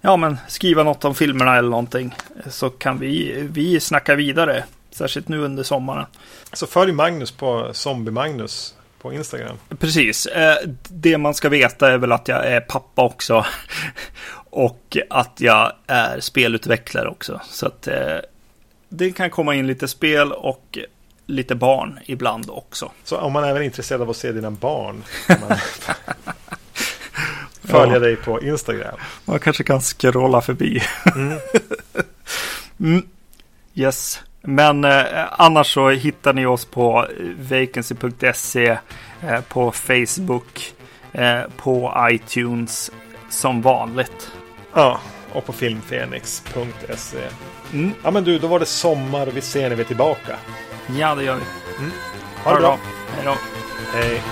ja, 0.00 0.16
men 0.16 0.38
skriva 0.48 0.82
något 0.82 1.04
om 1.04 1.14
filmerna 1.14 1.56
eller 1.56 1.70
någonting. 1.70 2.14
Så 2.46 2.70
kan 2.70 2.98
vi, 2.98 3.46
vi 3.50 3.80
snacka 3.80 4.14
vidare. 4.14 4.64
Särskilt 4.90 5.28
nu 5.28 5.38
under 5.38 5.62
sommaren. 5.62 6.06
Så 6.52 6.66
följ 6.66 6.92
Magnus 6.92 7.30
på 7.30 7.70
Zombie 7.72 8.10
Magnus 8.10 8.74
på 8.98 9.12
Instagram. 9.12 9.56
Precis. 9.78 10.28
Det 10.88 11.18
man 11.18 11.34
ska 11.34 11.48
veta 11.48 11.92
är 11.92 11.98
väl 11.98 12.12
att 12.12 12.28
jag 12.28 12.46
är 12.46 12.60
pappa 12.60 13.02
också. 13.02 13.44
Och 14.52 14.96
att 15.10 15.40
jag 15.40 15.72
är 15.86 16.20
spelutvecklare 16.20 17.08
också. 17.08 17.40
Så 17.44 17.66
att 17.66 17.86
eh, 17.86 18.18
det 18.88 19.12
kan 19.12 19.30
komma 19.30 19.54
in 19.54 19.66
lite 19.66 19.88
spel 19.88 20.32
och 20.32 20.78
lite 21.26 21.54
barn 21.54 21.98
ibland 22.04 22.50
också. 22.50 22.90
Så 23.04 23.16
om 23.18 23.32
man 23.32 23.44
är 23.44 23.60
intresserad 23.60 24.02
av 24.02 24.10
att 24.10 24.16
se 24.16 24.32
dina 24.32 24.50
barn. 24.50 25.02
Man 25.28 25.38
följa 27.62 27.94
ja. 27.94 27.98
dig 27.98 28.16
på 28.16 28.42
Instagram. 28.42 28.98
Man 29.24 29.38
kanske 29.38 29.64
kan 29.64 29.80
scrolla 29.80 30.40
förbi. 30.40 30.82
Mm. 31.14 31.38
mm. 32.80 33.06
Yes. 33.74 34.22
Men 34.40 34.84
eh, 34.84 35.04
annars 35.30 35.74
så 35.74 35.88
hittar 35.90 36.32
ni 36.32 36.46
oss 36.46 36.64
på 36.64 37.06
vacancy.se, 37.38 38.78
eh, 39.22 39.40
på 39.48 39.72
Facebook, 39.72 40.74
eh, 41.12 41.40
på 41.56 41.94
iTunes 42.10 42.90
som 43.30 43.62
vanligt. 43.62 44.32
Ja, 44.74 45.00
och 45.32 45.46
på 45.46 45.52
filmfenix.se. 45.52 47.18
Mm. 47.72 47.92
Ja 48.02 48.10
men 48.10 48.24
du, 48.24 48.38
då 48.38 48.46
var 48.46 48.58
det 48.58 48.66
sommar. 48.66 49.26
Vi 49.26 49.40
ser 49.40 49.68
när 49.68 49.76
vi 49.76 49.82
är 49.82 49.86
tillbaka. 49.86 50.36
Ja, 50.98 51.14
det 51.14 51.24
gör 51.24 51.36
vi. 51.36 51.42
Ha 52.44 52.54
det 52.54 52.60
bra. 52.60 52.78
Hej 53.16 53.24
då. 53.24 53.36
Hej. 53.94 54.22